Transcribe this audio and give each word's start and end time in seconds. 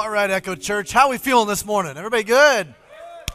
All 0.00 0.08
right, 0.08 0.30
Echo 0.30 0.54
Church, 0.54 0.92
how 0.92 1.10
we 1.10 1.18
feeling 1.18 1.46
this 1.46 1.62
morning? 1.62 1.94
Everybody 1.94 2.22
good? 2.22 2.74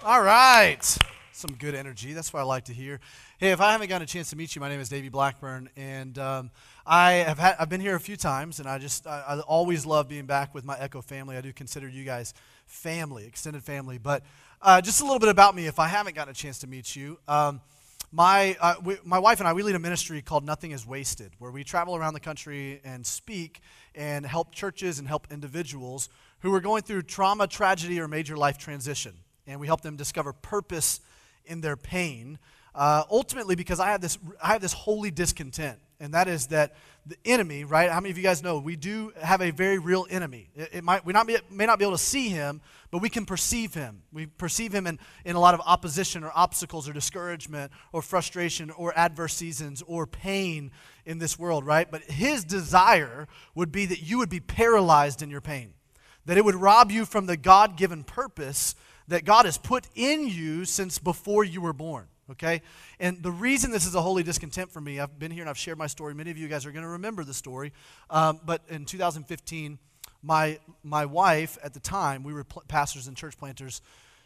All 0.04 0.20
right. 0.20 0.84
Some 1.32 1.52
good 1.60 1.76
energy. 1.76 2.14
That's 2.14 2.34
what 2.34 2.40
I 2.40 2.44
like 2.44 2.66
to 2.66 2.74
hear. 2.74 3.00
Hey, 3.38 3.52
if 3.52 3.62
I 3.62 3.74
haven't 3.74 3.88
gotten 3.88 4.02
a 4.02 4.08
chance 4.08 4.32
to 4.32 4.36
meet 4.36 4.56
you, 4.56 4.62
my 4.62 4.68
name 4.68 4.80
is 4.80 4.90
Davey 4.90 5.10
Blackburn, 5.10 5.70
and 5.78 6.18
um, 6.18 6.50
I 6.84 7.12
have 7.12 7.38
had, 7.38 7.56
I've 7.60 7.70
been 7.70 7.82
here 7.82 7.96
a 7.96 8.00
few 8.00 8.18
times, 8.18 8.60
and 8.60 8.68
I 8.68 8.80
just 8.80 9.06
I, 9.06 9.24
I, 9.28 9.40
always 9.42 9.86
love 9.86 10.10
being 10.10 10.26
back 10.26 10.56
with 10.56 10.66
my 10.66 10.76
Echo 10.80 11.04
family. 11.04 11.38
I 11.38 11.42
do 11.42 11.54
consider 11.54 11.88
you 11.88 12.04
guys 12.04 12.34
family, 12.66 13.28
extended 13.28 13.62
family. 13.62 14.00
But 14.00 14.24
uh, 14.60 14.82
just 14.82 15.02
a 15.02 15.04
little 15.04 15.20
bit 15.20 15.30
about 15.30 15.56
me, 15.56 15.68
if 15.68 15.78
I 15.78 15.88
haven't 15.88 16.16
gotten 16.16 16.32
a 16.32 16.36
chance 16.36 16.58
to 16.60 16.68
meet 16.68 16.96
you. 16.96 17.20
Um, 17.28 17.62
my, 18.12 18.56
uh, 18.60 18.76
we, 18.84 18.98
my 19.04 19.20
wife 19.20 19.40
and 19.40 19.48
I, 19.48 19.54
we 19.54 19.62
lead 19.62 19.76
a 19.76 19.80
ministry 19.80 20.22
called 20.22 20.44
Nothing 20.44 20.72
is 20.72 20.88
Wasted, 20.88 21.32
where 21.38 21.52
we 21.52 21.64
travel 21.64 21.96
around 21.96 22.16
the 22.16 22.20
country 22.20 22.82
and 22.84 23.06
speak 23.06 23.60
and 23.94 24.26
help 24.26 24.52
churches 24.52 24.98
and 24.98 25.08
help 25.08 25.28
individuals 25.32 26.10
who 26.40 26.54
are 26.54 26.60
going 26.60 26.84
through 26.84 27.04
trauma, 27.04 27.48
tragedy, 27.48 28.00
or 28.00 28.08
major 28.08 28.38
life 28.38 28.58
transition. 28.58 29.14
And 29.48 29.60
we 29.60 29.68
help 29.68 29.82
them 29.82 29.96
discover 29.96 30.34
purpose 30.34 31.00
in 31.46 31.62
their 31.62 31.78
pain. 31.78 32.40
Uh, 32.74 33.04
ultimately, 33.10 33.56
because 33.56 33.80
I 33.80 33.90
have, 33.90 34.02
this, 34.02 34.18
I 34.44 34.54
have 34.54 34.62
this 34.62 34.74
holy 34.74 35.12
discontent, 35.12 35.80
and 36.00 36.14
that 36.14 36.28
is 36.28 36.48
that 36.48 36.76
the 37.06 37.16
enemy, 37.24 37.64
right? 37.64 37.90
How 37.90 38.00
many 38.00 38.10
of 38.12 38.18
you 38.18 38.24
guys 38.24 38.44
know 38.44 38.58
we 38.58 38.76
do 38.76 39.14
have 39.22 39.42
a 39.42 39.52
very 39.52 39.78
real 39.78 40.08
enemy? 40.10 40.50
It, 40.56 40.70
it 40.74 40.84
might, 40.84 41.06
we 41.06 41.14
not 41.14 41.28
be, 41.28 41.38
may 41.52 41.66
not 41.66 41.80
be 41.80 41.86
able 41.86 41.96
to 41.96 42.04
see 42.04 42.30
him, 42.30 42.62
but 42.92 43.02
we 43.02 43.10
can 43.10 43.26
perceive 43.26 43.74
him. 43.74 44.02
We 44.12 44.26
perceive 44.26 44.74
him 44.74 44.88
in, 44.88 45.00
in 45.24 45.36
a 45.36 45.40
lot 45.40 45.54
of 45.54 45.62
opposition 45.66 46.24
or 46.24 46.32
obstacles 46.36 46.90
or 46.90 46.94
discouragement 46.94 47.72
or 47.94 48.02
frustration 48.02 48.72
or 48.72 48.92
adverse 48.98 49.36
seasons 49.36 49.84
or 49.86 50.08
pain 50.08 50.72
in 51.06 51.20
this 51.20 51.38
world, 51.38 51.66
right? 51.66 51.90
But 51.90 52.04
his 52.04 52.44
desire 52.44 53.28
would 53.54 53.72
be 53.72 53.86
that 53.86 54.02
you 54.02 54.18
would 54.18 54.30
be 54.30 54.40
paralyzed 54.40 55.22
in 55.22 55.30
your 55.30 55.42
pain 55.42 55.74
that 56.26 56.38
it 56.38 56.46
would 56.46 56.56
rob 56.56 56.92
you 56.92 57.06
from 57.06 57.26
the 57.26 57.38
God 57.38 57.78
given 57.78 58.04
purpose 58.04 58.76
that 59.08 59.26
God 59.26 59.46
has 59.46 59.58
put 59.58 59.88
in 59.96 60.28
you 60.28 60.66
since 60.66 60.98
before 60.98 61.44
you 61.44 61.62
were 61.62 61.74
born. 61.74 62.08
Okay? 62.32 62.62
And 63.00 63.22
the 63.22 63.32
reason 63.32 63.72
this 63.72 63.86
is 63.86 63.94
a 63.94 64.02
holy 64.02 64.24
discontent 64.24 64.72
for 64.72 64.82
me, 64.82 65.00
I've 65.00 65.20
been 65.20 65.32
here 65.32 65.44
and 65.44 65.50
I've 65.50 65.58
shared 65.58 65.78
my 65.78 65.88
story. 65.88 66.16
Many 66.16 66.32
of 66.32 66.38
you 66.38 66.48
guys 66.48 66.66
are 66.66 66.72
going 66.72 66.84
to 66.84 66.90
remember 66.90 67.24
the 67.24 67.34
story. 67.34 67.72
Um, 68.10 68.40
but 68.44 68.64
in 68.68 68.86
2015, 68.86 69.78
my, 70.24 70.60
my 70.84 71.06
wife 71.06 71.58
at 71.64 71.74
the 71.74 71.80
time, 71.80 72.24
we 72.24 72.34
were 72.34 72.44
pl- 72.44 72.64
pastors 72.68 73.08
and 73.08 73.16
church 73.16 73.38
planters, 73.38 73.82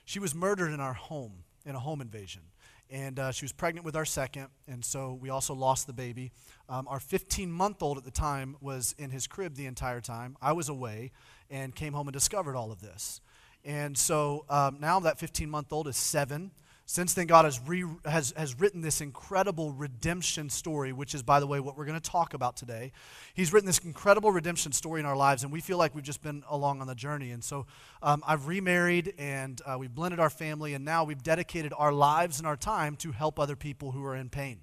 she 0.05 0.19
was 0.19 0.33
murdered 0.33 0.71
in 0.71 0.79
our 0.79 0.93
home 0.93 1.43
in 1.65 1.75
a 1.75 1.79
home 1.79 2.01
invasion. 2.01 2.41
And 2.89 3.19
uh, 3.19 3.31
she 3.31 3.45
was 3.45 3.51
pregnant 3.51 3.85
with 3.85 3.95
our 3.95 4.05
second, 4.05 4.47
and 4.67 4.83
so 4.83 5.13
we 5.21 5.29
also 5.29 5.53
lost 5.53 5.85
the 5.85 5.93
baby. 5.93 6.31
Um, 6.67 6.87
our 6.87 6.99
15 6.99 7.51
month 7.51 7.83
old 7.83 7.99
at 7.99 8.03
the 8.03 8.11
time 8.11 8.55
was 8.61 8.95
in 8.97 9.11
his 9.11 9.27
crib 9.27 9.53
the 9.53 9.67
entire 9.67 10.01
time. 10.01 10.35
I 10.41 10.53
was 10.53 10.69
away, 10.69 11.11
and 11.49 11.75
came 11.75 11.93
home 11.93 12.07
and 12.07 12.13
discovered 12.13 12.55
all 12.55 12.71
of 12.71 12.81
this. 12.81 13.21
And 13.65 13.97
so 13.97 14.45
um, 14.49 14.77
now 14.79 14.99
that 15.01 15.19
15 15.19 15.49
month 15.49 15.71
old 15.73 15.87
is 15.87 15.97
seven. 15.97 16.51
Since 16.85 17.13
then, 17.13 17.27
God 17.27 17.45
has, 17.45 17.59
re- 17.67 17.85
has, 18.03 18.33
has 18.35 18.59
written 18.59 18.81
this 18.81 18.99
incredible 18.99 19.71
redemption 19.73 20.49
story, 20.49 20.91
which 20.91 21.13
is, 21.13 21.21
by 21.21 21.39
the 21.39 21.45
way, 21.45 21.59
what 21.59 21.77
we're 21.77 21.85
going 21.85 21.99
to 21.99 22.09
talk 22.09 22.33
about 22.33 22.57
today. 22.57 22.91
He's 23.35 23.53
written 23.53 23.67
this 23.67 23.77
incredible 23.77 24.31
redemption 24.31 24.71
story 24.71 24.99
in 24.99 25.05
our 25.05 25.15
lives, 25.15 25.43
and 25.43 25.51
we 25.53 25.61
feel 25.61 25.77
like 25.77 25.93
we've 25.93 26.03
just 26.03 26.23
been 26.23 26.43
along 26.49 26.81
on 26.81 26.87
the 26.87 26.95
journey. 26.95 27.29
And 27.29 27.43
so 27.43 27.67
um, 28.01 28.23
I've 28.25 28.47
remarried, 28.47 29.13
and 29.19 29.61
uh, 29.67 29.77
we've 29.77 29.93
blended 29.93 30.19
our 30.19 30.31
family, 30.31 30.73
and 30.73 30.83
now 30.83 31.03
we've 31.03 31.21
dedicated 31.21 31.73
our 31.77 31.93
lives 31.93 32.39
and 32.39 32.47
our 32.47 32.57
time 32.57 32.95
to 32.97 33.11
help 33.11 33.39
other 33.39 33.55
people 33.55 33.91
who 33.91 34.03
are 34.03 34.15
in 34.15 34.29
pain. 34.29 34.61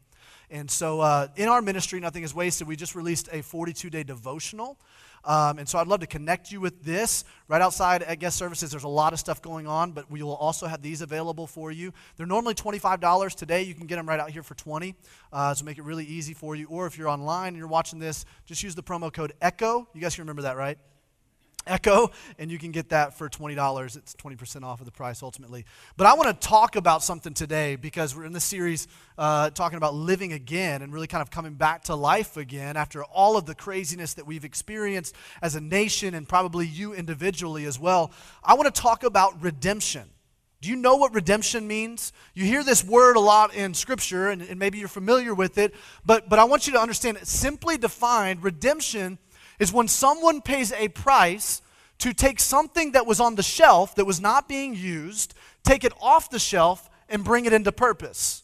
And 0.50 0.68
so 0.68 1.02
uh, 1.02 1.28
in 1.36 1.48
our 1.48 1.62
ministry, 1.62 2.00
Nothing 2.00 2.24
is 2.24 2.34
Wasted, 2.34 2.66
we 2.66 2.74
just 2.74 2.96
released 2.96 3.28
a 3.30 3.42
42 3.42 3.88
day 3.88 4.02
devotional 4.02 4.78
um, 5.26 5.58
and 5.58 5.68
so 5.68 5.78
I'd 5.78 5.88
love 5.88 6.00
to 6.00 6.06
connect 6.06 6.52
you 6.52 6.60
with 6.60 6.84
this. 6.84 7.24
Right 7.48 7.60
outside 7.60 8.02
at 8.04 8.20
guest 8.20 8.36
services, 8.36 8.70
there's 8.70 8.84
a 8.84 8.88
lot 8.88 9.12
of 9.12 9.18
stuff 9.18 9.42
going 9.42 9.66
on, 9.66 9.92
but 9.92 10.10
we 10.10 10.22
will 10.22 10.36
also 10.36 10.66
have 10.66 10.82
these 10.82 11.02
available 11.02 11.46
for 11.46 11.72
you. 11.72 11.92
They're 12.16 12.26
normally 12.26 12.54
$25. 12.54 13.34
Today, 13.34 13.62
you 13.62 13.74
can 13.74 13.86
get 13.86 13.96
them 13.96 14.08
right 14.08 14.20
out 14.20 14.30
here 14.30 14.42
for 14.42 14.54
20 14.54 14.94
uh, 15.32 15.54
So 15.54 15.64
make 15.64 15.78
it 15.78 15.84
really 15.84 16.04
easy 16.04 16.32
for 16.32 16.54
you. 16.54 16.66
Or 16.68 16.86
if 16.86 16.96
you're 16.96 17.08
online 17.08 17.48
and 17.48 17.56
you're 17.56 17.66
watching 17.66 17.98
this, 17.98 18.24
just 18.46 18.62
use 18.62 18.74
the 18.74 18.82
promo 18.82 19.12
code 19.12 19.32
ECHO. 19.42 19.88
You 19.94 20.00
guys 20.00 20.14
can 20.14 20.22
remember 20.22 20.42
that, 20.42 20.56
right? 20.56 20.78
Echo, 21.66 22.10
and 22.38 22.50
you 22.50 22.58
can 22.58 22.70
get 22.70 22.90
that 22.90 23.18
for 23.18 23.28
$20. 23.28 23.96
It's 23.96 24.14
20% 24.14 24.62
off 24.62 24.80
of 24.80 24.86
the 24.86 24.92
price 24.92 25.22
ultimately. 25.22 25.64
But 25.96 26.06
I 26.06 26.14
want 26.14 26.40
to 26.40 26.46
talk 26.46 26.76
about 26.76 27.02
something 27.02 27.34
today 27.34 27.76
because 27.76 28.14
we're 28.14 28.24
in 28.24 28.32
this 28.32 28.44
series 28.44 28.86
uh, 29.18 29.50
talking 29.50 29.76
about 29.76 29.94
living 29.94 30.32
again 30.32 30.82
and 30.82 30.92
really 30.92 31.06
kind 31.06 31.22
of 31.22 31.30
coming 31.30 31.54
back 31.54 31.84
to 31.84 31.94
life 31.94 32.36
again 32.36 32.76
after 32.76 33.04
all 33.04 33.36
of 33.36 33.46
the 33.46 33.54
craziness 33.54 34.14
that 34.14 34.26
we've 34.26 34.44
experienced 34.44 35.14
as 35.42 35.56
a 35.56 35.60
nation 35.60 36.14
and 36.14 36.28
probably 36.28 36.66
you 36.66 36.94
individually 36.94 37.64
as 37.64 37.78
well. 37.78 38.12
I 38.44 38.54
want 38.54 38.72
to 38.72 38.80
talk 38.80 39.02
about 39.02 39.42
redemption. 39.42 40.10
Do 40.62 40.70
you 40.70 40.76
know 40.76 40.96
what 40.96 41.14
redemption 41.14 41.68
means? 41.68 42.12
You 42.34 42.44
hear 42.44 42.64
this 42.64 42.82
word 42.82 43.16
a 43.16 43.20
lot 43.20 43.54
in 43.54 43.74
Scripture, 43.74 44.30
and, 44.30 44.40
and 44.40 44.58
maybe 44.58 44.78
you're 44.78 44.88
familiar 44.88 45.34
with 45.34 45.58
it, 45.58 45.74
but, 46.04 46.28
but 46.28 46.38
I 46.38 46.44
want 46.44 46.66
you 46.66 46.72
to 46.72 46.80
understand. 46.80 47.18
Simply 47.22 47.76
defined, 47.76 48.42
redemption 48.42 49.18
is 49.58 49.72
when 49.72 49.88
someone 49.88 50.40
pays 50.40 50.72
a 50.72 50.88
price 50.88 51.62
to 51.98 52.12
take 52.12 52.40
something 52.40 52.92
that 52.92 53.06
was 53.06 53.20
on 53.20 53.36
the 53.36 53.42
shelf 53.42 53.94
that 53.94 54.04
was 54.04 54.20
not 54.20 54.48
being 54.48 54.74
used, 54.74 55.34
take 55.64 55.84
it 55.84 55.92
off 56.00 56.30
the 56.30 56.38
shelf, 56.38 56.90
and 57.08 57.24
bring 57.24 57.44
it 57.44 57.52
into 57.52 57.72
purpose. 57.72 58.42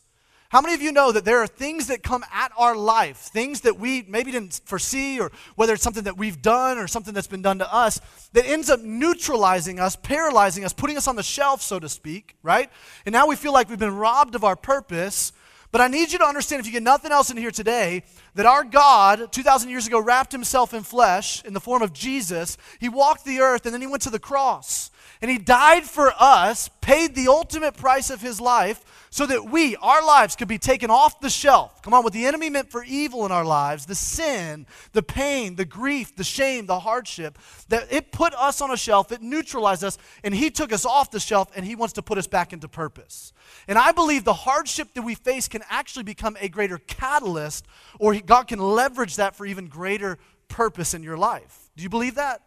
How 0.49 0.61
many 0.61 0.75
of 0.75 0.83
you 0.83 0.93
know 0.93 1.13
that 1.13 1.25
there 1.25 1.39
are 1.39 1.47
things 1.47 1.87
that 1.87 2.03
come 2.03 2.23
at 2.31 2.53
our 2.59 2.77
life, 2.77 3.17
things 3.17 3.63
that 3.63 3.79
we 3.79 4.05
maybe 4.07 4.31
didn't 4.31 4.61
foresee, 4.67 5.19
or 5.19 5.33
whether 5.57 5.73
it's 5.73 5.83
something 5.83 6.05
that 6.05 6.19
we've 6.19 6.43
done 6.43 6.77
or 6.77 6.87
something 6.87 7.15
that's 7.15 7.27
been 7.27 7.41
done 7.41 7.59
to 7.61 7.75
us, 7.75 8.01
that 8.35 8.47
ends 8.47 8.69
up 8.69 8.81
neutralizing 8.81 9.81
us, 9.81 9.97
paralyzing 9.97 10.63
us, 10.63 10.75
putting 10.75 10.99
us 10.99 11.09
on 11.09 11.17
the 11.17 11.23
shelf, 11.23 11.63
so 11.63 11.79
to 11.79 11.89
speak, 11.89 12.37
right? 12.43 12.71
And 13.07 13.15
now 13.15 13.27
we 13.27 13.37
feel 13.37 13.53
like 13.53 13.71
we've 13.71 13.79
been 13.79 13.97
robbed 13.97 14.35
of 14.35 14.45
our 14.45 14.57
purpose 14.57 15.33
but 15.73 15.81
I 15.81 15.89
need 15.89 16.13
you 16.13 16.19
to 16.19 16.27
understand, 16.27 16.61
if 16.61 16.67
you 16.67 16.73
get 16.73 16.83
nothing 16.83 17.13
else 17.13 17.31
in 17.31 17.39
here 17.39 17.51
today, 17.51 18.05
that 18.35 18.47
our 18.47 18.65
God, 18.65 19.33
2,000 19.33 19.69
years 19.69 19.87
ago, 19.87 20.01
wrapped 20.01 20.33
himself 20.33 20.73
in 20.73 20.83
flesh 20.83 21.45
in 21.45 21.53
the 21.53 21.61
form 21.61 21.83
of 21.83 21.93
Jesus. 21.93 22.57
He 22.81 22.89
walked 22.89 23.25
the 23.25 23.41
earth 23.41 23.67
and 23.67 23.75
then 23.75 23.81
he 23.81 23.87
went 23.87 24.03
to 24.03 24.11
the 24.11 24.19
cross. 24.19 24.91
And 25.21 25.31
he 25.31 25.39
died 25.39 25.85
for 25.85 26.13
us, 26.19 26.69
paid 26.81 27.15
the 27.15 27.29
ultimate 27.29 27.77
price 27.77 28.11
of 28.11 28.21
his 28.21 28.41
life 28.41 28.85
so 29.13 29.27
that 29.27 29.45
we, 29.45 29.77
our 29.77 30.05
lives, 30.05 30.35
could 30.35 30.49
be 30.49 30.59
taken 30.59 30.91
off 30.91 31.21
the 31.21 31.29
shelf. 31.29 31.83
Come 31.83 31.93
on, 31.93 32.03
what 32.03 32.15
the 32.15 32.25
enemy 32.25 32.49
meant 32.49 32.71
for 32.71 32.83
evil 32.83 33.27
in 33.27 33.31
our 33.31 33.45
lives, 33.45 33.85
the 33.85 33.95
sin, 33.95 34.67
the 34.95 35.03
pain, 35.03 35.55
the 35.55 35.67
grief, 35.67 36.17
the 36.17 36.25
shame, 36.25 36.65
the 36.65 36.81
hardship, 36.81 37.39
that 37.69 37.87
it 37.93 38.11
put 38.11 38.33
us 38.35 38.63
on 38.63 38.71
a 38.71 38.77
shelf, 38.77 39.13
it 39.13 39.21
neutralized 39.21 39.85
us, 39.85 39.99
and 40.25 40.35
he 40.35 40.51
took 40.51 40.73
us 40.73 40.87
off 40.87 41.11
the 41.11 41.21
shelf 41.21 41.51
and 41.55 41.67
he 41.67 41.77
wants 41.77 41.93
to 41.93 42.03
put 42.03 42.17
us 42.17 42.27
back 42.27 42.55
into 42.55 42.69
purpose. 42.69 43.35
And 43.69 43.79
I 43.79 43.93
believe 43.93 44.25
the 44.25 44.33
hardship 44.33 44.95
that 44.95 45.03
we 45.03 45.15
face 45.15 45.47
can 45.47 45.63
actually 45.69 46.05
become 46.05 46.37
a 46.41 46.49
greater 46.49 46.79
catalyst, 46.79 47.67
or 47.99 48.15
God 48.27 48.49
can 48.49 48.59
leverage 48.59 49.17
that 49.17 49.37
for 49.37 49.47
even 49.47 49.67
greater 49.67 50.19
purpose 50.49 50.95
in 50.95 51.03
your 51.03 51.17
life. 51.17 51.71
Do 51.77 51.83
you 51.83 51.89
believe 51.89 52.17
that? 52.17 52.43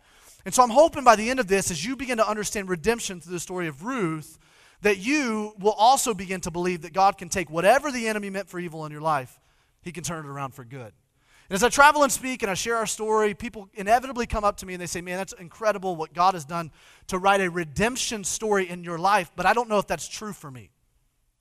And 0.45 0.53
so 0.53 0.61
I'm 0.63 0.69
hoping 0.69 1.03
by 1.03 1.15
the 1.15 1.29
end 1.29 1.39
of 1.39 1.47
this, 1.47 1.71
as 1.71 1.83
you 1.83 1.95
begin 1.95 2.17
to 2.17 2.29
understand 2.29 2.69
redemption 2.69 3.19
through 3.19 3.33
the 3.33 3.39
story 3.39 3.67
of 3.67 3.83
Ruth, 3.83 4.37
that 4.81 4.99
you 4.99 5.53
will 5.59 5.73
also 5.73 6.13
begin 6.13 6.41
to 6.41 6.51
believe 6.51 6.83
that 6.83 6.93
God 6.93 7.17
can 7.17 7.29
take 7.29 7.49
whatever 7.49 7.91
the 7.91 8.07
enemy 8.07 8.29
meant 8.29 8.47
for 8.47 8.59
evil 8.59 8.85
in 8.85 8.91
your 8.91 9.01
life, 9.01 9.39
he 9.81 9.91
can 9.91 10.03
turn 10.03 10.25
it 10.25 10.29
around 10.29 10.53
for 10.53 10.63
good. 10.63 10.93
And 11.49 11.55
as 11.55 11.63
I 11.63 11.69
travel 11.69 12.03
and 12.03 12.11
speak 12.11 12.41
and 12.41 12.49
I 12.49 12.55
share 12.55 12.75
our 12.75 12.87
story, 12.87 13.33
people 13.33 13.69
inevitably 13.75 14.25
come 14.25 14.43
up 14.43 14.57
to 14.57 14.65
me 14.65 14.73
and 14.73 14.81
they 14.81 14.87
say, 14.87 15.01
Man, 15.01 15.17
that's 15.17 15.33
incredible 15.33 15.95
what 15.95 16.13
God 16.13 16.33
has 16.33 16.43
done 16.43 16.71
to 17.07 17.19
write 17.19 17.41
a 17.41 17.49
redemption 17.49 18.23
story 18.23 18.67
in 18.67 18.83
your 18.83 18.97
life, 18.97 19.31
but 19.35 19.45
I 19.45 19.53
don't 19.53 19.69
know 19.69 19.77
if 19.77 19.85
that's 19.85 20.07
true 20.07 20.33
for 20.33 20.49
me. 20.49 20.71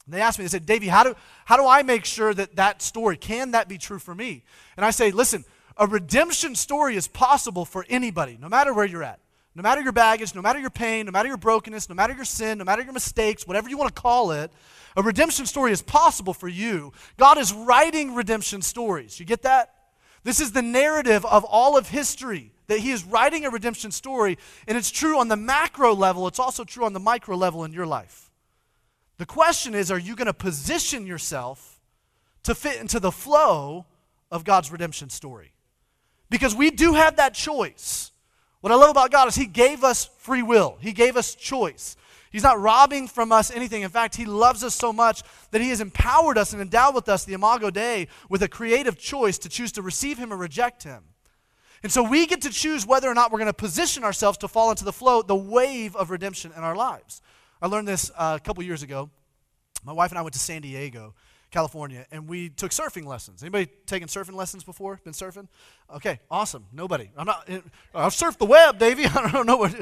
And 0.06 0.14
they 0.14 0.20
asked 0.20 0.38
me, 0.38 0.44
they 0.44 0.50
said, 0.50 0.66
Davey, 0.66 0.88
how 0.88 1.02
do, 1.04 1.14
how 1.44 1.56
do 1.56 1.66
I 1.66 1.82
make 1.82 2.04
sure 2.04 2.34
that 2.34 2.56
that 2.56 2.82
story, 2.82 3.16
can 3.16 3.52
that 3.52 3.68
be 3.68 3.78
true 3.78 3.98
for 3.98 4.14
me? 4.14 4.44
And 4.76 4.84
I 4.84 4.90
say, 4.90 5.10
Listen, 5.10 5.44
a 5.76 5.86
redemption 5.86 6.54
story 6.54 6.96
is 6.96 7.08
possible 7.08 7.64
for 7.64 7.84
anybody, 7.88 8.38
no 8.40 8.48
matter 8.48 8.72
where 8.72 8.86
you're 8.86 9.02
at. 9.02 9.20
No 9.56 9.62
matter 9.62 9.82
your 9.82 9.92
baggage, 9.92 10.34
no 10.34 10.42
matter 10.42 10.58
your 10.58 10.70
pain, 10.70 11.06
no 11.06 11.12
matter 11.12 11.28
your 11.28 11.36
brokenness, 11.36 11.88
no 11.88 11.94
matter 11.94 12.12
your 12.12 12.24
sin, 12.24 12.58
no 12.58 12.64
matter 12.64 12.82
your 12.82 12.92
mistakes, 12.92 13.46
whatever 13.46 13.68
you 13.68 13.78
want 13.78 13.94
to 13.94 14.02
call 14.02 14.32
it, 14.32 14.50
a 14.96 15.02
redemption 15.02 15.46
story 15.46 15.70
is 15.70 15.80
possible 15.80 16.34
for 16.34 16.48
you. 16.48 16.92
God 17.16 17.38
is 17.38 17.52
writing 17.52 18.14
redemption 18.14 18.62
stories. 18.62 19.20
You 19.20 19.26
get 19.26 19.42
that? 19.42 19.72
This 20.24 20.40
is 20.40 20.52
the 20.52 20.62
narrative 20.62 21.24
of 21.24 21.44
all 21.44 21.76
of 21.76 21.88
history 21.88 22.50
that 22.66 22.80
He 22.80 22.90
is 22.90 23.04
writing 23.04 23.44
a 23.44 23.50
redemption 23.50 23.90
story, 23.90 24.38
and 24.66 24.76
it's 24.76 24.90
true 24.90 25.20
on 25.20 25.28
the 25.28 25.36
macro 25.36 25.94
level, 25.94 26.26
it's 26.26 26.38
also 26.38 26.64
true 26.64 26.84
on 26.84 26.92
the 26.92 27.00
micro 27.00 27.36
level 27.36 27.62
in 27.64 27.72
your 27.72 27.86
life. 27.86 28.23
The 29.18 29.26
question 29.26 29.74
is 29.74 29.90
are 29.90 29.98
you 29.98 30.16
going 30.16 30.26
to 30.26 30.34
position 30.34 31.06
yourself 31.06 31.80
to 32.42 32.54
fit 32.54 32.80
into 32.80 33.00
the 33.00 33.12
flow 33.12 33.86
of 34.30 34.44
God's 34.44 34.70
redemption 34.72 35.10
story? 35.10 35.52
Because 36.30 36.54
we 36.54 36.70
do 36.70 36.94
have 36.94 37.16
that 37.16 37.34
choice. 37.34 38.10
What 38.60 38.72
I 38.72 38.76
love 38.76 38.90
about 38.90 39.10
God 39.10 39.28
is 39.28 39.34
He 39.34 39.46
gave 39.46 39.84
us 39.84 40.06
free 40.18 40.42
will, 40.42 40.78
He 40.80 40.92
gave 40.92 41.16
us 41.16 41.34
choice. 41.34 41.96
He's 42.32 42.42
not 42.42 42.60
robbing 42.60 43.06
from 43.06 43.30
us 43.30 43.52
anything. 43.52 43.82
In 43.82 43.90
fact, 43.90 44.16
He 44.16 44.24
loves 44.24 44.64
us 44.64 44.74
so 44.74 44.92
much 44.92 45.22
that 45.52 45.60
He 45.60 45.68
has 45.68 45.80
empowered 45.80 46.36
us 46.36 46.52
and 46.52 46.60
endowed 46.60 46.96
with 46.96 47.08
us 47.08 47.24
the 47.24 47.34
Imago 47.34 47.70
Dei 47.70 48.08
with 48.28 48.42
a 48.42 48.48
creative 48.48 48.98
choice 48.98 49.38
to 49.38 49.48
choose 49.48 49.70
to 49.72 49.82
receive 49.82 50.18
Him 50.18 50.32
or 50.32 50.36
reject 50.36 50.82
Him. 50.82 51.04
And 51.84 51.92
so 51.92 52.02
we 52.02 52.26
get 52.26 52.40
to 52.42 52.50
choose 52.50 52.84
whether 52.84 53.08
or 53.08 53.14
not 53.14 53.30
we're 53.30 53.38
going 53.38 53.46
to 53.46 53.52
position 53.52 54.02
ourselves 54.02 54.38
to 54.38 54.48
fall 54.48 54.70
into 54.70 54.84
the 54.84 54.92
flow, 54.92 55.22
the 55.22 55.36
wave 55.36 55.94
of 55.94 56.10
redemption 56.10 56.50
in 56.56 56.64
our 56.64 56.74
lives. 56.74 57.20
I 57.64 57.66
learned 57.66 57.88
this 57.88 58.10
uh, 58.14 58.36
a 58.38 58.44
couple 58.44 58.62
years 58.62 58.82
ago. 58.82 59.08
My 59.86 59.94
wife 59.94 60.10
and 60.10 60.18
I 60.18 60.20
went 60.20 60.34
to 60.34 60.38
San 60.38 60.60
Diego, 60.60 61.14
California, 61.50 62.04
and 62.12 62.28
we 62.28 62.50
took 62.50 62.72
surfing 62.72 63.06
lessons. 63.06 63.42
Anybody 63.42 63.70
taken 63.86 64.06
surfing 64.06 64.34
lessons 64.34 64.64
before? 64.64 65.00
Been 65.02 65.14
surfing? 65.14 65.48
Okay, 65.96 66.20
awesome. 66.30 66.66
Nobody. 66.74 67.10
I'm 67.16 67.24
not. 67.24 67.48
I've 67.94 68.12
surfed 68.12 68.36
the 68.36 68.44
web, 68.44 68.78
Davey. 68.78 69.06
I 69.14 69.30
don't 69.30 69.46
know 69.46 69.56
what. 69.56 69.74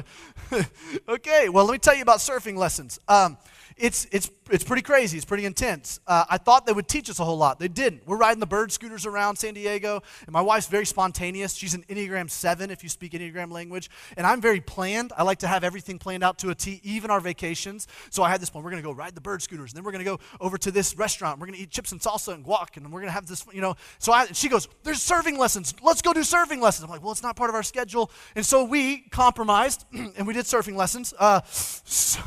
okay, 1.09 1.49
well, 1.49 1.65
let 1.65 1.73
me 1.73 1.77
tell 1.77 1.93
you 1.93 2.03
about 2.03 2.19
surfing 2.19 2.55
lessons. 2.55 3.01
Um, 3.09 3.35
it's, 3.77 4.07
it's, 4.11 4.29
it's 4.51 4.63
pretty 4.63 4.81
crazy. 4.81 5.17
It's 5.17 5.25
pretty 5.25 5.45
intense. 5.45 5.99
Uh, 6.05 6.25
I 6.29 6.37
thought 6.37 6.65
they 6.65 6.73
would 6.73 6.87
teach 6.87 7.09
us 7.09 7.19
a 7.19 7.25
whole 7.25 7.37
lot. 7.37 7.59
They 7.59 7.67
didn't. 7.67 8.05
We're 8.07 8.17
riding 8.17 8.39
the 8.39 8.45
bird 8.45 8.71
scooters 8.71 9.05
around 9.05 9.37
San 9.37 9.53
Diego, 9.53 10.01
and 10.25 10.33
my 10.33 10.41
wife's 10.41 10.67
very 10.67 10.85
spontaneous. 10.85 11.53
She's 11.53 11.73
an 11.73 11.83
Enneagram 11.89 12.29
7 12.29 12.69
if 12.69 12.83
you 12.83 12.89
speak 12.89 13.13
Enneagram 13.13 13.51
language. 13.51 13.89
And 14.17 14.27
I'm 14.27 14.41
very 14.41 14.59
planned. 14.59 15.13
I 15.17 15.23
like 15.23 15.39
to 15.39 15.47
have 15.47 15.63
everything 15.63 15.99
planned 15.99 16.23
out 16.23 16.37
to 16.39 16.49
a 16.49 16.55
T, 16.55 16.81
even 16.83 17.09
our 17.11 17.19
vacations. 17.19 17.87
So 18.09 18.23
I 18.23 18.29
had 18.29 18.41
this 18.41 18.49
plan. 18.49 18.63
We're 18.63 18.71
going 18.71 18.83
to 18.83 18.87
go 18.87 18.93
ride 18.93 19.15
the 19.15 19.21
bird 19.21 19.41
scooters, 19.41 19.71
and 19.71 19.77
then 19.77 19.83
we're 19.83 19.91
going 19.91 20.05
to 20.05 20.11
go 20.11 20.19
over 20.39 20.57
to 20.57 20.71
this 20.71 20.97
restaurant. 20.97 21.39
We're 21.39 21.47
going 21.47 21.57
to 21.57 21.63
eat 21.63 21.69
chips 21.69 21.91
and 21.91 22.01
salsa 22.01 22.33
and 22.33 22.45
guac, 22.45 22.77
and 22.77 22.85
we're 22.85 23.01
going 23.01 23.09
to 23.09 23.13
have 23.13 23.27
this, 23.27 23.45
you 23.53 23.61
know. 23.61 23.75
So 23.99 24.11
I, 24.11 24.27
she 24.27 24.49
goes, 24.49 24.67
There's 24.83 24.99
surfing 24.99 25.37
lessons. 25.37 25.73
Let's 25.81 26.01
go 26.01 26.13
do 26.13 26.21
surfing 26.21 26.61
lessons. 26.61 26.83
I'm 26.83 26.89
like, 26.89 27.01
Well, 27.01 27.11
it's 27.11 27.23
not 27.23 27.35
part 27.35 27.49
of 27.49 27.55
our 27.55 27.63
schedule. 27.63 28.11
And 28.35 28.45
so 28.45 28.63
we 28.63 29.01
compromised, 29.09 29.85
and 29.93 30.27
we 30.27 30.33
did 30.33 30.45
surfing 30.45 30.75
lessons. 30.75 31.13
Uh, 31.17 31.41
so, 31.45 32.19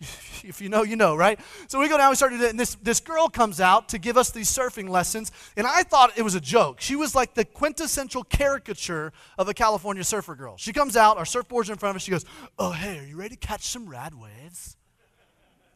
if 0.44 0.60
you 0.60 0.68
know, 0.68 0.82
you 0.84 0.96
know, 0.96 1.16
right? 1.16 1.40
So 1.66 1.80
we 1.80 1.88
go 1.88 1.98
down, 1.98 2.10
we 2.10 2.16
start 2.16 2.32
doing 2.32 2.42
it, 2.42 2.50
and 2.50 2.60
this, 2.60 2.76
this 2.76 3.00
girl 3.00 3.28
comes 3.28 3.60
out 3.60 3.88
to 3.90 3.98
give 3.98 4.16
us 4.16 4.30
these 4.30 4.48
surfing 4.48 4.88
lessons, 4.88 5.32
and 5.56 5.66
I 5.66 5.82
thought 5.82 6.16
it 6.16 6.22
was 6.22 6.34
a 6.34 6.40
joke. 6.40 6.80
She 6.80 6.94
was 6.94 7.14
like 7.14 7.34
the 7.34 7.44
quintessential 7.44 8.22
caricature 8.24 9.12
of 9.36 9.48
a 9.48 9.54
California 9.54 10.04
surfer 10.04 10.36
girl. 10.36 10.56
She 10.56 10.72
comes 10.72 10.96
out, 10.96 11.18
our 11.18 11.24
surfboard's 11.24 11.70
in 11.70 11.76
front 11.76 11.90
of 11.90 11.96
us, 11.96 12.02
she 12.02 12.12
goes, 12.12 12.24
Oh, 12.58 12.70
hey, 12.70 12.98
are 12.98 13.06
you 13.06 13.16
ready 13.16 13.34
to 13.34 13.46
catch 13.46 13.62
some 13.62 13.88
rad 13.88 14.14
waves? 14.14 14.76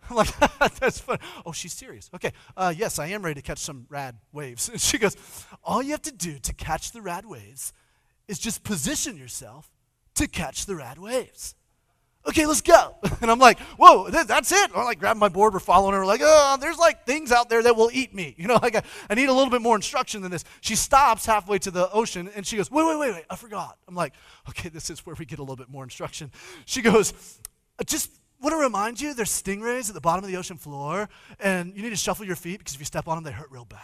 I'm 0.10 0.16
like, 0.16 0.38
that's 0.78 1.00
fun. 1.00 1.18
Oh, 1.44 1.52
she's 1.52 1.72
serious. 1.72 2.08
Okay, 2.14 2.32
uh, 2.56 2.72
yes, 2.76 2.98
I 2.98 3.08
am 3.08 3.22
ready 3.22 3.40
to 3.40 3.46
catch 3.46 3.58
some 3.58 3.86
rad 3.88 4.16
waves. 4.32 4.68
And 4.68 4.80
she 4.80 4.98
goes, 4.98 5.16
All 5.64 5.82
you 5.82 5.90
have 5.92 6.02
to 6.02 6.12
do 6.12 6.38
to 6.38 6.54
catch 6.54 6.92
the 6.92 7.00
rad 7.00 7.26
waves 7.26 7.72
is 8.28 8.38
just 8.38 8.62
position 8.62 9.16
yourself 9.16 9.72
to 10.14 10.28
catch 10.28 10.66
the 10.66 10.76
rad 10.76 10.98
waves 10.98 11.56
okay, 12.26 12.46
let's 12.46 12.60
go. 12.60 12.96
And 13.22 13.30
I'm 13.30 13.38
like, 13.38 13.60
whoa, 13.78 14.10
that's 14.10 14.50
it. 14.50 14.72
I'm 14.74 14.84
like 14.84 14.98
grabbing 14.98 15.20
my 15.20 15.28
board, 15.28 15.54
we're 15.54 15.60
following 15.60 15.94
her, 15.94 16.04
like, 16.04 16.22
oh, 16.24 16.56
there's 16.60 16.76
like 16.76 17.06
things 17.06 17.30
out 17.30 17.48
there 17.48 17.62
that 17.62 17.76
will 17.76 17.90
eat 17.92 18.12
me. 18.12 18.34
You 18.42 18.48
know, 18.48 18.58
like 18.60 18.74
I, 18.74 18.82
I, 19.08 19.14
need 19.14 19.28
a 19.28 19.32
little 19.32 19.50
bit 19.50 19.62
more 19.62 19.76
instruction 19.76 20.22
than 20.22 20.32
this. 20.32 20.42
She 20.60 20.74
stops 20.74 21.24
halfway 21.24 21.58
to 21.60 21.70
the 21.70 21.88
ocean 21.92 22.28
and 22.34 22.44
she 22.44 22.56
goes, 22.56 22.68
wait, 22.68 22.84
wait, 22.84 22.98
wait, 22.98 23.14
wait, 23.14 23.24
I 23.30 23.36
forgot. 23.36 23.78
I'm 23.86 23.94
like, 23.94 24.14
okay, 24.48 24.68
this 24.68 24.90
is 24.90 25.06
where 25.06 25.14
we 25.16 25.24
get 25.24 25.38
a 25.38 25.42
little 25.42 25.54
bit 25.54 25.68
more 25.68 25.84
instruction. 25.84 26.32
She 26.64 26.82
goes, 26.82 27.12
just 27.86 28.10
want 28.40 28.54
to 28.54 28.56
remind 28.56 29.00
you 29.00 29.14
there's 29.14 29.30
stingrays 29.30 29.88
at 29.88 29.94
the 29.94 30.00
bottom 30.00 30.24
of 30.24 30.30
the 30.30 30.36
ocean 30.36 30.56
floor 30.56 31.08
and 31.38 31.76
you 31.76 31.82
need 31.82 31.90
to 31.90 31.96
shuffle 31.96 32.26
your 32.26 32.34
feet 32.34 32.58
because 32.58 32.74
if 32.74 32.80
you 32.80 32.86
step 32.86 33.06
on 33.06 33.16
them, 33.16 33.22
they 33.22 33.30
hurt 33.30 33.52
real 33.52 33.64
bad. 33.64 33.78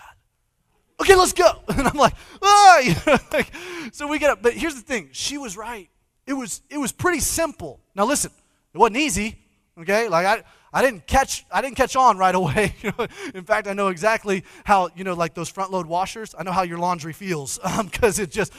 Okay, 1.00 1.14
let's 1.14 1.32
go. 1.32 1.62
And 1.68 1.86
I'm 1.86 1.96
like, 1.96 2.14
ah, 2.42 2.80
so 3.92 4.08
we 4.08 4.18
get 4.18 4.30
up. 4.30 4.42
But 4.42 4.54
here's 4.54 4.74
the 4.74 4.80
thing 4.80 5.10
she 5.12 5.38
was 5.38 5.56
right. 5.56 5.88
It 6.28 6.34
was, 6.34 6.60
it 6.68 6.76
was 6.76 6.92
pretty 6.92 7.20
simple. 7.20 7.80
Now 7.94 8.04
listen, 8.04 8.30
it 8.74 8.76
wasn't 8.76 8.98
easy, 8.98 9.38
okay? 9.80 10.08
Like 10.08 10.26
I, 10.26 10.44
I 10.74 10.82
didn't 10.82 11.06
catch, 11.06 11.46
I 11.50 11.62
didn't 11.62 11.76
catch 11.76 11.96
on 11.96 12.18
right 12.18 12.34
away. 12.42 12.74
In 13.34 13.44
fact, 13.44 13.66
I 13.66 13.72
know 13.72 13.88
exactly 13.88 14.44
how, 14.64 14.90
you 14.94 15.04
know, 15.04 15.14
like 15.14 15.32
those 15.32 15.48
front 15.48 15.70
load 15.70 15.86
washers, 15.86 16.34
I 16.38 16.42
know 16.42 16.52
how 16.52 16.64
your 16.64 16.76
laundry 16.76 17.14
feels 17.14 17.58
because 17.82 18.18
um, 18.18 18.24
it 18.24 18.30
just, 18.30 18.52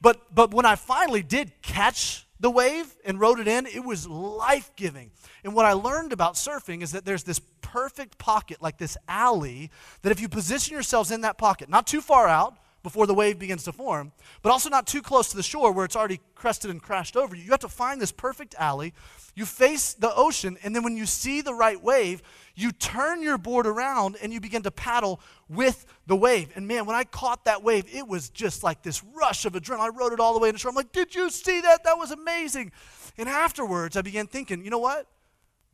but, 0.00 0.32
but 0.32 0.54
when 0.54 0.64
I 0.64 0.76
finally 0.76 1.24
did 1.24 1.50
catch 1.60 2.24
the 2.38 2.52
wave 2.52 2.86
and 3.04 3.18
rode 3.18 3.40
it 3.40 3.48
in, 3.48 3.66
it 3.66 3.84
was 3.84 4.06
life 4.06 4.70
giving. 4.76 5.10
And 5.42 5.54
what 5.54 5.66
I 5.66 5.72
learned 5.72 6.12
about 6.12 6.34
surfing 6.34 6.82
is 6.82 6.92
that 6.92 7.04
there's 7.04 7.24
this 7.24 7.40
perfect 7.62 8.16
pocket, 8.18 8.62
like 8.62 8.78
this 8.78 8.96
alley, 9.08 9.72
that 10.02 10.12
if 10.12 10.20
you 10.20 10.28
position 10.28 10.72
yourselves 10.72 11.10
in 11.10 11.22
that 11.22 11.36
pocket, 11.36 11.68
not 11.68 11.88
too 11.88 12.00
far 12.00 12.28
out, 12.28 12.56
before 12.88 13.06
the 13.06 13.12
wave 13.12 13.38
begins 13.38 13.64
to 13.64 13.70
form, 13.70 14.12
but 14.40 14.48
also 14.48 14.70
not 14.70 14.86
too 14.86 15.02
close 15.02 15.28
to 15.28 15.36
the 15.36 15.42
shore 15.42 15.70
where 15.72 15.84
it's 15.84 15.94
already 15.94 16.22
crested 16.34 16.70
and 16.70 16.82
crashed 16.82 17.18
over 17.18 17.36
you. 17.36 17.42
You 17.42 17.50
have 17.50 17.60
to 17.60 17.68
find 17.68 18.00
this 18.00 18.10
perfect 18.10 18.54
alley. 18.58 18.94
You 19.34 19.44
face 19.44 19.92
the 19.92 20.10
ocean, 20.16 20.56
and 20.62 20.74
then 20.74 20.82
when 20.82 20.96
you 20.96 21.04
see 21.04 21.42
the 21.42 21.52
right 21.52 21.82
wave, 21.82 22.22
you 22.54 22.72
turn 22.72 23.20
your 23.22 23.36
board 23.36 23.66
around 23.66 24.16
and 24.22 24.32
you 24.32 24.40
begin 24.40 24.62
to 24.62 24.70
paddle 24.70 25.20
with 25.50 25.84
the 26.06 26.16
wave. 26.16 26.48
And 26.54 26.66
man, 26.66 26.86
when 26.86 26.96
I 26.96 27.04
caught 27.04 27.44
that 27.44 27.62
wave, 27.62 27.84
it 27.92 28.08
was 28.08 28.30
just 28.30 28.62
like 28.62 28.82
this 28.82 29.04
rush 29.12 29.44
of 29.44 29.52
adrenaline. 29.52 29.80
I 29.80 29.88
rode 29.88 30.14
it 30.14 30.18
all 30.18 30.32
the 30.32 30.40
way 30.40 30.50
to 30.50 30.56
shore. 30.56 30.70
I'm 30.70 30.74
like, 30.74 30.92
did 30.92 31.14
you 31.14 31.28
see 31.28 31.60
that? 31.60 31.84
That 31.84 31.98
was 31.98 32.10
amazing. 32.10 32.72
And 33.18 33.28
afterwards, 33.28 33.98
I 33.98 34.00
began 34.00 34.28
thinking, 34.28 34.64
you 34.64 34.70
know 34.70 34.78
what? 34.78 35.06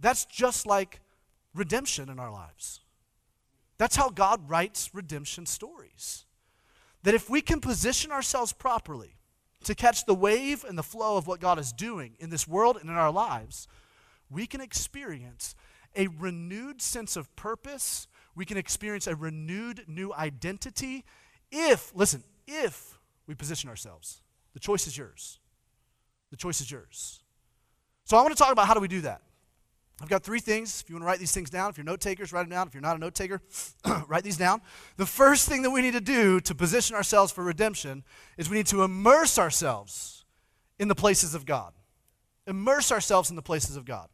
That's 0.00 0.24
just 0.24 0.66
like 0.66 0.98
redemption 1.54 2.08
in 2.08 2.18
our 2.18 2.32
lives. 2.32 2.80
That's 3.78 3.94
how 3.94 4.10
God 4.10 4.50
writes 4.50 4.90
redemption 4.92 5.46
stories 5.46 6.24
that 7.04 7.14
if 7.14 7.30
we 7.30 7.40
can 7.40 7.60
position 7.60 8.10
ourselves 8.10 8.52
properly 8.52 9.16
to 9.62 9.74
catch 9.74 10.04
the 10.04 10.14
wave 10.14 10.64
and 10.64 10.76
the 10.76 10.82
flow 10.82 11.16
of 11.16 11.26
what 11.26 11.38
God 11.38 11.58
is 11.58 11.72
doing 11.72 12.16
in 12.18 12.30
this 12.30 12.48
world 12.48 12.76
and 12.80 12.90
in 12.90 12.96
our 12.96 13.12
lives, 13.12 13.68
we 14.30 14.46
can 14.46 14.60
experience 14.60 15.54
a 15.94 16.08
renewed 16.08 16.82
sense 16.82 17.16
of 17.16 17.34
purpose. 17.36 18.08
We 18.34 18.44
can 18.44 18.56
experience 18.56 19.06
a 19.06 19.14
renewed 19.14 19.84
new 19.86 20.12
identity 20.12 21.04
if, 21.52 21.92
listen, 21.94 22.22
if 22.46 22.98
we 23.26 23.34
position 23.34 23.68
ourselves. 23.70 24.22
The 24.54 24.60
choice 24.60 24.86
is 24.86 24.96
yours. 24.96 25.38
The 26.30 26.36
choice 26.36 26.60
is 26.60 26.70
yours. 26.70 27.20
So 28.04 28.16
I 28.16 28.22
want 28.22 28.34
to 28.36 28.42
talk 28.42 28.52
about 28.52 28.66
how 28.66 28.74
do 28.74 28.80
we 28.80 28.88
do 28.88 29.02
that. 29.02 29.22
I've 30.02 30.08
got 30.08 30.24
three 30.24 30.40
things. 30.40 30.82
If 30.82 30.90
you 30.90 30.96
want 30.96 31.04
to 31.04 31.06
write 31.06 31.18
these 31.20 31.32
things 31.32 31.50
down, 31.50 31.70
if 31.70 31.76
you're 31.76 31.84
note 31.84 32.00
takers, 32.00 32.32
write 32.32 32.42
them 32.42 32.50
down. 32.50 32.66
If 32.66 32.74
you're 32.74 32.82
not 32.82 32.96
a 32.96 32.98
note 32.98 33.14
taker, 33.14 33.40
write 34.08 34.24
these 34.24 34.36
down. 34.36 34.60
The 34.96 35.06
first 35.06 35.48
thing 35.48 35.62
that 35.62 35.70
we 35.70 35.82
need 35.82 35.92
to 35.92 36.00
do 36.00 36.40
to 36.40 36.54
position 36.54 36.96
ourselves 36.96 37.30
for 37.32 37.44
redemption 37.44 38.02
is 38.36 38.50
we 38.50 38.56
need 38.56 38.66
to 38.66 38.82
immerse 38.82 39.38
ourselves 39.38 40.24
in 40.78 40.88
the 40.88 40.94
places 40.94 41.34
of 41.34 41.46
God. 41.46 41.72
Immerse 42.46 42.90
ourselves 42.90 43.30
in 43.30 43.36
the 43.36 43.42
places 43.42 43.76
of 43.76 43.84
God. 43.84 44.08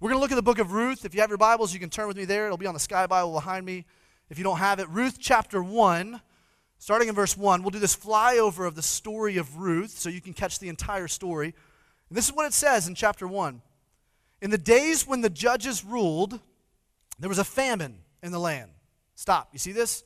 We're 0.00 0.10
going 0.10 0.18
to 0.18 0.20
look 0.20 0.32
at 0.32 0.36
the 0.36 0.42
book 0.42 0.58
of 0.58 0.72
Ruth. 0.72 1.04
If 1.04 1.14
you 1.14 1.20
have 1.20 1.30
your 1.30 1.38
Bibles, 1.38 1.72
you 1.72 1.80
can 1.80 1.90
turn 1.90 2.08
with 2.08 2.16
me 2.16 2.24
there. 2.24 2.46
It'll 2.46 2.58
be 2.58 2.66
on 2.66 2.74
the 2.74 2.80
Sky 2.80 3.06
Bible 3.06 3.32
behind 3.32 3.64
me. 3.64 3.86
If 4.30 4.38
you 4.38 4.44
don't 4.44 4.58
have 4.58 4.80
it, 4.80 4.88
Ruth 4.88 5.18
chapter 5.18 5.62
1, 5.62 6.20
starting 6.78 7.08
in 7.08 7.14
verse 7.14 7.36
1. 7.36 7.62
We'll 7.62 7.70
do 7.70 7.78
this 7.78 7.96
flyover 7.96 8.66
of 8.66 8.74
the 8.74 8.82
story 8.82 9.36
of 9.36 9.58
Ruth 9.58 9.90
so 9.90 10.08
you 10.08 10.20
can 10.20 10.32
catch 10.32 10.58
the 10.58 10.68
entire 10.68 11.08
story. 11.08 11.54
And 12.08 12.16
this 12.16 12.26
is 12.26 12.32
what 12.32 12.46
it 12.46 12.52
says 12.52 12.88
in 12.88 12.94
chapter 12.94 13.28
1. 13.28 13.62
In 14.40 14.50
the 14.50 14.58
days 14.58 15.06
when 15.06 15.20
the 15.20 15.30
judges 15.30 15.84
ruled, 15.84 16.40
there 17.18 17.28
was 17.28 17.38
a 17.38 17.44
famine 17.44 17.98
in 18.22 18.32
the 18.32 18.40
land. 18.40 18.70
Stop. 19.14 19.50
You 19.52 19.58
see 19.58 19.72
this? 19.72 20.02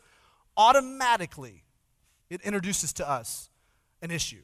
Automatically, 0.57 1.65
it 2.31 2.41
introduces 2.43 2.93
to 2.95 3.09
us 3.09 3.49
an 4.03 4.11
issue, 4.11 4.43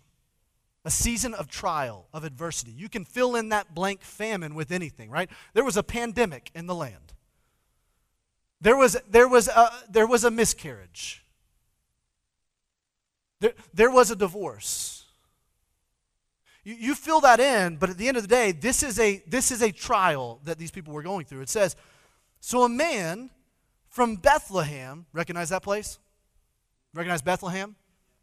a 0.85 0.91
season 0.91 1.35
of 1.35 1.49
trial, 1.49 2.07
of 2.13 2.25
adversity. 2.25 2.71
You 2.71 2.89
can 2.89 3.05
fill 3.05 3.35
in 3.35 3.49
that 3.49 3.75
blank 3.75 4.03
famine 4.03 4.55
with 4.55 4.71
anything, 4.71 5.11
right? 5.11 5.29
There 5.55 5.65
was 5.65 5.77
a 5.77 5.83
pandemic 5.83 6.51
in 6.55 6.67
the 6.67 6.75
land. 6.75 7.15
There 8.61 8.77
was, 8.77 8.97
there 9.09 9.29
was, 9.29 9.49
a, 9.49 9.73
there 9.89 10.07
was 10.07 10.23
a 10.25 10.31
miscarriage. 10.31 11.25
There, 13.41 13.55
there 13.73 13.91
was 13.91 14.11
a 14.11 14.17
divorce. 14.17 15.00
You, 16.65 16.75
you 16.75 16.95
fill 16.95 17.21
that 17.21 17.41
in, 17.41 17.77
but 17.77 17.91
at 17.91 17.99
the 17.99 18.09
end 18.09 18.17
of 18.17 18.23
the 18.23 18.29
day, 18.29 18.53
this 18.53 18.83
is, 18.83 18.99
a, 18.99 19.23
this 19.27 19.51
is 19.51 19.63
a 19.63 19.73
trial 19.73 20.41
that 20.45 20.59
these 20.59 20.71
people 20.71 20.93
were 20.93 21.03
going 21.03 21.25
through. 21.25 21.41
It 21.41 21.49
says, 21.49 21.77
So 22.41 22.65
a 22.65 22.69
man 22.69 23.31
from 23.89 24.17
Bethlehem, 24.17 25.07
recognize 25.13 25.49
that 25.49 25.63
place? 25.63 25.99
Recognize 26.95 27.23
Bethlehem? 27.23 27.77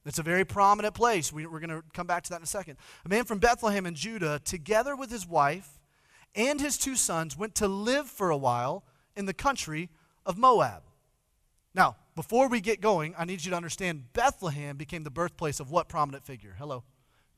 It's 0.06 0.20
a 0.20 0.24
very 0.24 0.46
prominent 0.46 0.94
place. 0.94 1.34
We, 1.34 1.46
we're 1.46 1.60
going 1.60 1.70
to 1.70 1.84
come 1.94 2.08
back 2.08 2.24
to 2.24 2.29
that 2.29 2.38
in 2.38 2.44
a 2.44 2.48
second. 2.48 2.77
A 3.06 3.10
man 3.10 3.25
from 3.25 3.39
Bethlehem 3.39 3.86
in 3.86 3.94
Judah, 3.94 4.39
together 4.46 4.96
with 4.96 5.12
his 5.12 5.27
wife 5.27 5.79
and 6.34 6.62
his 6.62 6.77
two 6.77 6.96
sons, 6.96 7.38
went 7.38 7.56
to 7.56 7.67
live 7.67 8.08
for 8.08 8.29
a 8.29 8.38
while 8.38 8.86
in 9.17 9.25
the 9.25 9.34
country 9.34 9.89
of 10.25 10.38
Moab. 10.38 10.84
Now, 11.75 11.98
before 12.15 12.48
we 12.48 12.62
get 12.62 12.79
going, 12.79 13.15
I 13.17 13.25
need 13.25 13.44
you 13.44 13.51
to 13.51 13.58
understand 13.58 14.13
Bethlehem 14.13 14.77
became 14.77 15.03
the 15.03 15.12
birthplace 15.12 15.60
of 15.60 15.72
what 15.72 15.89
prominent 15.89 16.25
figure? 16.25 16.56
Hello? 16.58 16.84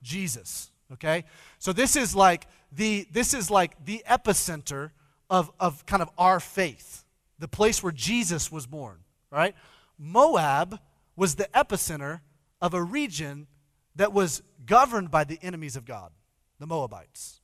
Jesus 0.04 0.70
okay? 0.94 1.26
So 1.60 1.74
this 1.74 1.96
is 1.96 2.16
like 2.16 2.48
the 2.72 3.08
this 3.12 3.34
is 3.34 3.50
like 3.50 3.84
the 3.86 4.04
epicenter 4.10 4.92
of, 5.30 5.52
of 5.60 5.86
kind 5.86 6.02
of 6.02 6.10
our 6.18 6.40
faith 6.40 7.06
the 7.38 7.48
place 7.48 7.82
where 7.82 7.92
jesus 7.92 8.52
was 8.52 8.66
born 8.66 9.00
right? 9.32 9.56
Moab 9.98 10.80
was 11.16 11.36
the 11.36 11.48
epicenter 11.54 12.22
of 12.62 12.74
a 12.74 12.82
region 12.82 13.48
that 13.96 14.12
was 14.12 14.42
governed 14.66 15.12
by 15.12 15.24
the 15.24 15.40
enemies 15.42 15.76
of 15.76 15.86
god 15.86 16.12
the 16.60 16.68
moabites 16.68 17.42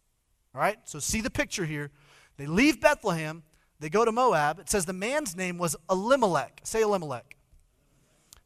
all 0.53 0.61
right? 0.61 0.77
So 0.85 0.99
see 0.99 1.21
the 1.21 1.29
picture 1.29 1.65
here. 1.65 1.91
They 2.37 2.47
leave 2.47 2.79
bethlehem 2.79 3.43
they 3.79 3.89
go 3.89 4.05
to 4.05 4.11
moab. 4.11 4.59
It 4.59 4.69
says 4.69 4.85
the 4.85 4.93
man's 4.93 5.35
name 5.35 5.57
was 5.57 5.75
elimelech. 5.89 6.61
Say 6.63 6.81
elimelech. 6.81 7.35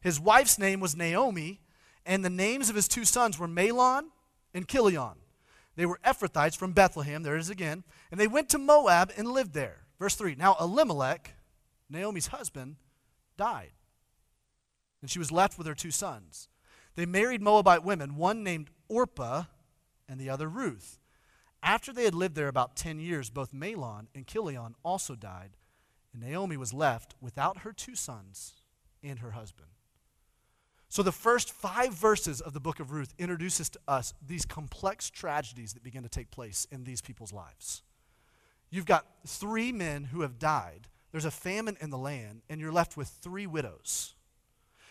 His 0.00 0.18
wife's 0.18 0.58
name 0.58 0.80
was 0.80 0.96
naomi 0.96 1.60
and 2.06 2.24
the 2.24 2.30
names 2.30 2.70
of 2.70 2.76
his 2.76 2.88
two 2.88 3.04
sons 3.04 3.38
were 3.38 3.46
Mahlon 3.46 4.04
and 4.54 4.66
Chilion. 4.68 5.14
They 5.76 5.86
were 5.86 6.00
Ephrathites 6.04 6.56
from 6.56 6.72
Bethlehem, 6.72 7.22
there 7.22 7.36
it 7.36 7.40
is 7.40 7.50
again, 7.50 7.84
and 8.10 8.20
they 8.20 8.26
went 8.26 8.48
to 8.50 8.58
Moab 8.58 9.12
and 9.16 9.28
lived 9.28 9.54
there. 9.54 9.86
Verse 9.98 10.14
3 10.14 10.34
Now 10.34 10.56
Elimelech, 10.60 11.34
Naomi's 11.88 12.28
husband, 12.28 12.76
died, 13.36 13.72
and 15.00 15.10
she 15.10 15.18
was 15.18 15.32
left 15.32 15.58
with 15.58 15.66
her 15.66 15.74
two 15.74 15.90
sons. 15.90 16.48
They 16.96 17.06
married 17.06 17.40
Moabite 17.40 17.84
women, 17.84 18.16
one 18.16 18.42
named 18.42 18.70
Orpah 18.88 19.44
and 20.08 20.20
the 20.20 20.28
other 20.28 20.48
Ruth. 20.48 20.98
After 21.62 21.92
they 21.92 22.04
had 22.04 22.14
lived 22.14 22.34
there 22.34 22.48
about 22.48 22.76
10 22.76 22.98
years, 22.98 23.30
both 23.30 23.52
Mahlon 23.52 24.06
and 24.14 24.26
Chilion 24.26 24.74
also 24.82 25.14
died, 25.14 25.50
and 26.12 26.22
Naomi 26.22 26.56
was 26.56 26.74
left 26.74 27.14
without 27.20 27.58
her 27.58 27.72
two 27.72 27.94
sons 27.94 28.54
and 29.02 29.20
her 29.20 29.32
husband. 29.32 29.68
So, 30.90 31.04
the 31.04 31.12
first 31.12 31.52
five 31.52 31.94
verses 31.94 32.40
of 32.40 32.52
the 32.52 32.58
book 32.58 32.80
of 32.80 32.90
Ruth 32.90 33.14
introduces 33.16 33.70
to 33.70 33.78
us 33.86 34.12
these 34.26 34.44
complex 34.44 35.08
tragedies 35.08 35.72
that 35.72 35.84
begin 35.84 36.02
to 36.02 36.08
take 36.08 36.32
place 36.32 36.66
in 36.72 36.82
these 36.82 37.00
people's 37.00 37.32
lives. 37.32 37.82
You've 38.70 38.86
got 38.86 39.06
three 39.24 39.70
men 39.70 40.04
who 40.04 40.22
have 40.22 40.40
died, 40.40 40.88
there's 41.12 41.24
a 41.24 41.30
famine 41.30 41.76
in 41.80 41.90
the 41.90 41.98
land, 41.98 42.42
and 42.48 42.60
you're 42.60 42.72
left 42.72 42.96
with 42.96 43.06
three 43.06 43.46
widows. 43.46 44.14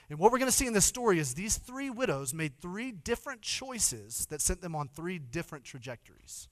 And 0.09 0.17
what 0.19 0.31
we're 0.31 0.39
going 0.39 0.49
to 0.49 0.57
see 0.57 0.67
in 0.67 0.73
this 0.73 0.85
story 0.85 1.19
is 1.19 1.33
these 1.33 1.57
three 1.57 1.89
widows 1.89 2.33
made 2.33 2.59
three 2.61 2.93
different 2.93 3.41
choices 3.41 4.25
that 4.27 4.41
sent 4.41 4.61
them 4.61 4.75
on 4.75 4.87
three 4.87 5.19
different 5.19 5.65
trajectories. 5.65 6.47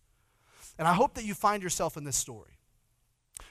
And 0.77 0.87
I 0.87 0.93
hope 0.93 1.15
that 1.15 1.23
you 1.23 1.33
find 1.33 1.63
yourself 1.63 1.95
in 1.95 2.03
this 2.03 2.17
story. 2.17 2.59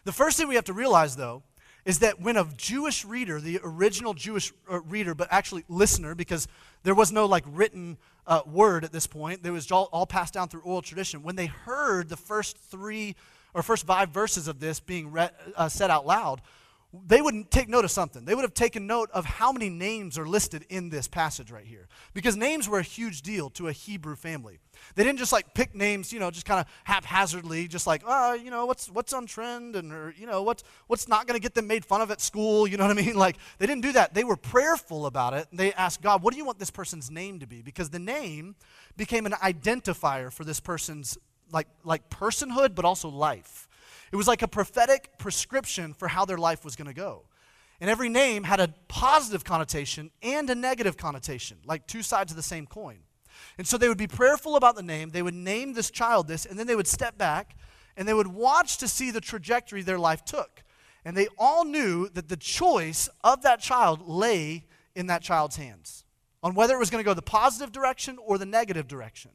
The 0.04 0.12
first 0.12 0.36
thing 0.36 0.46
we 0.46 0.54
have 0.56 0.64
to 0.64 0.74
realize, 0.74 1.16
though, 1.16 1.42
is 1.86 2.00
that 2.00 2.20
when 2.20 2.36
a 2.36 2.44
Jewish 2.56 3.04
reader, 3.04 3.40
the 3.40 3.60
original 3.62 4.12
Jewish 4.12 4.52
uh, 4.70 4.80
reader, 4.80 5.14
but 5.14 5.28
actually 5.30 5.64
listener, 5.68 6.16
because 6.16 6.48
there 6.82 6.96
was 6.96 7.12
no 7.12 7.26
like 7.26 7.44
written 7.46 7.96
uh, 8.26 8.40
word 8.44 8.84
at 8.84 8.90
this 8.90 9.06
point, 9.06 9.40
it 9.44 9.50
was 9.52 9.70
all, 9.70 9.88
all 9.92 10.04
passed 10.04 10.34
down 10.34 10.48
through 10.48 10.62
oral 10.62 10.82
tradition. 10.82 11.22
When 11.22 11.36
they 11.36 11.46
heard 11.46 12.08
the 12.08 12.16
first 12.16 12.58
three 12.58 13.14
or 13.54 13.62
first 13.62 13.86
five 13.86 14.10
verses 14.10 14.48
of 14.48 14.58
this 14.58 14.80
being 14.80 15.12
read, 15.12 15.30
uh, 15.56 15.68
said 15.68 15.92
out 15.92 16.04
loud, 16.04 16.42
they 16.92 17.20
would 17.20 17.50
take 17.50 17.68
note 17.68 17.84
of 17.84 17.90
something. 17.90 18.24
They 18.24 18.34
would 18.34 18.42
have 18.42 18.54
taken 18.54 18.86
note 18.86 19.10
of 19.12 19.24
how 19.24 19.52
many 19.52 19.68
names 19.68 20.18
are 20.18 20.26
listed 20.26 20.64
in 20.68 20.88
this 20.88 21.08
passage 21.08 21.50
right 21.50 21.64
here. 21.64 21.88
Because 22.14 22.36
names 22.36 22.68
were 22.68 22.78
a 22.78 22.82
huge 22.84 23.22
deal 23.22 23.50
to 23.50 23.68
a 23.68 23.72
Hebrew 23.72 24.16
family. 24.16 24.58
They 24.94 25.04
didn't 25.04 25.18
just 25.18 25.32
like 25.32 25.52
pick 25.54 25.74
names, 25.74 26.12
you 26.12 26.20
know, 26.20 26.30
just 26.30 26.46
kind 26.46 26.60
of 26.60 26.66
haphazardly, 26.84 27.66
just 27.68 27.86
like, 27.86 28.02
oh, 28.06 28.34
you 28.34 28.50
know, 28.50 28.66
what's 28.66 28.88
what's 28.90 29.12
on 29.12 29.26
trend 29.26 29.74
and 29.74 29.92
or, 29.92 30.14
you 30.16 30.26
know, 30.26 30.42
what's 30.42 30.62
what's 30.86 31.08
not 31.08 31.26
going 31.26 31.38
to 31.38 31.42
get 31.42 31.54
them 31.54 31.66
made 31.66 31.84
fun 31.84 32.00
of 32.00 32.10
at 32.10 32.20
school, 32.20 32.66
you 32.66 32.76
know 32.76 32.86
what 32.86 32.96
I 32.96 33.02
mean? 33.02 33.16
Like 33.26 33.36
they 33.58 33.66
didn't 33.66 33.82
do 33.82 33.92
that. 33.92 34.14
They 34.14 34.24
were 34.24 34.36
prayerful 34.36 35.06
about 35.06 35.32
it. 35.34 35.48
They 35.52 35.72
asked 35.72 36.02
God, 36.02 36.22
what 36.22 36.32
do 36.32 36.38
you 36.38 36.44
want 36.44 36.58
this 36.58 36.70
person's 36.70 37.10
name 37.10 37.40
to 37.40 37.46
be? 37.46 37.62
Because 37.62 37.90
the 37.90 37.98
name 37.98 38.54
became 38.96 39.26
an 39.26 39.32
identifier 39.32 40.30
for 40.30 40.44
this 40.44 40.60
person's 40.60 41.18
like 41.50 41.66
like 41.82 42.08
personhood 42.10 42.74
but 42.74 42.84
also 42.84 43.08
life. 43.08 43.68
It 44.12 44.16
was 44.16 44.28
like 44.28 44.42
a 44.42 44.48
prophetic 44.48 45.18
prescription 45.18 45.94
for 45.94 46.08
how 46.08 46.24
their 46.24 46.38
life 46.38 46.64
was 46.64 46.76
going 46.76 46.88
to 46.88 46.94
go. 46.94 47.24
And 47.80 47.90
every 47.90 48.08
name 48.08 48.44
had 48.44 48.60
a 48.60 48.72
positive 48.88 49.44
connotation 49.44 50.10
and 50.22 50.48
a 50.48 50.54
negative 50.54 50.96
connotation, 50.96 51.58
like 51.64 51.86
two 51.86 52.02
sides 52.02 52.32
of 52.32 52.36
the 52.36 52.42
same 52.42 52.66
coin. 52.66 53.00
And 53.58 53.66
so 53.66 53.76
they 53.76 53.88
would 53.88 53.98
be 53.98 54.06
prayerful 54.06 54.56
about 54.56 54.76
the 54.76 54.82
name, 54.82 55.10
they 55.10 55.22
would 55.22 55.34
name 55.34 55.74
this 55.74 55.90
child 55.90 56.26
this, 56.26 56.46
and 56.46 56.58
then 56.58 56.66
they 56.66 56.76
would 56.76 56.86
step 56.86 57.18
back 57.18 57.56
and 57.96 58.06
they 58.06 58.14
would 58.14 58.26
watch 58.26 58.78
to 58.78 58.88
see 58.88 59.10
the 59.10 59.20
trajectory 59.20 59.82
their 59.82 59.98
life 59.98 60.24
took. 60.24 60.62
And 61.04 61.16
they 61.16 61.28
all 61.38 61.64
knew 61.64 62.08
that 62.10 62.28
the 62.28 62.36
choice 62.36 63.08
of 63.22 63.42
that 63.42 63.60
child 63.60 64.08
lay 64.08 64.66
in 64.94 65.06
that 65.06 65.22
child's 65.22 65.56
hands 65.56 66.04
on 66.42 66.54
whether 66.54 66.74
it 66.74 66.78
was 66.78 66.90
going 66.90 67.02
to 67.02 67.08
go 67.08 67.14
the 67.14 67.22
positive 67.22 67.72
direction 67.72 68.18
or 68.18 68.38
the 68.38 68.46
negative 68.46 68.88
direction. 68.88 69.30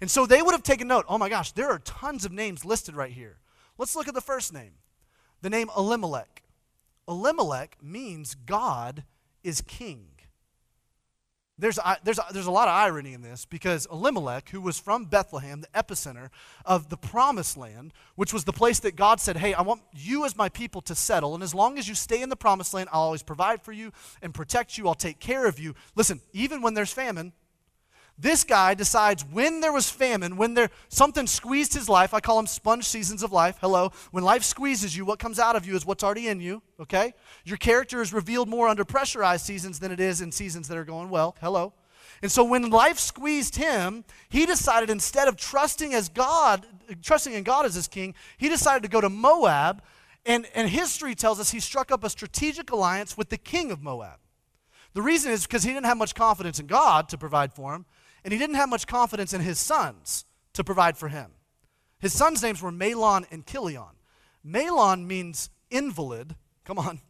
And 0.00 0.10
so 0.10 0.26
they 0.26 0.42
would 0.42 0.52
have 0.52 0.62
taken 0.62 0.88
note 0.88 1.04
oh 1.08 1.18
my 1.18 1.28
gosh, 1.28 1.52
there 1.52 1.68
are 1.68 1.78
tons 1.80 2.24
of 2.24 2.32
names 2.32 2.64
listed 2.64 2.94
right 2.94 3.12
here. 3.12 3.38
Let's 3.78 3.96
look 3.96 4.08
at 4.08 4.14
the 4.14 4.20
first 4.20 4.52
name 4.52 4.72
the 5.42 5.50
name 5.50 5.70
Elimelech. 5.76 6.42
Elimelech 7.08 7.76
means 7.82 8.34
God 8.34 9.04
is 9.44 9.60
king. 9.60 10.08
There's, 11.58 11.78
there's, 12.04 12.20
there's 12.32 12.46
a 12.46 12.50
lot 12.50 12.68
of 12.68 12.74
irony 12.74 13.14
in 13.14 13.22
this 13.22 13.46
because 13.46 13.86
Elimelech, 13.90 14.50
who 14.50 14.60
was 14.60 14.78
from 14.78 15.06
Bethlehem, 15.06 15.62
the 15.62 15.68
epicenter 15.68 16.28
of 16.66 16.90
the 16.90 16.98
promised 16.98 17.56
land, 17.56 17.94
which 18.14 18.32
was 18.32 18.44
the 18.44 18.52
place 18.52 18.78
that 18.80 18.94
God 18.94 19.20
said, 19.20 19.38
Hey, 19.38 19.54
I 19.54 19.62
want 19.62 19.80
you 19.94 20.26
as 20.26 20.36
my 20.36 20.50
people 20.50 20.82
to 20.82 20.94
settle. 20.94 21.34
And 21.34 21.42
as 21.42 21.54
long 21.54 21.78
as 21.78 21.88
you 21.88 21.94
stay 21.94 22.20
in 22.20 22.28
the 22.28 22.36
promised 22.36 22.74
land, 22.74 22.90
I'll 22.92 23.00
always 23.02 23.22
provide 23.22 23.62
for 23.62 23.72
you 23.72 23.90
and 24.20 24.34
protect 24.34 24.76
you. 24.76 24.86
I'll 24.86 24.94
take 24.94 25.18
care 25.18 25.46
of 25.46 25.58
you. 25.58 25.74
Listen, 25.94 26.20
even 26.34 26.60
when 26.60 26.74
there's 26.74 26.92
famine, 26.92 27.32
this 28.18 28.44
guy 28.44 28.72
decides 28.74 29.24
when 29.24 29.60
there 29.60 29.72
was 29.72 29.90
famine, 29.90 30.36
when 30.38 30.54
there 30.54 30.70
something 30.88 31.26
squeezed 31.26 31.74
his 31.74 31.88
life. 31.88 32.14
I 32.14 32.20
call 32.20 32.36
them 32.36 32.46
sponge 32.46 32.84
seasons 32.84 33.22
of 33.22 33.30
life. 33.30 33.58
Hello. 33.60 33.92
When 34.10 34.24
life 34.24 34.42
squeezes 34.42 34.96
you, 34.96 35.04
what 35.04 35.18
comes 35.18 35.38
out 35.38 35.54
of 35.54 35.66
you 35.66 35.76
is 35.76 35.84
what's 35.84 36.02
already 36.02 36.28
in 36.28 36.40
you. 36.40 36.62
Okay? 36.80 37.12
Your 37.44 37.58
character 37.58 38.00
is 38.00 38.14
revealed 38.14 38.48
more 38.48 38.68
under 38.68 38.86
pressurized 38.86 39.44
seasons 39.44 39.78
than 39.80 39.92
it 39.92 40.00
is 40.00 40.22
in 40.22 40.32
seasons 40.32 40.66
that 40.68 40.78
are 40.78 40.84
going 40.84 41.10
well. 41.10 41.36
Hello. 41.40 41.74
And 42.22 42.32
so 42.32 42.42
when 42.42 42.70
life 42.70 42.98
squeezed 42.98 43.56
him, 43.56 44.04
he 44.30 44.46
decided 44.46 44.88
instead 44.88 45.28
of 45.28 45.36
trusting 45.36 45.92
as 45.92 46.08
God, 46.08 46.66
trusting 47.02 47.34
in 47.34 47.42
God 47.42 47.66
as 47.66 47.74
his 47.74 47.86
king, 47.86 48.14
he 48.38 48.48
decided 48.48 48.82
to 48.82 48.88
go 48.88 49.02
to 49.02 49.10
Moab. 49.10 49.82
And, 50.24 50.46
and 50.54 50.70
history 50.70 51.14
tells 51.14 51.38
us 51.38 51.50
he 51.50 51.60
struck 51.60 51.92
up 51.92 52.02
a 52.02 52.08
strategic 52.08 52.70
alliance 52.70 53.16
with 53.16 53.28
the 53.28 53.36
king 53.36 53.70
of 53.70 53.82
Moab. 53.82 54.18
The 54.94 55.02
reason 55.02 55.30
is 55.30 55.46
because 55.46 55.62
he 55.62 55.74
didn't 55.74 55.84
have 55.84 55.98
much 55.98 56.14
confidence 56.14 56.58
in 56.58 56.66
God 56.66 57.10
to 57.10 57.18
provide 57.18 57.52
for 57.52 57.74
him 57.74 57.84
and 58.26 58.32
he 58.32 58.40
didn't 58.40 58.56
have 58.56 58.68
much 58.68 58.88
confidence 58.88 59.32
in 59.32 59.40
his 59.40 59.56
sons 59.56 60.24
to 60.52 60.64
provide 60.64 60.98
for 60.98 61.06
him. 61.06 61.30
His 62.00 62.12
sons' 62.12 62.42
names 62.42 62.60
were 62.60 62.72
Mahlon 62.72 63.24
and 63.30 63.46
Chilion. 63.46 63.94
Mahlon 64.44 65.06
means 65.06 65.48
invalid, 65.70 66.34
come 66.64 66.76
on, 66.76 67.00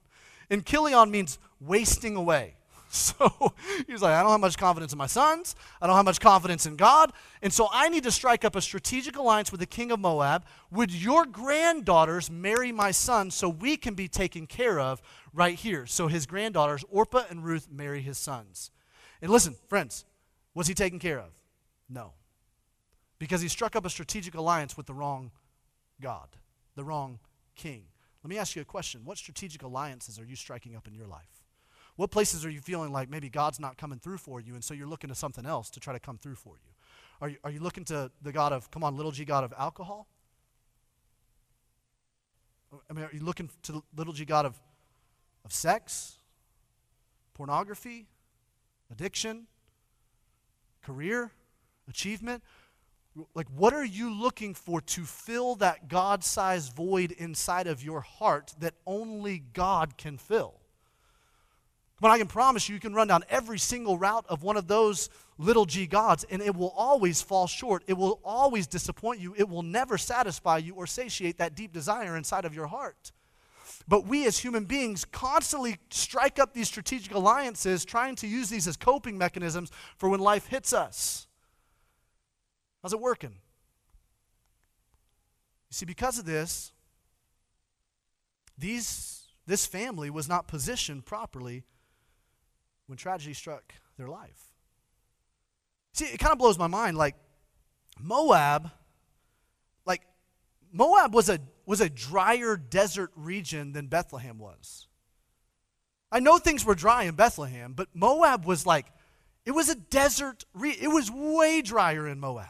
and 0.50 0.66
Chilion 0.66 1.10
means 1.10 1.38
wasting 1.58 2.14
away. 2.14 2.52
So 2.88 3.52
he's 3.88 4.00
like, 4.00 4.14
I 4.14 4.22
don't 4.22 4.30
have 4.30 4.40
much 4.40 4.56
confidence 4.56 4.92
in 4.92 4.96
my 4.96 5.08
sons. 5.08 5.56
I 5.82 5.86
don't 5.86 5.96
have 5.96 6.04
much 6.04 6.20
confidence 6.20 6.64
in 6.64 6.76
God. 6.76 7.12
And 7.42 7.52
so 7.52 7.68
I 7.70 7.88
need 7.90 8.04
to 8.04 8.12
strike 8.12 8.44
up 8.44 8.54
a 8.54 8.62
strategic 8.62 9.16
alliance 9.16 9.50
with 9.50 9.60
the 9.60 9.66
king 9.66 9.90
of 9.90 9.98
Moab. 9.98 10.46
Would 10.70 10.92
your 10.92 11.26
granddaughters 11.26 12.30
marry 12.30 12.72
my 12.72 12.92
son 12.92 13.32
so 13.32 13.50
we 13.50 13.76
can 13.76 13.94
be 13.94 14.08
taken 14.08 14.46
care 14.46 14.78
of 14.78 15.02
right 15.34 15.56
here? 15.56 15.84
So 15.84 16.06
his 16.06 16.26
granddaughters, 16.26 16.84
Orpah 16.88 17.24
and 17.28 17.44
Ruth, 17.44 17.68
marry 17.70 18.00
his 18.00 18.18
sons. 18.18 18.70
And 19.20 19.30
listen, 19.30 19.56
friends, 19.68 20.06
was 20.56 20.66
he 20.66 20.74
taken 20.74 20.98
care 20.98 21.18
of? 21.18 21.32
No. 21.86 22.14
Because 23.18 23.42
he 23.42 23.48
struck 23.48 23.76
up 23.76 23.84
a 23.84 23.90
strategic 23.90 24.34
alliance 24.34 24.74
with 24.74 24.86
the 24.86 24.94
wrong 24.94 25.30
God, 26.00 26.28
the 26.74 26.82
wrong 26.82 27.18
king. 27.54 27.84
Let 28.24 28.30
me 28.30 28.38
ask 28.38 28.56
you 28.56 28.62
a 28.62 28.64
question. 28.64 29.02
What 29.04 29.18
strategic 29.18 29.62
alliances 29.62 30.18
are 30.18 30.24
you 30.24 30.34
striking 30.34 30.74
up 30.74 30.88
in 30.88 30.94
your 30.94 31.06
life? 31.06 31.44
What 31.96 32.10
places 32.10 32.44
are 32.46 32.50
you 32.50 32.62
feeling 32.62 32.90
like 32.90 33.10
maybe 33.10 33.28
God's 33.28 33.60
not 33.60 33.76
coming 33.76 33.98
through 33.98 34.16
for 34.16 34.40
you, 34.40 34.54
and 34.54 34.64
so 34.64 34.72
you're 34.72 34.88
looking 34.88 35.08
to 35.08 35.14
something 35.14 35.44
else 35.44 35.68
to 35.70 35.80
try 35.80 35.92
to 35.92 36.00
come 36.00 36.16
through 36.16 36.36
for 36.36 36.54
you? 36.56 36.72
Are 37.20 37.28
you, 37.28 37.36
are 37.44 37.50
you 37.50 37.60
looking 37.60 37.84
to 37.84 38.10
the 38.22 38.32
God 38.32 38.54
of, 38.54 38.70
come 38.70 38.82
on, 38.82 38.96
little 38.96 39.12
g 39.12 39.26
God 39.26 39.44
of 39.44 39.52
alcohol? 39.58 40.08
I 42.88 42.94
mean, 42.94 43.04
are 43.04 43.10
you 43.12 43.20
looking 43.20 43.50
to 43.64 43.72
the 43.72 43.82
little 43.94 44.14
g 44.14 44.24
God 44.24 44.46
of, 44.46 44.58
of 45.44 45.52
sex, 45.52 46.16
pornography, 47.34 48.06
addiction? 48.90 49.46
Career, 50.86 51.32
achievement? 51.88 52.42
Like, 53.34 53.48
what 53.56 53.72
are 53.72 53.84
you 53.84 54.12
looking 54.12 54.54
for 54.54 54.80
to 54.80 55.04
fill 55.04 55.54
that 55.56 55.88
God 55.88 56.22
sized 56.22 56.74
void 56.74 57.12
inside 57.12 57.66
of 57.66 57.82
your 57.82 58.02
heart 58.02 58.54
that 58.60 58.74
only 58.86 59.42
God 59.52 59.96
can 59.96 60.18
fill? 60.18 60.54
But 61.98 62.10
I 62.10 62.18
can 62.18 62.26
promise 62.26 62.68
you, 62.68 62.74
you 62.74 62.80
can 62.80 62.92
run 62.92 63.08
down 63.08 63.24
every 63.30 63.58
single 63.58 63.96
route 63.96 64.26
of 64.28 64.42
one 64.42 64.58
of 64.58 64.68
those 64.68 65.08
little 65.38 65.64
g 65.64 65.86
gods, 65.86 66.24
and 66.30 66.42
it 66.42 66.54
will 66.54 66.74
always 66.76 67.22
fall 67.22 67.46
short. 67.46 67.84
It 67.86 67.94
will 67.94 68.20
always 68.22 68.66
disappoint 68.66 69.18
you. 69.20 69.34
It 69.36 69.48
will 69.48 69.62
never 69.62 69.96
satisfy 69.96 70.58
you 70.58 70.74
or 70.74 70.86
satiate 70.86 71.38
that 71.38 71.54
deep 71.54 71.72
desire 71.72 72.16
inside 72.16 72.44
of 72.44 72.54
your 72.54 72.66
heart. 72.66 73.12
But 73.88 74.06
we 74.06 74.26
as 74.26 74.38
human 74.38 74.64
beings 74.64 75.04
constantly 75.04 75.78
strike 75.90 76.38
up 76.38 76.52
these 76.54 76.66
strategic 76.66 77.14
alliances, 77.14 77.84
trying 77.84 78.16
to 78.16 78.26
use 78.26 78.48
these 78.48 78.66
as 78.66 78.76
coping 78.76 79.16
mechanisms 79.16 79.70
for 79.96 80.08
when 80.08 80.20
life 80.20 80.48
hits 80.48 80.72
us. 80.72 81.28
How's 82.82 82.92
it 82.92 83.00
working? 83.00 83.30
You 85.70 85.74
see, 85.74 85.86
because 85.86 86.18
of 86.18 86.24
this, 86.24 86.72
these, 88.58 89.28
this 89.46 89.66
family 89.66 90.10
was 90.10 90.28
not 90.28 90.48
positioned 90.48 91.04
properly 91.04 91.64
when 92.86 92.96
tragedy 92.96 93.34
struck 93.34 93.74
their 93.96 94.08
life. 94.08 94.52
See, 95.92 96.06
it 96.06 96.18
kind 96.18 96.32
of 96.32 96.38
blows 96.38 96.58
my 96.58 96.66
mind. 96.66 96.96
Like, 96.96 97.14
Moab, 98.00 98.70
like, 99.84 100.02
Moab 100.72 101.14
was 101.14 101.28
a 101.28 101.38
was 101.66 101.80
a 101.80 101.90
drier 101.90 102.56
desert 102.56 103.10
region 103.16 103.72
than 103.72 103.88
Bethlehem 103.88 104.38
was. 104.38 104.86
I 106.10 106.20
know 106.20 106.38
things 106.38 106.64
were 106.64 106.76
dry 106.76 107.02
in 107.02 107.16
Bethlehem, 107.16 107.72
but 107.74 107.88
Moab 107.92 108.46
was 108.46 108.64
like, 108.64 108.86
It 109.44 109.50
was 109.50 109.68
a 109.68 109.74
desert, 109.74 110.44
re- 110.54 110.78
it 110.80 110.88
was 110.88 111.10
way 111.10 111.60
drier 111.60 112.06
in 112.08 112.20
Moab. 112.20 112.46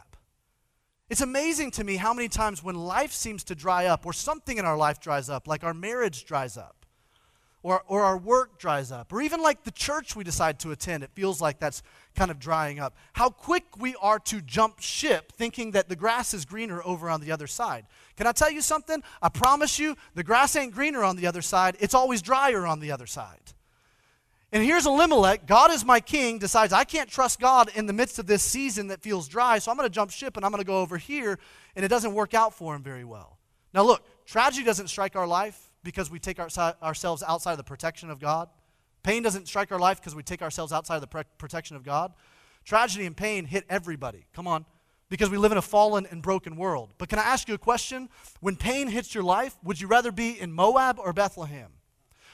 It's 1.09 1.21
amazing 1.21 1.71
to 1.71 1.83
me 1.83 1.95
how 1.95 2.13
many 2.13 2.27
times 2.27 2.63
when 2.63 2.75
life 2.75 3.11
seems 3.11 3.43
to 3.45 3.55
dry 3.55 3.85
up, 3.85 4.05
or 4.05 4.13
something 4.13 4.57
in 4.57 4.65
our 4.65 4.77
life 4.77 4.99
dries 4.99 5.29
up, 5.29 5.47
like 5.47 5.63
our 5.63 5.73
marriage 5.73 6.25
dries 6.25 6.57
up, 6.57 6.85
or, 7.67 7.83
or 7.87 8.01
our 8.01 8.17
work 8.17 8.57
dries 8.57 8.93
up, 8.93 9.11
or 9.11 9.21
even 9.21 9.41
like 9.41 9.65
the 9.65 9.71
church 9.71 10.15
we 10.15 10.23
decide 10.23 10.57
to 10.57 10.71
attend, 10.71 11.03
it 11.03 11.09
feels 11.13 11.41
like 11.41 11.59
that's 11.59 11.83
kind 12.15 12.31
of 12.31 12.39
drying 12.39 12.79
up. 12.79 12.95
How 13.11 13.29
quick 13.29 13.65
we 13.77 13.93
are 14.01 14.19
to 14.19 14.39
jump 14.39 14.79
ship 14.79 15.33
thinking 15.33 15.71
that 15.71 15.89
the 15.89 15.95
grass 15.97 16.33
is 16.33 16.45
greener 16.45 16.81
over 16.85 17.09
on 17.09 17.19
the 17.19 17.29
other 17.29 17.45
side. 17.45 17.85
Can 18.15 18.25
I 18.25 18.31
tell 18.31 18.49
you 18.49 18.61
something? 18.61 19.03
I 19.21 19.27
promise 19.27 19.79
you, 19.79 19.97
the 20.15 20.23
grass 20.23 20.55
ain't 20.55 20.73
greener 20.73 21.03
on 21.03 21.17
the 21.17 21.27
other 21.27 21.41
side, 21.41 21.75
it's 21.81 21.93
always 21.93 22.21
drier 22.21 22.65
on 22.65 22.79
the 22.79 22.93
other 22.93 23.05
side. 23.05 23.51
And 24.53 24.63
here's 24.63 24.85
Elimelech, 24.85 25.45
God 25.45 25.69
is 25.69 25.83
my 25.83 25.99
king, 25.99 26.39
decides 26.39 26.71
I 26.71 26.85
can't 26.85 27.09
trust 27.09 27.37
God 27.37 27.69
in 27.75 27.85
the 27.85 27.91
midst 27.91 28.17
of 28.17 28.27
this 28.27 28.43
season 28.43 28.87
that 28.87 29.01
feels 29.01 29.27
dry, 29.27 29.59
so 29.59 29.71
I'm 29.71 29.77
going 29.77 29.89
to 29.89 29.93
jump 29.93 30.11
ship 30.11 30.37
and 30.37 30.45
I'm 30.45 30.53
going 30.53 30.63
to 30.63 30.65
go 30.65 30.79
over 30.79 30.97
here, 30.97 31.37
and 31.75 31.83
it 31.83 31.89
doesn't 31.89 32.13
work 32.13 32.33
out 32.33 32.53
for 32.53 32.73
him 32.73 32.81
very 32.81 33.03
well. 33.03 33.37
Now, 33.73 33.83
look, 33.83 34.05
tragedy 34.25 34.63
doesn't 34.63 34.87
strike 34.87 35.17
our 35.17 35.27
life 35.27 35.66
because 35.87 36.11
we 36.11 36.19
take 36.19 36.37
our, 36.37 36.49
ourselves 36.83 37.23
outside 37.25 37.53
of 37.53 37.57
the 37.57 37.63
protection 37.63 38.09
of 38.09 38.19
God. 38.19 38.49
Pain 39.03 39.23
doesn't 39.23 39.47
strike 39.47 39.71
our 39.71 39.79
life 39.79 40.01
because 40.01 40.13
we 40.13 40.21
take 40.21 40.41
ourselves 40.41 40.73
outside 40.73 40.95
of 40.95 41.01
the 41.01 41.07
pre- 41.07 41.23
protection 41.37 41.77
of 41.77 41.85
God. 41.85 42.11
Tragedy 42.65 43.05
and 43.05 43.15
pain 43.15 43.45
hit 43.45 43.63
everybody. 43.69 44.25
Come 44.33 44.47
on. 44.47 44.65
Because 45.07 45.29
we 45.29 45.37
live 45.37 45.53
in 45.53 45.57
a 45.57 45.61
fallen 45.61 46.05
and 46.11 46.21
broken 46.21 46.57
world. 46.57 46.89
But 46.97 47.07
can 47.07 47.19
I 47.19 47.21
ask 47.21 47.47
you 47.47 47.55
a 47.55 47.57
question? 47.57 48.09
When 48.41 48.57
pain 48.57 48.89
hits 48.89 49.15
your 49.15 49.23
life, 49.23 49.55
would 49.63 49.79
you 49.79 49.87
rather 49.87 50.11
be 50.11 50.37
in 50.37 50.51
Moab 50.51 50.99
or 50.99 51.13
Bethlehem? 51.13 51.71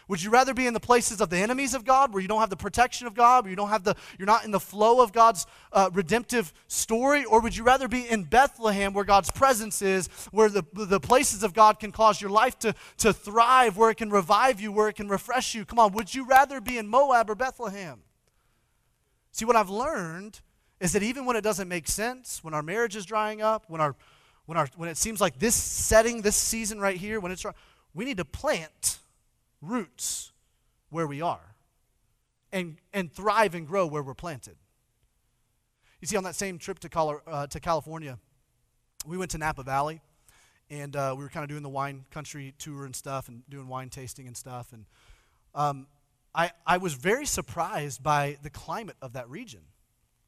Would 0.08 0.22
you 0.22 0.30
rather 0.30 0.54
be 0.54 0.68
in 0.68 0.74
the 0.74 0.80
places 0.80 1.22
of 1.22 1.30
the 1.30 1.38
enemies 1.38 1.74
of 1.74 1.86
God, 1.86 2.14
where 2.14 2.22
you 2.22 2.28
don't 2.28 2.40
have 2.40 2.50
the 2.50 2.58
protection 2.58 3.08
of 3.08 3.14
God, 3.14 3.44
where 3.44 3.50
you 3.50 3.56
don't 3.56 3.70
have 3.70 3.84
the, 3.84 3.96
you're 4.18 4.26
not 4.26 4.44
in 4.44 4.52
the 4.52 4.60
flow 4.60 5.02
of 5.02 5.14
God's 5.14 5.46
uh, 5.72 5.90
redemptive 5.94 6.54
story, 6.68 7.24
or 7.26 7.40
would 7.40 7.56
you 7.56 7.64
rather 7.64 7.88
be 7.88 8.08
in 8.10 8.24
Bethlehem, 8.24 8.94
where 8.94 9.06
God's 9.06 9.32
presence 9.32 9.82
is, 9.82 10.08
where 10.32 10.50
the, 10.50 10.64
the 10.74 11.00
places 11.00 11.44
of 11.44 11.54
God 11.54 11.80
can 11.80 11.92
cause 11.92 12.22
your 12.22 12.32
life 12.32 12.60
to, 12.60 12.76
to 12.98 13.14
thrive, 13.14 13.78
where 13.78 13.90
it 13.90 13.96
can 13.96 14.10
revive 14.10 14.60
you, 14.60 14.72
where 14.72 14.90
it 14.90 14.96
can 14.96 15.08
refresh 15.08 15.56
you? 15.56 15.66
Come 15.66 15.80
on, 15.80 15.94
would 15.94 16.14
you 16.14 16.26
rather 16.26 16.60
be 16.60 16.78
in 16.78 16.88
Moab 16.88 17.30
or 17.30 17.36
Bethlehem? 17.36 18.02
See, 19.32 19.46
what 19.46 19.56
I've 19.56 19.70
learned 19.70 20.42
is 20.80 20.92
that 20.92 21.02
even 21.02 21.26
when 21.26 21.36
it 21.36 21.42
doesn't 21.42 21.70
make 21.70 21.88
sense, 21.88 22.44
when 22.44 22.54
our 22.54 22.62
marriage 22.62 22.96
is 22.96 23.06
drying 23.06 23.42
up, 23.42 23.66
when 23.68 23.82
our 23.82 23.96
when 24.46 24.58
our 24.58 24.68
when 24.76 24.90
it 24.90 24.98
seems 24.98 25.22
like 25.22 25.40
this 25.40 25.56
setting, 25.56 26.22
this 26.22 26.36
season 26.36 26.80
right 26.80 26.98
here, 26.98 27.20
when 27.20 27.32
it's 27.32 27.46
we 27.94 28.06
need 28.06 28.18
to 28.18 28.26
plant 28.26 29.00
roots 29.64 30.32
where 30.90 31.08
we 31.08 31.22
are 31.22 31.56
and, 32.52 32.78
and 32.94 33.12
thrive 33.12 33.56
and 33.56 33.66
grow 33.68 33.88
where 33.88 34.04
we're 34.04 34.14
planted. 34.14 34.56
You 36.02 36.08
see, 36.08 36.18
on 36.18 36.24
that 36.26 36.36
same 36.36 36.58
trip 36.58 36.80
to, 36.80 37.00
uh, 37.00 37.48
to 37.48 37.60
California, 37.60 38.20
we 39.06 39.18
went 39.18 39.32
to 39.32 39.38
Napa 39.38 39.64
Valley 39.64 40.02
and 40.70 40.96
uh, 40.96 41.14
we 41.18 41.24
were 41.24 41.30
kind 41.30 41.44
of 41.44 41.50
doing 41.50 41.64
the 41.64 41.70
wine 41.70 42.06
country 42.12 42.54
tour 42.58 42.86
and 42.86 42.96
stuff 42.96 43.28
and 43.28 43.44
doing 43.50 43.68
wine 43.68 43.90
tasting 43.90 44.28
and 44.28 44.36
stuff. 44.36 44.74
And 44.74 44.86
um, 45.56 45.88
I, 46.36 46.52
I 46.66 46.78
was 46.78 46.94
very 46.94 47.26
surprised 47.26 48.04
by 48.04 48.38
the 48.42 48.50
climate 48.50 48.96
of 49.02 49.14
that 49.14 49.30
region 49.30 49.62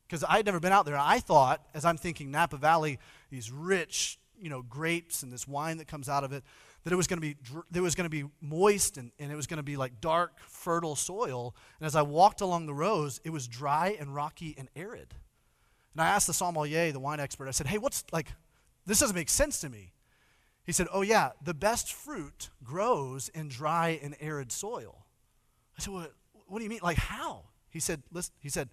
because 0.08 0.24
I 0.24 0.38
had 0.38 0.46
never 0.46 0.60
been 0.60 0.72
out 0.72 0.86
there. 0.86 0.98
I 0.98 1.20
thought, 1.20 1.62
as 1.74 1.84
I'm 1.84 1.98
thinking 1.98 2.32
Napa 2.32 2.58
Valley, 2.58 3.00
these 3.30 3.52
rich, 3.52 4.20
you 4.42 4.50
know, 4.50 4.62
grapes 4.62 5.24
and 5.24 5.32
this 5.32 5.48
wine 5.48 5.78
that 5.78 5.88
comes 5.88 6.10
out 6.10 6.24
of 6.24 6.32
it, 6.32 6.44
that 6.84 6.94
it 6.94 6.96
was 6.96 7.08
going 7.08 7.20
to 7.20 7.22
be 7.22 7.36
that 7.72 7.82
was 7.82 7.96
going 7.96 8.06
to 8.06 8.10
be 8.10 8.30
moist 8.42 8.98
and, 8.98 9.12
and 9.20 9.32
it 9.32 9.36
was 9.36 9.48
going 9.48 9.58
to 9.58 9.64
be 9.64 9.76
like 9.76 10.00
dark, 10.02 10.40
fertile 10.40 10.96
soil. 10.96 11.56
And 11.80 11.88
as 11.88 11.96
I 11.96 12.04
walked 12.04 12.42
along 12.42 12.68
the 12.68 12.74
rows, 12.74 13.20
it 13.24 13.32
was 13.32 13.48
dry 13.48 13.98
and 14.00 14.14
rocky 14.14 14.56
and 14.58 14.70
arid. 14.76 15.14
And 15.94 16.02
I 16.02 16.08
asked 16.08 16.28
the 16.28 16.34
sommelier, 16.34 16.92
the 16.92 17.00
wine 17.00 17.20
expert, 17.20 17.48
I 17.48 17.52
said, 17.52 17.68
"Hey, 17.68 17.78
what's 17.78 18.04
like? 18.12 18.28
This 18.86 19.00
doesn't 19.00 19.16
make 19.16 19.30
sense 19.30 19.60
to 19.62 19.70
me." 19.70 19.94
He 20.66 20.72
said, 20.72 20.88
"Oh 20.92 21.02
yeah, 21.02 21.32
the 21.44 21.54
best 21.54 21.92
fruit 21.92 22.50
grows 22.64 23.30
in 23.30 23.50
dry 23.50 24.00
and 24.02 24.16
arid 24.20 24.52
soil." 24.52 25.06
I 25.78 25.82
said, 25.82 25.94
"What? 25.94 26.14
What 26.48 26.60
do 26.60 26.64
you 26.64 26.70
mean? 26.70 26.82
Like 26.84 26.98
how?" 26.98 27.46
He 27.70 27.80
said, 27.80 28.04
"Listen." 28.12 28.34
He 28.40 28.50
said, 28.50 28.70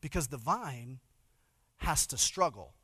"Because 0.00 0.28
the 0.28 0.36
vine 0.36 1.00
has 1.78 2.06
to 2.08 2.18
struggle." 2.18 2.75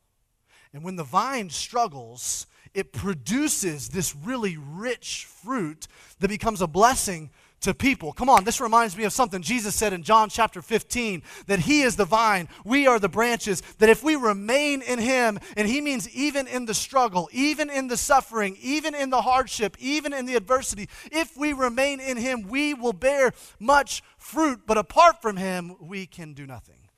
And 0.72 0.82
when 0.82 0.96
the 0.96 1.04
vine 1.04 1.50
struggles, 1.50 2.46
it 2.74 2.92
produces 2.92 3.90
this 3.90 4.16
really 4.16 4.56
rich 4.56 5.26
fruit 5.26 5.86
that 6.20 6.28
becomes 6.28 6.62
a 6.62 6.66
blessing 6.66 7.30
to 7.62 7.72
people. 7.72 8.12
Come 8.12 8.28
on, 8.28 8.44
this 8.44 8.60
reminds 8.60 8.96
me 8.96 9.04
of 9.04 9.12
something 9.12 9.40
Jesus 9.40 9.74
said 9.74 9.92
in 9.92 10.02
John 10.02 10.28
chapter 10.28 10.60
15 10.60 11.22
that 11.46 11.60
He 11.60 11.82
is 11.82 11.96
the 11.96 12.04
vine, 12.04 12.48
we 12.64 12.86
are 12.86 12.98
the 12.98 13.08
branches, 13.08 13.62
that 13.78 13.88
if 13.88 14.02
we 14.02 14.16
remain 14.16 14.82
in 14.82 14.98
Him, 14.98 15.38
and 15.56 15.68
He 15.68 15.80
means 15.80 16.08
even 16.10 16.48
in 16.48 16.66
the 16.66 16.74
struggle, 16.74 17.28
even 17.32 17.70
in 17.70 17.88
the 17.88 17.96
suffering, 17.96 18.56
even 18.60 18.94
in 18.94 19.10
the 19.10 19.22
hardship, 19.22 19.76
even 19.78 20.12
in 20.12 20.26
the 20.26 20.34
adversity, 20.34 20.88
if 21.12 21.36
we 21.36 21.52
remain 21.52 22.00
in 22.00 22.16
Him, 22.16 22.48
we 22.48 22.74
will 22.74 22.92
bear 22.92 23.32
much 23.60 24.02
fruit, 24.18 24.62
but 24.66 24.76
apart 24.76 25.22
from 25.22 25.36
Him, 25.36 25.76
we 25.80 26.06
can 26.06 26.34
do 26.34 26.46
nothing. 26.46 26.88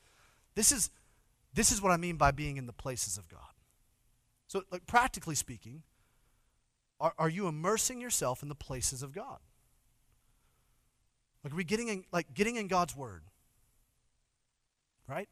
This 0.55 0.73
is, 0.73 0.89
this 1.53 1.73
is 1.73 1.83
what 1.83 1.93
I 1.93 1.97
mean 1.97 2.17
by 2.17 2.31
being 2.31 2.57
in 2.57 2.67
the 2.67 2.73
places 2.73 3.19
of 3.19 3.29
God. 3.29 3.54
So, 4.55 4.63
like 4.71 4.87
practically 4.87 5.35
speaking, 5.35 5.83
are, 7.01 7.13
are 7.19 7.29
you 7.29 7.49
immersing 7.49 8.01
yourself 8.01 8.41
in 8.41 8.49
the 8.49 8.55
places 8.55 9.03
of 9.03 9.13
God? 9.13 9.39
Like, 11.43 11.53
are 11.53 11.57
we 11.57 11.65
getting 11.65 11.89
in, 11.89 12.05
like 12.13 12.35
getting 12.35 12.55
in 12.55 12.69
God's 12.69 12.95
word? 12.95 13.23
Right? 15.09 15.29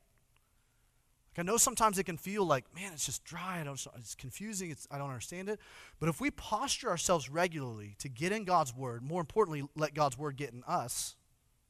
Like 1.31 1.39
I 1.39 1.43
know 1.47 1.57
sometimes 1.57 2.01
it 2.01 2.05
can 2.05 2.17
feel 2.17 2.45
like, 2.45 2.65
man, 2.75 2.93
it's 2.93 3.07
just 3.07 3.23
dry. 3.23 3.61
I 3.61 3.65
don't, 3.65 3.81
it's 3.97 4.17
confusing. 4.17 4.73
It's, 4.73 4.89
I 4.91 4.99
don't 4.99 5.09
understand 5.09 5.49
it. 5.49 5.61
But 6.01 6.09
if 6.09 6.21
we 6.21 6.33
posture 6.33 6.91
ourselves 6.91 7.31
regularly 7.31 7.95
to 8.01 8.09
get 8.09 8.33
in 8.33 8.43
God's 8.43 8.75
word, 8.75 9.05
more 9.05 9.21
importantly, 9.21 9.63
let 9.77 9.95
God's 9.95 10.19
word 10.19 10.37
get 10.37 10.53
in 10.53 10.65
us, 10.67 11.15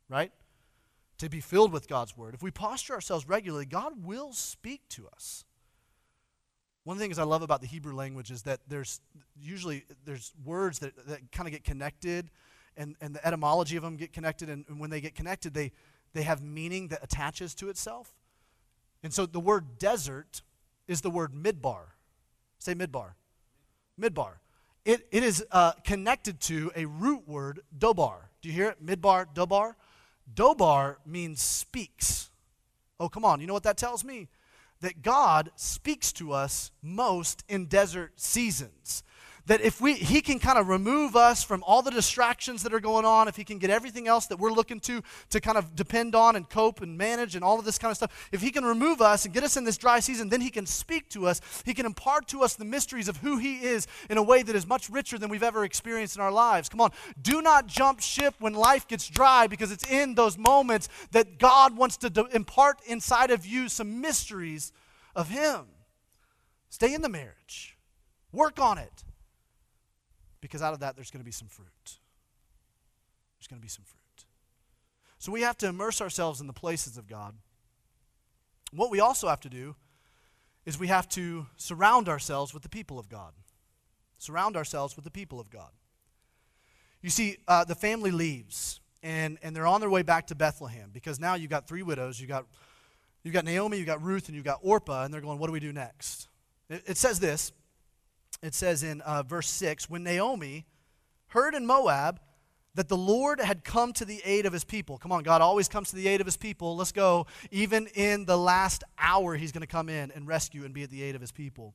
right? 0.08 0.32
To 1.18 1.28
be 1.28 1.40
filled 1.40 1.70
with 1.70 1.86
God's 1.86 2.16
word. 2.16 2.32
If 2.32 2.42
we 2.42 2.50
posture 2.50 2.94
ourselves 2.94 3.28
regularly, 3.28 3.66
God 3.66 4.02
will 4.02 4.32
speak 4.32 4.88
to 4.88 5.06
us. 5.14 5.44
One 6.84 6.96
of 6.96 6.98
the 6.98 7.04
things 7.04 7.18
I 7.18 7.24
love 7.24 7.42
about 7.42 7.60
the 7.60 7.66
Hebrew 7.66 7.94
language 7.94 8.30
is 8.30 8.42
that 8.42 8.60
there's 8.66 9.00
usually 9.40 9.84
there's 10.04 10.32
words 10.44 10.80
that, 10.80 10.94
that 11.06 11.30
kind 11.30 11.46
of 11.46 11.52
get 11.52 11.62
connected 11.62 12.30
and, 12.76 12.96
and 13.00 13.14
the 13.14 13.24
etymology 13.24 13.76
of 13.76 13.82
them 13.82 13.96
get 13.96 14.12
connected 14.12 14.48
and, 14.48 14.64
and 14.68 14.80
when 14.80 14.90
they 14.90 15.00
get 15.00 15.14
connected 15.14 15.54
they, 15.54 15.70
they 16.12 16.22
have 16.22 16.42
meaning 16.42 16.88
that 16.88 17.00
attaches 17.02 17.54
to 17.56 17.68
itself. 17.68 18.14
And 19.02 19.12
so 19.12 19.26
the 19.26 19.40
word 19.40 19.78
desert 19.78 20.42
is 20.88 21.00
the 21.00 21.10
word 21.10 21.32
midbar. 21.32 21.94
Say 22.58 22.74
midbar. 22.74 23.14
Midbar. 24.00 24.34
It, 24.84 25.06
it 25.12 25.22
is 25.22 25.44
uh, 25.52 25.72
connected 25.84 26.40
to 26.42 26.72
a 26.74 26.86
root 26.86 27.28
word, 27.28 27.60
dobar. 27.76 28.30
Do 28.40 28.48
you 28.48 28.54
hear 28.54 28.70
it? 28.70 28.84
Midbar, 28.84 29.26
dobar. 29.32 29.76
Dobar 30.32 30.98
means 31.06 31.40
speaks. 31.40 32.30
Oh, 32.98 33.08
come 33.08 33.24
on. 33.24 33.40
You 33.40 33.46
know 33.46 33.54
what 33.54 33.62
that 33.64 33.76
tells 33.76 34.04
me? 34.04 34.28
That 34.82 35.02
God 35.02 35.50
speaks 35.56 36.12
to 36.12 36.32
us 36.32 36.70
most 36.82 37.42
in 37.48 37.66
desert 37.66 38.20
seasons 38.20 39.02
that 39.46 39.60
if 39.60 39.80
we 39.80 39.94
he 39.94 40.20
can 40.20 40.38
kind 40.38 40.58
of 40.58 40.68
remove 40.68 41.16
us 41.16 41.42
from 41.42 41.62
all 41.64 41.82
the 41.82 41.90
distractions 41.90 42.62
that 42.62 42.74
are 42.74 42.80
going 42.80 43.04
on 43.04 43.28
if 43.28 43.36
he 43.36 43.44
can 43.44 43.58
get 43.58 43.70
everything 43.70 44.08
else 44.08 44.26
that 44.26 44.38
we're 44.38 44.52
looking 44.52 44.80
to 44.80 45.02
to 45.30 45.40
kind 45.40 45.58
of 45.58 45.74
depend 45.76 46.14
on 46.14 46.36
and 46.36 46.48
cope 46.48 46.80
and 46.80 46.96
manage 46.96 47.34
and 47.34 47.44
all 47.44 47.58
of 47.58 47.64
this 47.64 47.78
kind 47.78 47.90
of 47.90 47.96
stuff 47.96 48.28
if 48.32 48.40
he 48.40 48.50
can 48.50 48.64
remove 48.64 49.00
us 49.00 49.24
and 49.24 49.34
get 49.34 49.42
us 49.42 49.56
in 49.56 49.64
this 49.64 49.76
dry 49.76 50.00
season 50.00 50.28
then 50.28 50.40
he 50.40 50.50
can 50.50 50.66
speak 50.66 51.08
to 51.10 51.26
us. 51.26 51.40
He 51.64 51.74
can 51.74 51.86
impart 51.86 52.26
to 52.28 52.42
us 52.42 52.54
the 52.54 52.64
mysteries 52.64 53.08
of 53.08 53.18
who 53.18 53.38
he 53.38 53.56
is 53.62 53.86
in 54.08 54.18
a 54.18 54.22
way 54.22 54.42
that 54.42 54.56
is 54.56 54.66
much 54.66 54.88
richer 54.88 55.18
than 55.18 55.30
we've 55.30 55.42
ever 55.42 55.64
experienced 55.64 56.16
in 56.16 56.22
our 56.22 56.32
lives. 56.32 56.68
Come 56.68 56.80
on. 56.80 56.90
Do 57.20 57.42
not 57.42 57.66
jump 57.66 58.00
ship 58.00 58.34
when 58.38 58.54
life 58.54 58.88
gets 58.88 59.08
dry 59.08 59.46
because 59.46 59.70
it's 59.70 59.88
in 59.88 60.14
those 60.14 60.38
moments 60.38 60.88
that 61.12 61.38
god 61.38 61.76
wants 61.76 61.96
to 61.98 62.28
impart 62.32 62.78
inside 62.86 63.30
of 63.30 63.46
you 63.46 63.68
some 63.68 64.00
mysteries 64.00 64.72
of 65.14 65.28
him. 65.28 65.66
Stay 66.68 66.94
in 66.94 67.02
the 67.02 67.08
marriage. 67.08 67.76
Work 68.32 68.58
on 68.58 68.78
it 68.78 69.04
because 70.42 70.60
out 70.60 70.74
of 70.74 70.80
that, 70.80 70.96
there's 70.96 71.10
going 71.10 71.22
to 71.22 71.24
be 71.24 71.32
some 71.32 71.48
fruit. 71.48 71.98
There's 73.38 73.46
going 73.48 73.58
to 73.58 73.64
be 73.64 73.68
some 73.68 73.84
fruit. 73.84 74.26
So 75.18 75.32
we 75.32 75.40
have 75.42 75.56
to 75.58 75.68
immerse 75.68 76.02
ourselves 76.02 76.40
in 76.40 76.48
the 76.48 76.52
places 76.52 76.98
of 76.98 77.06
God. 77.06 77.34
What 78.74 78.90
we 78.90 79.00
also 79.00 79.28
have 79.28 79.40
to 79.40 79.48
do 79.48 79.76
is 80.66 80.78
we 80.78 80.88
have 80.88 81.08
to 81.10 81.46
surround 81.56 82.08
ourselves 82.08 82.52
with 82.52 82.62
the 82.62 82.68
people 82.68 82.98
of 82.98 83.08
God. 83.08 83.32
Surround 84.18 84.56
ourselves 84.56 84.96
with 84.96 85.04
the 85.04 85.10
people 85.10 85.40
of 85.40 85.48
God. 85.48 85.70
You 87.02 87.10
see, 87.10 87.38
uh, 87.48 87.64
the 87.64 87.74
family 87.74 88.10
leaves, 88.10 88.80
and, 89.02 89.38
and 89.42 89.54
they're 89.54 89.66
on 89.66 89.80
their 89.80 89.90
way 89.90 90.02
back 90.02 90.28
to 90.28 90.34
Bethlehem 90.34 90.90
because 90.92 91.18
now 91.18 91.34
you've 91.34 91.50
got 91.50 91.66
three 91.66 91.82
widows. 91.82 92.20
You've 92.20 92.30
got, 92.30 92.46
you've 93.22 93.34
got 93.34 93.44
Naomi, 93.44 93.78
you've 93.78 93.86
got 93.86 94.02
Ruth, 94.02 94.28
and 94.28 94.36
you've 94.36 94.44
got 94.44 94.60
Orpah, 94.62 95.04
and 95.04 95.12
they're 95.12 95.20
going, 95.20 95.38
What 95.38 95.48
do 95.48 95.52
we 95.52 95.60
do 95.60 95.72
next? 95.72 96.28
It, 96.68 96.82
it 96.86 96.96
says 96.96 97.18
this 97.18 97.52
it 98.42 98.54
says 98.54 98.82
in 98.82 99.00
uh, 99.02 99.22
verse 99.22 99.48
6 99.48 99.88
when 99.88 100.02
Naomi 100.02 100.66
heard 101.28 101.54
in 101.54 101.64
Moab 101.64 102.20
that 102.74 102.88
the 102.88 102.96
Lord 102.96 103.40
had 103.40 103.64
come 103.64 103.92
to 103.94 104.04
the 104.04 104.20
aid 104.24 104.46
of 104.46 104.52
his 104.52 104.64
people. 104.64 104.96
Come 104.96 105.12
on, 105.12 105.22
God 105.22 105.42
always 105.42 105.68
comes 105.68 105.90
to 105.90 105.96
the 105.96 106.08
aid 106.08 106.20
of 106.20 106.26
his 106.26 106.36
people. 106.36 106.76
Let's 106.76 106.92
go. 106.92 107.26
Even 107.50 107.86
in 107.88 108.24
the 108.24 108.38
last 108.38 108.82
hour, 108.98 109.36
he's 109.36 109.52
going 109.52 109.60
to 109.60 109.66
come 109.66 109.88
in 109.88 110.10
and 110.10 110.26
rescue 110.26 110.64
and 110.64 110.72
be 110.72 110.82
at 110.82 110.90
the 110.90 111.02
aid 111.02 111.14
of 111.14 111.20
his 111.20 111.32
people. 111.32 111.74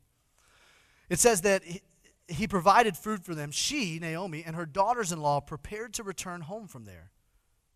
It 1.09 1.19
says 1.19 1.41
that 1.41 1.63
he, 1.63 1.81
he 2.27 2.47
provided 2.47 2.97
food 2.97 3.23
for 3.23 3.35
them. 3.35 3.51
She, 3.51 3.99
Naomi, 3.99 4.43
and 4.45 4.55
her 4.55 4.65
daughters 4.65 5.11
in 5.11 5.21
law 5.21 5.39
prepared 5.39 5.93
to 5.95 6.03
return 6.03 6.41
home 6.41 6.67
from 6.67 6.85
there. 6.85 7.11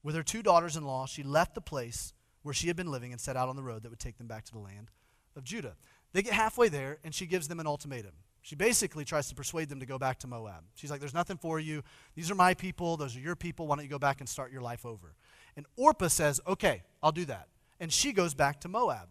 With 0.04 0.15
her 0.15 0.23
two 0.23 0.41
daughters 0.41 0.75
in 0.75 0.84
law, 0.84 1.06
she 1.06 1.21
left 1.21 1.54
the 1.54 1.62
place 1.62 2.13
where 2.41 2.56
she 2.56 2.67
had 2.67 2.75
been 2.75 2.89
living 2.89 3.12
and 3.12 3.21
set 3.21 3.38
out 3.38 3.49
on 3.49 3.56
the 3.56 3.63
road 3.63 3.84
that 3.84 3.89
would 3.89 3.99
take 3.99 4.17
them 4.17 4.27
back 4.27 4.45
to 4.45 4.51
the 4.51 4.60
land 4.60 4.89
of 5.36 5.43
Judah. 5.43 5.75
They 6.12 6.23
get 6.23 6.34
halfway 6.34 6.69
there, 6.69 6.97
and 7.04 7.13
she 7.13 7.27
gives 7.27 7.47
them 7.47 7.60
an 7.60 7.67
ultimatum. 7.67 8.13
She 8.41 8.56
basically 8.56 9.06
tries 9.06 9.30
to 9.30 9.36
persuade 9.36 9.69
them 9.69 9.80
to 9.80 9.86
go 9.86 9.99
back 9.99 10.19
to 10.19 10.27
Moab. 10.27 10.63
She's 10.75 10.89
like, 10.89 10.99
There's 10.99 11.13
nothing 11.13 11.38
for 11.38 11.60
you. 11.60 11.84
These 12.15 12.32
are 12.32 12.36
my 12.36 12.54
people. 12.54 12.97
Those 12.97 13.15
are 13.15 13.19
your 13.19 13.36
people. 13.36 13.67
Why 13.67 13.75
don't 13.75 13.86
you 13.86 13.89
go 13.89 13.99
back 13.99 14.19
and 14.19 14.27
start 14.27 14.51
your 14.51 14.62
life 14.62 14.86
over? 14.86 15.13
And 15.56 15.65
Orpah 15.75 16.08
says, 16.08 16.41
Okay, 16.47 16.84
I'll 17.04 17.12
do 17.12 17.25
that. 17.25 17.47
And 17.80 17.93
she 17.93 18.12
goes 18.12 18.34
back 18.34 18.62
to 18.62 18.67
Moab. 18.67 19.10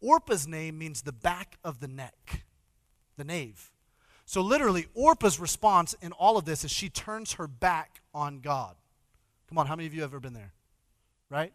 Orpah's 0.00 0.48
name 0.48 0.78
means 0.78 1.02
the 1.02 1.12
back 1.12 1.58
of 1.62 1.80
the 1.80 1.88
neck, 1.88 2.44
the 3.16 3.24
nave. 3.24 3.70
So, 4.24 4.40
literally, 4.40 4.86
Orpah's 4.94 5.38
response 5.38 5.94
in 6.00 6.12
all 6.12 6.36
of 6.36 6.44
this 6.44 6.64
is 6.64 6.70
she 6.70 6.88
turns 6.88 7.34
her 7.34 7.46
back 7.46 8.00
on 8.14 8.40
God. 8.40 8.76
Come 9.48 9.58
on, 9.58 9.66
how 9.66 9.76
many 9.76 9.86
of 9.86 9.94
you 9.94 10.00
have 10.02 10.10
ever 10.10 10.20
been 10.20 10.32
there? 10.32 10.52
Right? 11.28 11.52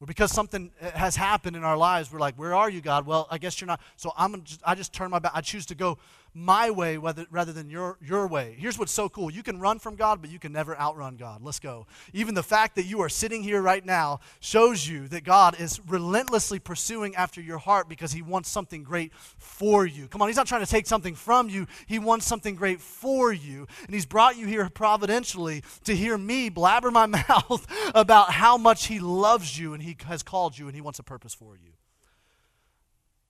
Or 0.00 0.06
because 0.06 0.32
something 0.32 0.70
eh, 0.80 0.90
has 0.92 1.16
happened 1.16 1.56
in 1.56 1.64
our 1.64 1.76
lives, 1.76 2.10
we're 2.10 2.20
like, 2.20 2.34
"Where 2.36 2.54
are 2.54 2.70
you, 2.70 2.80
God?" 2.80 3.06
Well, 3.06 3.28
I 3.30 3.38
guess 3.38 3.60
you're 3.60 3.66
not. 3.68 3.80
So 3.96 4.12
I'm 4.16 4.42
just, 4.42 4.60
I 4.64 4.74
just 4.74 4.92
turn 4.92 5.10
my 5.10 5.18
back. 5.18 5.32
I 5.34 5.42
choose 5.42 5.66
to 5.66 5.74
go 5.74 5.98
my 6.34 6.70
way 6.70 6.96
rather 6.96 7.52
than 7.52 7.70
your, 7.70 7.98
your 8.00 8.26
way. 8.26 8.56
Here's 8.58 8.78
what's 8.78 8.92
so 8.92 9.08
cool 9.08 9.30
you 9.30 9.42
can 9.42 9.58
run 9.58 9.78
from 9.78 9.96
God, 9.96 10.20
but 10.20 10.30
you 10.30 10.38
can 10.38 10.52
never 10.52 10.78
outrun 10.78 11.16
God. 11.16 11.42
Let's 11.42 11.58
go. 11.58 11.86
Even 12.12 12.34
the 12.34 12.42
fact 12.42 12.76
that 12.76 12.84
you 12.84 13.00
are 13.00 13.08
sitting 13.08 13.42
here 13.42 13.60
right 13.60 13.84
now 13.84 14.20
shows 14.40 14.86
you 14.86 15.08
that 15.08 15.24
God 15.24 15.58
is 15.60 15.80
relentlessly 15.88 16.58
pursuing 16.58 17.14
after 17.16 17.40
your 17.40 17.58
heart 17.58 17.88
because 17.88 18.12
He 18.12 18.22
wants 18.22 18.48
something 18.48 18.82
great 18.82 19.12
for 19.14 19.84
you. 19.84 20.08
Come 20.08 20.22
on, 20.22 20.28
He's 20.28 20.36
not 20.36 20.46
trying 20.46 20.64
to 20.64 20.70
take 20.70 20.86
something 20.86 21.14
from 21.14 21.48
you, 21.48 21.66
He 21.86 21.98
wants 21.98 22.26
something 22.26 22.54
great 22.54 22.80
for 22.80 23.32
you. 23.32 23.66
And 23.84 23.94
He's 23.94 24.06
brought 24.06 24.36
you 24.36 24.46
here 24.46 24.68
providentially 24.68 25.62
to 25.84 25.94
hear 25.94 26.16
me 26.16 26.48
blabber 26.48 26.90
my 26.90 27.06
mouth 27.28 27.66
about 27.94 28.32
how 28.32 28.56
much 28.56 28.86
He 28.86 29.00
loves 29.00 29.58
you 29.58 29.74
and 29.74 29.82
He 29.82 29.96
has 30.06 30.22
called 30.22 30.58
you 30.58 30.66
and 30.66 30.74
He 30.74 30.80
wants 30.80 30.98
a 30.98 31.02
purpose 31.04 31.34
for 31.34 31.56
you. 31.56 31.72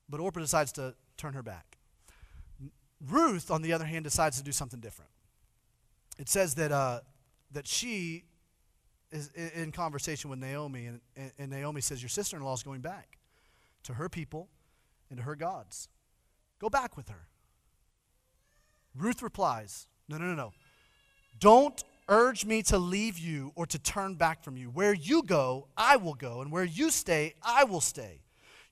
But 0.09 0.19
Orpah 0.19 0.41
decides 0.41 0.73
to 0.73 0.93
turn 1.17 1.33
her 1.33 1.43
back. 1.43 1.70
Ruth, 3.09 3.49
on 3.49 3.61
the 3.61 3.73
other 3.73 3.85
hand, 3.85 4.03
decides 4.03 4.37
to 4.37 4.43
do 4.43 4.51
something 4.51 4.79
different. 4.79 5.11
It 6.17 6.29
says 6.29 6.55
that, 6.55 6.71
uh, 6.71 6.99
that 7.51 7.67
she 7.67 8.25
is 9.11 9.29
in 9.29 9.71
conversation 9.71 10.29
with 10.29 10.39
Naomi, 10.39 10.87
and, 10.87 11.01
and 11.37 11.51
Naomi 11.51 11.81
says, 11.81 12.01
Your 12.01 12.09
sister 12.09 12.37
in 12.37 12.43
law 12.43 12.53
is 12.53 12.63
going 12.63 12.81
back 12.81 13.17
to 13.83 13.93
her 13.93 14.07
people 14.07 14.49
and 15.09 15.17
to 15.17 15.23
her 15.23 15.35
gods. 15.35 15.89
Go 16.59 16.69
back 16.69 16.95
with 16.95 17.09
her. 17.09 17.27
Ruth 18.95 19.21
replies, 19.21 19.87
No, 20.07 20.17
no, 20.17 20.25
no, 20.25 20.35
no. 20.35 20.53
Don't 21.39 21.83
urge 22.07 22.45
me 22.45 22.61
to 22.63 22.77
leave 22.77 23.17
you 23.17 23.51
or 23.55 23.65
to 23.65 23.79
turn 23.79 24.15
back 24.15 24.43
from 24.43 24.57
you. 24.57 24.69
Where 24.69 24.93
you 24.93 25.23
go, 25.23 25.67
I 25.75 25.95
will 25.95 26.13
go, 26.13 26.41
and 26.41 26.51
where 26.51 26.63
you 26.63 26.91
stay, 26.91 27.33
I 27.41 27.63
will 27.63 27.81
stay. 27.81 28.21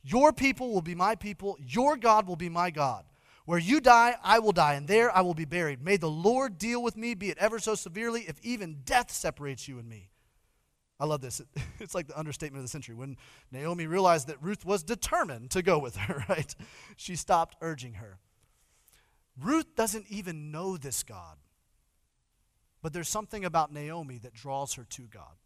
Your 0.04 0.32
people 0.32 0.72
will 0.72 0.82
be 0.82 0.96
my 0.96 1.16
people, 1.16 1.58
your 1.60 1.98
God 1.98 2.28
will 2.28 2.36
be 2.36 2.50
my 2.50 2.70
God. 2.70 3.04
Where 3.50 3.58
you 3.58 3.82
die, 3.82 4.16
I 4.24 4.38
will 4.38 4.52
die, 4.52 4.76
and 4.76 4.88
there 4.88 5.10
I 5.10 5.22
will 5.22 5.34
be 5.34 5.44
buried. 5.44 5.84
May 5.84 5.98
the 5.98 6.08
Lord 6.08 6.60
deal 6.60 6.84
with 6.84 6.96
me, 6.96 7.16
be 7.16 7.32
it 7.32 7.38
ever 7.40 7.58
so 7.58 7.74
severely, 7.74 8.22
if 8.28 8.40
even 8.44 8.82
death 8.86 9.10
separates 9.10 9.68
you 9.68 9.80
and 9.80 9.90
me. 9.90 10.12
I 11.00 11.06
love 11.06 11.22
this. 11.22 11.42
It's 11.80 11.96
like 11.96 12.06
the 12.06 12.20
understatement 12.20 12.60
of 12.60 12.66
the 12.66 12.70
century. 12.70 12.94
When 12.94 13.18
Naomi 13.52 13.88
realized 13.88 14.28
that 14.28 14.40
Ruth 14.40 14.66
was 14.66 14.84
determined 14.84 15.50
to 15.50 15.64
go 15.64 15.80
with 15.80 15.96
her, 15.96 16.24
right? 16.30 16.54
She 16.96 17.16
stopped 17.16 17.56
urging 17.60 17.94
her. 17.94 18.20
Ruth 19.42 19.74
doesn't 19.76 20.06
even 20.10 20.52
know 20.52 20.78
this 20.78 21.02
God, 21.02 21.38
but 22.84 22.94
there's 22.94 23.10
something 23.10 23.46
about 23.46 23.74
Naomi 23.74 24.20
that 24.20 24.36
draws 24.36 24.76
her 24.76 24.84
to 24.92 25.02
God. 25.08 25.40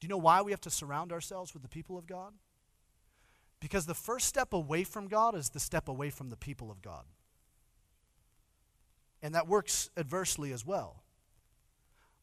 Do 0.00 0.06
you 0.06 0.08
know 0.08 0.16
why 0.16 0.40
we 0.40 0.52
have 0.52 0.62
to 0.62 0.70
surround 0.70 1.12
ourselves 1.12 1.52
with 1.52 1.62
the 1.62 1.68
people 1.68 1.98
of 1.98 2.06
God? 2.06 2.32
Because 3.60 3.86
the 3.86 3.94
first 3.94 4.26
step 4.26 4.52
away 4.52 4.84
from 4.84 5.08
God 5.08 5.34
is 5.34 5.50
the 5.50 5.60
step 5.60 5.88
away 5.88 6.10
from 6.10 6.30
the 6.30 6.36
people 6.36 6.70
of 6.70 6.80
God. 6.80 7.04
And 9.22 9.34
that 9.34 9.46
works 9.46 9.90
adversely 9.96 10.52
as 10.52 10.64
well. 10.64 11.02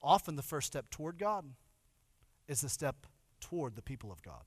Often 0.02 0.36
the 0.36 0.42
first 0.42 0.68
step 0.68 0.90
toward 0.90 1.20
God 1.20 1.46
is 2.48 2.62
the 2.62 2.70
step 2.70 3.06
toward 3.40 3.76
the 3.76 3.82
people 3.82 4.12
of 4.12 4.22
God. 4.24 4.44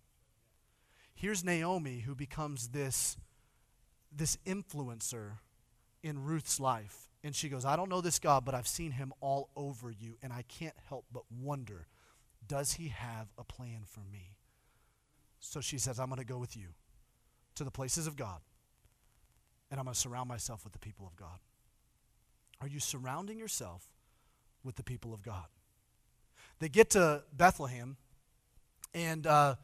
Here's 1.15 1.45
Naomi 1.45 2.01
who 2.01 2.15
becomes 2.15 2.69
this, 2.69 3.17
this 4.11 4.39
influencer 4.47 5.39
in 6.03 6.25
Ruth's 6.25 6.59
life. 6.59 7.09
And 7.23 7.37
she 7.37 7.49
goes, 7.49 7.65
I 7.65 7.77
don't 7.77 7.91
know 7.91 8.01
this 8.01 8.19
God, 8.19 8.45
but 8.45 8.55
I've 8.55 8.67
seen 8.67 8.93
him 8.93 9.13
all 9.21 9.51
over 9.55 9.91
you, 9.91 10.17
and 10.23 10.33
I 10.33 10.43
can't 10.49 10.77
help 10.89 11.05
but 11.13 11.25
wonder 11.31 11.87
does 12.47 12.73
he 12.73 12.89
have 12.89 13.29
a 13.39 13.45
plan 13.45 13.83
for 13.85 14.01
me? 14.01 14.37
So 15.41 15.61
she 15.61 15.79
says, 15.79 15.99
I'm 15.99 16.09
going 16.09 16.19
to 16.21 16.25
go 16.25 16.39
with 16.39 16.57
you 16.57 16.69
to 17.57 17.65
the 17.65 17.71
places 17.71 18.07
of 18.07 18.17
God, 18.17 18.41
and 19.71 19.81
I'm 19.81 19.85
going 19.85 19.95
to 19.95 20.01
surround 20.01 20.29
myself 20.29 20.65
with 20.65 20.73
the 20.73 20.79
people 20.79 21.07
of 21.07 21.17
God. 21.17 21.39
Are 22.61 22.69
you 22.69 22.79
surrounding 22.79 23.39
yourself 23.39 23.89
with 24.63 24.77
the 24.77 24.83
people 24.83 25.15
of 25.15 25.23
God? 25.23 25.47
They 26.59 26.69
get 26.69 26.91
to 26.91 27.23
Bethlehem, 27.33 27.97
and 28.95 29.27
uh, 29.27 29.55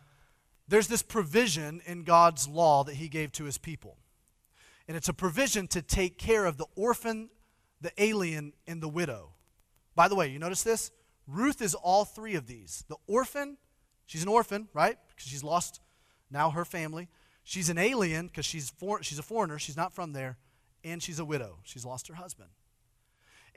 there's 0.67 0.89
this 0.89 1.03
provision 1.03 1.83
in 1.87 2.05
God's 2.05 2.49
law 2.49 2.85
that 2.85 2.95
He 2.95 3.09
gave 3.09 3.33
to 3.33 3.45
His 3.45 3.59
people. 3.59 3.99
And 4.89 4.97
it's 4.97 5.09
a 5.09 5.15
provision 5.15 5.69
to 5.69 5.83
take 5.83 6.17
care 6.17 6.47
of 6.47 6.57
the 6.57 6.67
orphan, 6.75 7.29
the 7.81 7.93
alien, 7.99 8.55
and 8.67 8.83
the 8.83 8.89
widow. 8.89 9.33
By 9.95 10.09
the 10.09 10.15
way, 10.15 10.29
you 10.29 10.39
notice 10.39 10.63
this? 10.63 10.91
Ruth 11.27 11.61
is 11.61 11.75
all 11.75 12.05
three 12.05 12.35
of 12.35 12.47
these 12.47 12.85
the 12.89 12.97
orphan, 13.07 13.59
She's 14.07 14.23
an 14.23 14.29
orphan, 14.29 14.69
right? 14.73 14.97
Because 15.09 15.29
she's 15.29 15.45
lost 15.45 15.81
now 16.31 16.51
her 16.51 16.65
family. 16.65 17.09
She's 17.45 17.69
an 17.69 17.79
alien 17.79 18.27
because 18.27 18.45
she's, 18.45 18.71
for, 18.71 19.03
she's 19.03 19.19
a 19.19 19.23
foreigner. 19.23 19.59
She's 19.59 19.77
not 19.77 19.93
from 19.93 20.13
there. 20.13 20.39
And 20.85 21.03
she's 21.03 21.19
a 21.19 21.25
widow. 21.25 21.59
She's 21.65 21.85
lost 21.85 22.09
her 22.09 22.15
husband. 22.15 22.51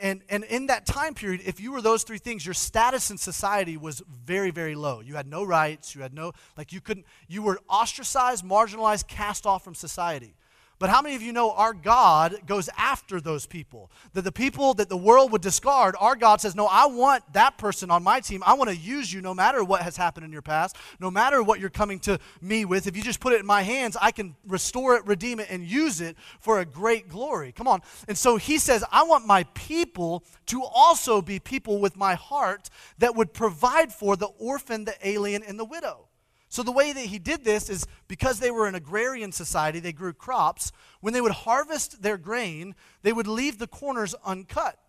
And, 0.01 0.21
and 0.29 0.45
in 0.45 0.67
that 0.67 0.85
time 0.85 1.13
period, 1.13 1.41
if 1.45 1.59
you 1.59 1.71
were 1.71 1.81
those 1.81 2.03
three 2.03 2.19
things, 2.19 2.45
your 2.45 2.53
status 2.53 3.12
in 3.12 3.17
society 3.17 3.75
was 3.75 4.01
very, 4.07 4.49
very 4.49 4.73
low. 4.73 5.01
You 5.01 5.15
had 5.15 5.27
no 5.27 5.43
rights. 5.43 5.93
You 5.93 6.01
had 6.01 6.13
no, 6.13 6.31
like, 6.57 6.71
you 6.71 6.79
couldn't, 6.79 7.05
you 7.27 7.43
were 7.43 7.59
ostracized, 7.67 8.45
marginalized, 8.45 9.07
cast 9.07 9.45
off 9.45 9.63
from 9.63 9.75
society. 9.75 10.35
But 10.79 10.89
how 10.89 11.01
many 11.01 11.15
of 11.17 11.21
you 11.21 11.33
know 11.33 11.51
our 11.51 11.73
God 11.73 12.37
goes 12.45 12.69
after 12.77 13.19
those 13.19 13.45
people? 13.45 13.91
That 14.13 14.21
the 14.21 14.31
people 14.31 14.73
that 14.75 14.87
the 14.87 14.95
world 14.97 15.29
would 15.33 15.41
discard, 15.41 15.95
our 15.99 16.15
God 16.15 16.39
says, 16.39 16.55
No, 16.55 16.67
I 16.67 16.85
want 16.85 17.33
that 17.33 17.57
person 17.57 17.91
on 17.91 18.01
my 18.01 18.21
team. 18.21 18.41
I 18.45 18.53
want 18.53 18.69
to 18.69 18.75
use 18.75 19.11
you 19.11 19.19
no 19.19 19.33
matter 19.33 19.61
what 19.61 19.81
has 19.81 19.97
happened 19.97 20.25
in 20.25 20.31
your 20.31 20.41
past, 20.41 20.77
no 21.01 21.11
matter 21.11 21.43
what 21.43 21.59
you're 21.59 21.69
coming 21.69 21.99
to 21.99 22.17
me 22.39 22.63
with. 22.63 22.87
If 22.87 22.95
you 22.95 23.03
just 23.03 23.19
put 23.19 23.33
it 23.33 23.41
in 23.41 23.45
my 23.45 23.61
hands, 23.61 23.97
I 24.01 24.11
can 24.11 24.37
restore 24.47 24.95
it, 24.95 25.05
redeem 25.05 25.41
it, 25.41 25.47
and 25.49 25.63
use 25.65 25.99
it 25.99 26.15
for 26.39 26.61
a 26.61 26.65
great 26.65 27.09
glory. 27.09 27.51
Come 27.51 27.67
on. 27.67 27.81
And 28.07 28.17
so 28.17 28.37
he 28.37 28.57
says, 28.57 28.83
I 28.89 29.03
want 29.03 29.27
my 29.27 29.43
people 29.53 30.23
to 30.45 30.63
also 30.63 31.21
be 31.21 31.39
people 31.39 31.79
with 31.79 31.97
my 31.97 32.15
heart 32.15 32.69
that 32.99 33.15
would 33.15 33.33
provide 33.33 33.91
for 33.91 34.15
the 34.15 34.27
orphan, 34.27 34.85
the 34.85 34.95
alien, 35.05 35.43
and 35.43 35.59
the 35.59 35.65
widow. 35.65 36.08
So, 36.51 36.63
the 36.63 36.71
way 36.71 36.91
that 36.91 37.05
he 37.05 37.19
did 37.19 37.43
this 37.43 37.69
is 37.69 37.85
because 38.07 38.39
they 38.39 38.49
were 38.49 38.67
an 38.67 38.73
agrarian 38.73 39.31
society, 39.31 39.79
they 39.79 39.93
grew 39.93 40.13
crops. 40.13 40.71
When 40.99 41.13
they 41.13 41.21
would 41.21 41.31
harvest 41.31 42.01
their 42.01 42.17
grain, 42.17 42.75
they 43.03 43.13
would 43.13 43.27
leave 43.27 43.59
the 43.59 43.67
corners 43.67 44.15
uncut. 44.25 44.79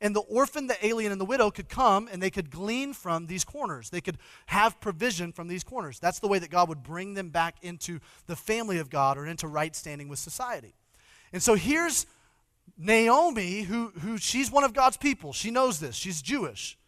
And 0.00 0.16
the 0.16 0.20
orphan, 0.20 0.66
the 0.66 0.84
alien, 0.84 1.12
and 1.12 1.20
the 1.20 1.26
widow 1.26 1.50
could 1.50 1.68
come 1.68 2.08
and 2.10 2.22
they 2.22 2.30
could 2.30 2.50
glean 2.50 2.94
from 2.94 3.26
these 3.26 3.44
corners. 3.44 3.90
They 3.90 4.00
could 4.00 4.16
have 4.46 4.80
provision 4.80 5.30
from 5.30 5.48
these 5.48 5.62
corners. 5.62 5.98
That's 5.98 6.20
the 6.20 6.28
way 6.28 6.38
that 6.38 6.50
God 6.50 6.70
would 6.70 6.82
bring 6.82 7.12
them 7.12 7.28
back 7.28 7.56
into 7.60 8.00
the 8.26 8.34
family 8.34 8.78
of 8.78 8.88
God 8.88 9.18
or 9.18 9.26
into 9.26 9.46
right 9.46 9.76
standing 9.76 10.08
with 10.08 10.18
society. 10.18 10.74
And 11.34 11.42
so 11.42 11.54
here's 11.54 12.06
Naomi, 12.78 13.62
who, 13.62 13.92
who 14.00 14.16
she's 14.16 14.50
one 14.50 14.64
of 14.64 14.72
God's 14.72 14.96
people. 14.96 15.34
She 15.34 15.50
knows 15.50 15.80
this, 15.80 15.96
she's 15.96 16.22
Jewish. 16.22 16.78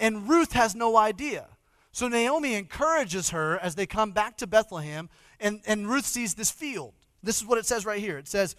And 0.00 0.26
Ruth 0.26 0.52
has 0.52 0.74
no 0.74 0.96
idea. 0.96 1.48
So 1.96 2.08
Naomi 2.08 2.56
encourages 2.56 3.30
her 3.30 3.58
as 3.58 3.74
they 3.74 3.86
come 3.86 4.10
back 4.12 4.36
to 4.36 4.46
Bethlehem, 4.46 5.08
and, 5.40 5.62
and 5.66 5.88
Ruth 5.88 6.04
sees 6.04 6.34
this 6.34 6.50
field. 6.50 6.92
This 7.22 7.40
is 7.40 7.46
what 7.46 7.56
it 7.56 7.64
says 7.64 7.86
right 7.86 7.98
here. 7.98 8.18
It 8.18 8.28
says, 8.28 8.54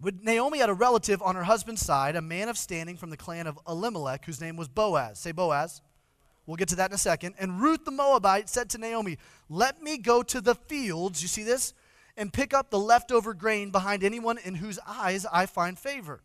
Naomi 0.00 0.56
had 0.56 0.70
a 0.70 0.72
relative 0.72 1.20
on 1.20 1.34
her 1.34 1.44
husband's 1.44 1.84
side, 1.84 2.16
a 2.16 2.22
man 2.22 2.48
of 2.48 2.56
standing 2.56 2.96
from 2.96 3.10
the 3.10 3.18
clan 3.18 3.46
of 3.46 3.58
Elimelech, 3.68 4.24
whose 4.24 4.40
name 4.40 4.56
was 4.56 4.68
Boaz. 4.68 5.18
Say 5.18 5.32
Boaz. 5.32 5.82
We'll 6.46 6.56
get 6.56 6.68
to 6.68 6.76
that 6.76 6.90
in 6.90 6.94
a 6.94 6.98
second. 6.98 7.34
And 7.38 7.60
Ruth 7.60 7.84
the 7.84 7.90
Moabite 7.90 8.48
said 8.48 8.70
to 8.70 8.78
Naomi, 8.78 9.18
Let 9.50 9.82
me 9.82 9.98
go 9.98 10.22
to 10.22 10.40
the 10.40 10.54
fields, 10.54 11.20
you 11.20 11.28
see 11.28 11.42
this, 11.42 11.74
and 12.16 12.32
pick 12.32 12.54
up 12.54 12.70
the 12.70 12.78
leftover 12.78 13.34
grain 13.34 13.70
behind 13.70 14.02
anyone 14.02 14.38
in 14.38 14.54
whose 14.54 14.78
eyes 14.86 15.26
I 15.30 15.44
find 15.44 15.78
favor. 15.78 16.22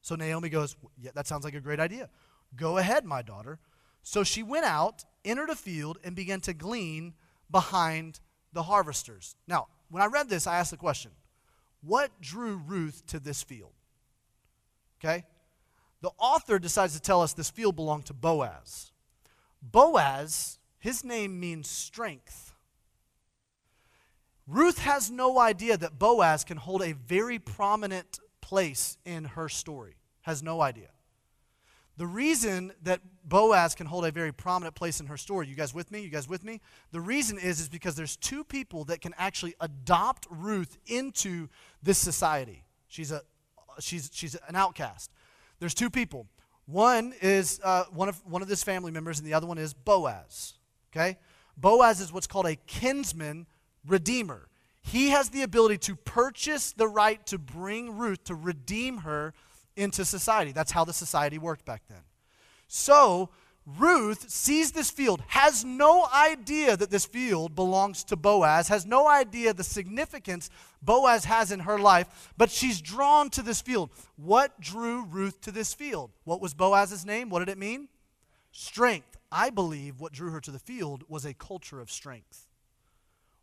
So 0.00 0.14
Naomi 0.14 0.48
goes, 0.48 0.76
Yeah, 0.98 1.10
that 1.14 1.26
sounds 1.26 1.44
like 1.44 1.54
a 1.54 1.60
great 1.60 1.78
idea. 1.78 2.08
Go 2.56 2.78
ahead, 2.78 3.04
my 3.04 3.20
daughter. 3.20 3.58
So 4.06 4.22
she 4.22 4.44
went 4.44 4.64
out, 4.64 5.04
entered 5.26 5.50
a 5.50 5.56
field, 5.56 5.98
and 6.02 6.16
began 6.16 6.40
to 6.42 6.54
glean 6.54 7.14
behind 7.50 8.20
the 8.52 8.62
harvesters. 8.62 9.36
Now, 9.46 9.66
when 9.90 10.02
I 10.02 10.06
read 10.06 10.30
this, 10.30 10.46
I 10.46 10.56
asked 10.56 10.70
the 10.70 10.76
question 10.76 11.10
what 11.82 12.10
drew 12.20 12.56
Ruth 12.56 13.06
to 13.08 13.20
this 13.20 13.42
field? 13.42 13.72
Okay? 14.98 15.24
The 16.00 16.10
author 16.18 16.58
decides 16.58 16.94
to 16.94 17.00
tell 17.00 17.22
us 17.22 17.32
this 17.32 17.50
field 17.50 17.76
belonged 17.76 18.06
to 18.06 18.14
Boaz. 18.14 18.92
Boaz, 19.62 20.58
his 20.78 21.04
name 21.04 21.38
means 21.38 21.68
strength. 21.68 22.52
Ruth 24.46 24.78
has 24.78 25.10
no 25.10 25.38
idea 25.38 25.76
that 25.76 25.98
Boaz 25.98 26.44
can 26.44 26.56
hold 26.56 26.82
a 26.82 26.92
very 26.92 27.38
prominent 27.38 28.20
place 28.40 28.96
in 29.04 29.24
her 29.24 29.48
story. 29.48 29.96
Has 30.22 30.42
no 30.42 30.60
idea. 30.60 30.88
The 31.98 32.06
reason 32.06 32.72
that 32.82 33.00
Boaz 33.24 33.74
can 33.74 33.86
hold 33.86 34.04
a 34.04 34.10
very 34.10 34.32
prominent 34.32 34.74
place 34.74 35.00
in 35.00 35.06
her 35.06 35.16
story, 35.16 35.46
you 35.46 35.54
guys 35.54 35.72
with 35.72 35.90
me? 35.90 36.00
You 36.00 36.10
guys 36.10 36.28
with 36.28 36.44
me? 36.44 36.60
The 36.92 37.00
reason 37.00 37.38
is 37.38 37.58
is 37.58 37.68
because 37.68 37.94
there's 37.94 38.16
two 38.16 38.44
people 38.44 38.84
that 38.84 39.00
can 39.00 39.14
actually 39.16 39.54
adopt 39.60 40.26
Ruth 40.30 40.76
into 40.86 41.48
this 41.82 41.96
society. 41.98 42.64
She's 42.88 43.12
a 43.12 43.22
she's 43.80 44.10
she's 44.12 44.36
an 44.48 44.56
outcast. 44.56 45.10
There's 45.58 45.74
two 45.74 45.90
people. 45.90 46.26
One 46.66 47.14
is 47.22 47.60
uh, 47.64 47.84
one 47.84 48.08
of 48.08 48.24
one 48.26 48.42
of 48.42 48.48
this 48.48 48.62
family 48.62 48.92
members, 48.92 49.18
and 49.18 49.26
the 49.26 49.34
other 49.34 49.46
one 49.46 49.58
is 49.58 49.72
Boaz. 49.72 50.54
Okay, 50.92 51.16
Boaz 51.56 52.00
is 52.00 52.12
what's 52.12 52.26
called 52.26 52.46
a 52.46 52.56
kinsman 52.56 53.46
redeemer. 53.86 54.48
He 54.82 55.08
has 55.08 55.30
the 55.30 55.42
ability 55.42 55.78
to 55.78 55.96
purchase 55.96 56.72
the 56.72 56.86
right 56.86 57.24
to 57.26 57.38
bring 57.38 57.96
Ruth 57.96 58.22
to 58.24 58.34
redeem 58.34 58.98
her 58.98 59.34
into 59.76 60.04
society. 60.04 60.52
That's 60.52 60.72
how 60.72 60.84
the 60.84 60.92
society 60.92 61.38
worked 61.38 61.64
back 61.64 61.82
then. 61.88 62.02
So, 62.68 63.30
Ruth 63.66 64.30
sees 64.30 64.70
this 64.70 64.90
field, 64.90 65.22
has 65.26 65.64
no 65.64 66.06
idea 66.14 66.76
that 66.76 66.90
this 66.90 67.04
field 67.04 67.56
belongs 67.56 68.04
to 68.04 68.16
Boaz, 68.16 68.68
has 68.68 68.86
no 68.86 69.08
idea 69.08 69.52
the 69.52 69.64
significance 69.64 70.50
Boaz 70.82 71.24
has 71.24 71.50
in 71.50 71.60
her 71.60 71.76
life, 71.76 72.30
but 72.36 72.48
she's 72.48 72.80
drawn 72.80 73.28
to 73.30 73.42
this 73.42 73.60
field. 73.60 73.90
What 74.14 74.60
drew 74.60 75.04
Ruth 75.04 75.40
to 75.42 75.50
this 75.50 75.74
field? 75.74 76.12
What 76.22 76.40
was 76.40 76.54
Boaz's 76.54 77.04
name? 77.04 77.28
What 77.28 77.40
did 77.40 77.48
it 77.48 77.58
mean? 77.58 77.88
Strength. 78.52 79.16
I 79.32 79.50
believe 79.50 79.98
what 79.98 80.12
drew 80.12 80.30
her 80.30 80.40
to 80.42 80.52
the 80.52 80.60
field 80.60 81.02
was 81.08 81.24
a 81.24 81.34
culture 81.34 81.80
of 81.80 81.90
strength. 81.90 82.45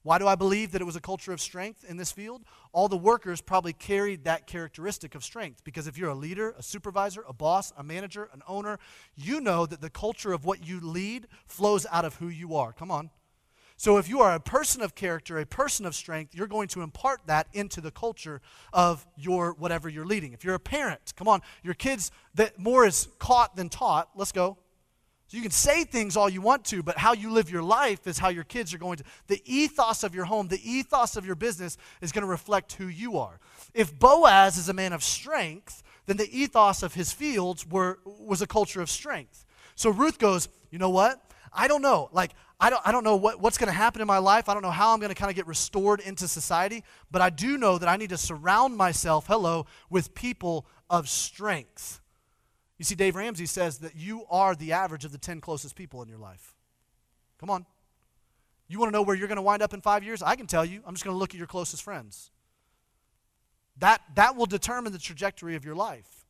Why 0.04 0.20
do 0.20 0.28
I 0.28 0.36
believe 0.36 0.72
that 0.72 0.82
it 0.82 0.86
was 0.86 0.98
a 0.98 1.02
culture 1.02 1.32
of 1.32 1.40
strength 1.40 1.86
in 1.86 1.98
this 1.98 2.12
field? 2.12 2.44
All 2.74 2.90
the 2.90 2.98
workers 2.98 3.40
probably 3.40 3.72
carried 3.72 4.26
that 4.26 4.48
characteristic 4.48 5.16
of 5.16 5.24
strength 5.24 5.64
because 5.64 5.88
if 5.88 5.98
you're 5.98 6.10
a 6.10 6.16
leader, 6.16 6.54
a 6.58 6.64
supervisor, 6.64 7.24
a 7.28 7.34
boss, 7.34 7.72
a 7.78 7.84
manager, 7.84 8.30
an 8.34 8.42
owner, 8.48 8.80
you 9.16 9.40
know 9.40 9.66
that 9.66 9.80
the 9.82 9.90
culture 9.90 10.34
of 10.34 10.44
what 10.44 10.68
you 10.68 10.82
lead 10.82 11.28
flows 11.48 11.86
out 11.90 12.04
of 12.04 12.16
who 12.16 12.28
you 12.28 12.56
are. 12.56 12.74
Come 12.74 12.92
on. 12.92 13.10
So 13.78 13.98
if 13.98 14.08
you 14.08 14.22
are 14.22 14.34
a 14.34 14.40
person 14.40 14.82
of 14.82 14.94
character, 14.94 15.40
a 15.40 15.46
person 15.46 15.86
of 15.86 15.96
strength, 15.96 16.36
you're 16.36 16.48
going 16.48 16.68
to 16.70 16.82
impart 16.82 17.22
that 17.26 17.48
into 17.54 17.82
the 17.82 17.92
culture 17.92 18.42
of 18.72 19.06
your 19.18 19.54
whatever 19.54 19.90
you're 19.90 20.06
leading. 20.06 20.34
If 20.34 20.44
you're 20.44 20.56
a 20.56 20.60
parent, 20.60 21.14
come 21.16 21.28
on, 21.28 21.42
your 21.64 21.74
kids 21.74 22.12
that 22.36 22.60
more 22.60 22.86
is 22.86 23.08
caught 23.20 23.56
than 23.56 23.70
taught. 23.70 24.10
Let's 24.16 24.32
go. 24.32 24.58
So 25.34 25.38
you 25.38 25.42
can 25.42 25.52
say 25.52 25.84
things 25.84 26.16
all 26.16 26.30
you 26.30 26.42
want 26.42 26.64
to, 26.66 26.84
but 26.84 27.00
how 27.00 27.14
you 27.14 27.32
live 27.32 27.50
your 27.50 27.64
life 27.64 28.06
is 28.06 28.20
how 28.20 28.30
your 28.30 28.44
kids 28.44 28.72
are 28.72 28.78
going 28.78 28.98
to. 28.98 29.04
The 29.26 29.42
ethos 29.48 30.04
of 30.04 30.14
your 30.14 30.26
home, 30.26 30.48
the 30.48 30.62
ethos 30.64 31.18
of 31.18 31.26
your 31.26 31.34
business 31.34 31.76
is 32.02 32.12
going 32.12 32.22
to 32.22 32.28
reflect 32.28 32.74
who 32.74 32.86
you 32.86 33.18
are. 33.18 33.40
If 33.74 33.98
Boaz 33.98 34.60
is 34.60 34.70
a 34.70 34.74
man 34.74 34.94
of 34.94 35.04
strength, 35.04 35.82
then 36.06 36.18
the 36.18 36.30
ethos 36.30 36.84
of 36.84 36.94
his 36.94 37.12
fields 37.12 37.66
were, 37.66 37.98
was 38.06 38.44
a 38.44 38.46
culture 38.46 38.80
of 38.80 38.92
strength. 38.92 39.44
So 39.74 39.90
Ruth 39.90 40.20
goes, 40.20 40.50
You 40.70 40.78
know 40.78 40.92
what? 40.92 41.20
I 41.52 41.68
don't 41.68 41.82
know. 41.82 42.10
Like, 42.12 42.34
I 42.60 42.70
don't, 42.70 42.82
I 42.86 42.92
don't 42.92 43.04
know 43.04 43.16
what, 43.16 43.40
what's 43.40 43.58
going 43.58 43.70
to 43.70 43.74
happen 43.74 44.02
in 44.04 44.08
my 44.08 44.20
life. 44.20 44.50
I 44.50 44.54
don't 44.54 44.62
know 44.62 44.70
how 44.70 44.94
I'm 44.94 45.00
going 45.00 45.10
to 45.10 45.16
kind 45.16 45.32
of 45.32 45.36
get 45.36 45.48
restored 45.48 46.00
into 46.00 46.28
society, 46.28 46.84
but 47.10 47.24
I 47.24 47.32
do 47.32 47.58
know 47.58 47.80
that 47.80 47.90
I 47.90 47.98
need 47.98 48.12
to 48.12 48.20
surround 48.20 48.78
myself, 48.78 49.26
hello, 49.26 49.66
with 49.90 50.14
people 50.14 50.68
of 50.92 51.10
strength. 51.10 52.02
You 52.78 52.86
see, 52.86 52.96
Dave 52.96 53.16
Ramsey 53.16 53.46
says 53.46 53.80
that 53.80 53.96
you 53.96 54.26
are 54.30 54.56
the 54.56 54.74
average 54.74 55.06
of 55.06 55.12
the 55.12 55.18
10 55.18 55.42
closest 55.42 55.76
people 55.76 56.02
in 56.02 56.10
your 56.10 56.18
life. 56.18 56.56
Come 57.40 57.50
on. 57.50 57.66
You 58.68 58.80
want 58.80 58.92
to 58.92 58.94
know 58.94 59.04
where 59.04 59.16
you're 59.16 59.28
going 59.28 59.36
to 59.36 59.44
wind 59.44 59.62
up 59.62 59.74
in 59.74 59.82
five 59.82 60.04
years? 60.04 60.24
I 60.24 60.36
can 60.36 60.48
tell 60.48 60.66
you. 60.66 60.82
I'm 60.86 60.94
just 60.94 61.04
going 61.04 61.14
to 61.14 61.20
look 61.20 61.32
at 61.32 61.38
your 61.38 61.48
closest 61.48 61.84
friends. 61.84 62.32
That, 63.78 64.02
that 64.16 64.36
will 64.36 64.46
determine 64.46 64.94
the 64.94 65.00
trajectory 65.00 65.56
of 65.56 65.66
your 65.66 65.76
life. 65.76 66.26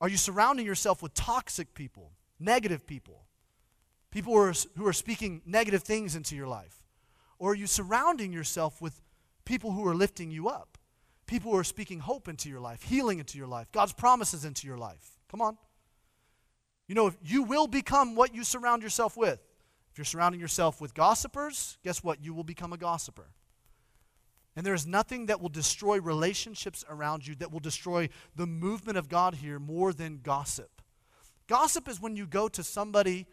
Are 0.00 0.08
you 0.08 0.16
surrounding 0.16 0.66
yourself 0.66 1.02
with 1.02 1.14
toxic 1.14 1.74
people, 1.74 2.12
negative 2.38 2.86
people, 2.86 3.24
people 4.10 4.34
who 4.34 4.40
are, 4.40 4.54
who 4.76 4.86
are 4.86 4.92
speaking 4.92 5.42
negative 5.46 5.82
things 5.82 6.14
into 6.16 6.36
your 6.36 6.46
life? 6.46 6.82
Or 7.38 7.52
are 7.52 7.54
you 7.54 7.66
surrounding 7.66 8.32
yourself 8.32 8.80
with 8.80 9.00
people 9.44 9.72
who 9.72 9.86
are 9.86 9.94
lifting 9.94 10.30
you 10.30 10.48
up, 10.48 10.78
people 11.26 11.52
who 11.52 11.58
are 11.58 11.64
speaking 11.64 12.00
hope 12.00 12.28
into 12.28 12.48
your 12.48 12.60
life, 12.60 12.82
healing 12.82 13.18
into 13.18 13.38
your 13.38 13.46
life, 13.46 13.70
God's 13.72 13.92
promises 13.92 14.44
into 14.44 14.66
your 14.66 14.78
life? 14.78 15.15
Come 15.30 15.40
on. 15.40 15.56
You 16.88 16.94
know, 16.94 17.12
you 17.22 17.42
will 17.42 17.66
become 17.66 18.14
what 18.14 18.34
you 18.34 18.44
surround 18.44 18.82
yourself 18.82 19.16
with. 19.16 19.40
If 19.90 19.98
you're 19.98 20.04
surrounding 20.04 20.40
yourself 20.40 20.80
with 20.80 20.94
gossipers, 20.94 21.78
guess 21.82 22.04
what? 22.04 22.22
You 22.22 22.34
will 22.34 22.44
become 22.44 22.72
a 22.72 22.76
gossiper. 22.76 23.30
And 24.54 24.64
there 24.64 24.74
is 24.74 24.86
nothing 24.86 25.26
that 25.26 25.40
will 25.40 25.48
destroy 25.48 26.00
relationships 26.00 26.84
around 26.88 27.26
you, 27.26 27.34
that 27.36 27.52
will 27.52 27.60
destroy 27.60 28.08
the 28.34 28.46
movement 28.46 28.96
of 28.98 29.08
God 29.08 29.34
here 29.34 29.58
more 29.58 29.92
than 29.92 30.20
gossip. 30.22 30.82
Gossip 31.46 31.88
is 31.88 32.00
when 32.00 32.16
you 32.16 32.26
go 32.26 32.48
to 32.48 32.62
somebody 32.62 33.26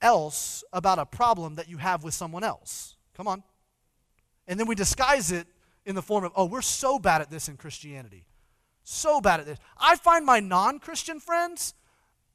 else 0.00 0.62
about 0.72 0.98
a 0.98 1.06
problem 1.06 1.56
that 1.56 1.68
you 1.68 1.78
have 1.78 2.04
with 2.04 2.14
someone 2.14 2.44
else. 2.44 2.96
Come 3.16 3.26
on. 3.26 3.42
And 4.46 4.58
then 4.58 4.66
we 4.66 4.74
disguise 4.74 5.32
it 5.32 5.46
in 5.84 5.94
the 5.94 6.02
form 6.02 6.24
of, 6.24 6.32
oh, 6.36 6.46
we're 6.46 6.62
so 6.62 6.98
bad 6.98 7.20
at 7.20 7.30
this 7.30 7.48
in 7.48 7.56
Christianity. 7.56 8.26
So 8.92 9.20
bad 9.20 9.38
at 9.38 9.46
this. 9.46 9.60
I 9.78 9.94
find 9.94 10.26
my 10.26 10.40
non-Christian 10.40 11.20
friends, 11.20 11.74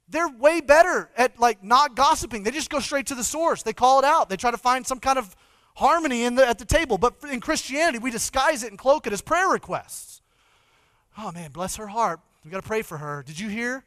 they're 0.08 0.30
way 0.30 0.62
better 0.62 1.10
at 1.18 1.38
like 1.38 1.62
not 1.62 1.98
gossiping. 1.98 2.44
They 2.44 2.52
just 2.52 2.70
go 2.70 2.80
straight 2.80 3.08
to 3.08 3.16
the 3.16 3.26
source. 3.26 3.62
They 3.62 3.74
call 3.74 4.00
it 4.00 4.06
out. 4.06 4.30
They 4.30 4.38
try 4.38 4.52
to 4.52 4.58
find 4.58 4.88
some 4.88 5.02
kind 5.02 5.20
of 5.20 5.36
harmony 5.76 6.24
in 6.24 6.36
the, 6.36 6.48
at 6.48 6.58
the 6.58 6.64
table. 6.64 6.98
But 6.98 7.16
in 7.30 7.42
Christianity, 7.42 8.00
we 8.00 8.10
disguise 8.10 8.64
it 8.64 8.70
and 8.70 8.80
cloak 8.80 9.06
it 9.06 9.12
as 9.12 9.22
prayer 9.22 9.50
requests. 9.50 10.22
Oh 11.18 11.34
man, 11.34 11.52
bless 11.52 11.76
her 11.76 11.88
heart. 11.88 12.22
We 12.46 12.52
got 12.52 12.64
to 12.64 12.68
pray 12.68 12.84
for 12.84 13.00
her. 13.00 13.22
Did 13.22 13.38
you 13.38 13.50
hear? 13.50 13.84